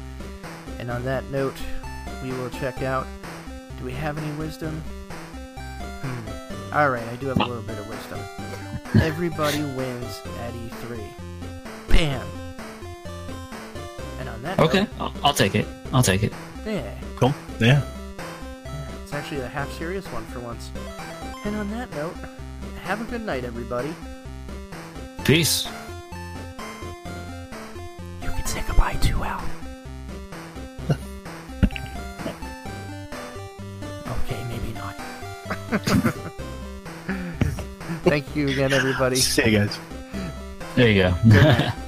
And 0.79 0.89
on 0.91 1.03
that 1.05 1.23
note, 1.31 1.55
we 2.23 2.31
will 2.31 2.49
check 2.51 2.81
out. 2.83 3.07
Do 3.79 3.85
we 3.85 3.91
have 3.93 4.17
any 4.17 4.31
wisdom? 4.37 4.81
Hmm. 5.57 6.73
Alright, 6.75 7.07
I 7.07 7.15
do 7.15 7.27
have 7.27 7.37
a 7.39 7.45
little 7.45 7.63
bit 7.63 7.77
of 7.79 7.87
wisdom. 7.89 8.19
Everybody 9.01 9.61
wins 9.61 10.21
at 10.39 10.53
E3. 10.53 10.99
Bam! 11.89 12.27
And 14.19 14.29
on 14.29 14.41
that 14.43 14.59
Okay, 14.59 14.81
note, 14.81 14.89
I'll, 14.99 15.13
I'll 15.23 15.33
take 15.33 15.55
it. 15.55 15.65
I'll 15.93 16.03
take 16.03 16.23
it. 16.23 16.33
yeah, 16.65 16.97
Cool. 17.15 17.33
Yeah. 17.59 17.81
it's 19.03 19.13
actually 19.13 19.41
a 19.41 19.47
half 19.47 19.71
serious 19.77 20.05
one 20.07 20.25
for 20.27 20.39
once. 20.39 20.69
And 21.45 21.55
on 21.55 21.69
that 21.71 21.89
note, 21.95 22.15
have 22.83 23.01
a 23.01 23.05
good 23.05 23.21
night, 23.21 23.43
everybody. 23.43 23.93
Peace. 25.23 25.67
You 28.21 28.29
can 28.29 28.45
say 28.45 28.63
goodbye 28.67 28.95
too, 29.01 29.23
Al. 29.23 29.41
okay, 34.07 34.43
maybe 34.49 34.73
not. 34.73 34.95
Thank 38.03 38.35
you 38.35 38.49
again, 38.49 38.73
everybody. 38.73 39.15
See 39.17 39.49
you 39.49 39.59
guys. 39.59 39.79
There 40.75 40.89
you 40.89 41.03
go. 41.03 41.15
Good 41.23 41.43
night. 41.43 41.73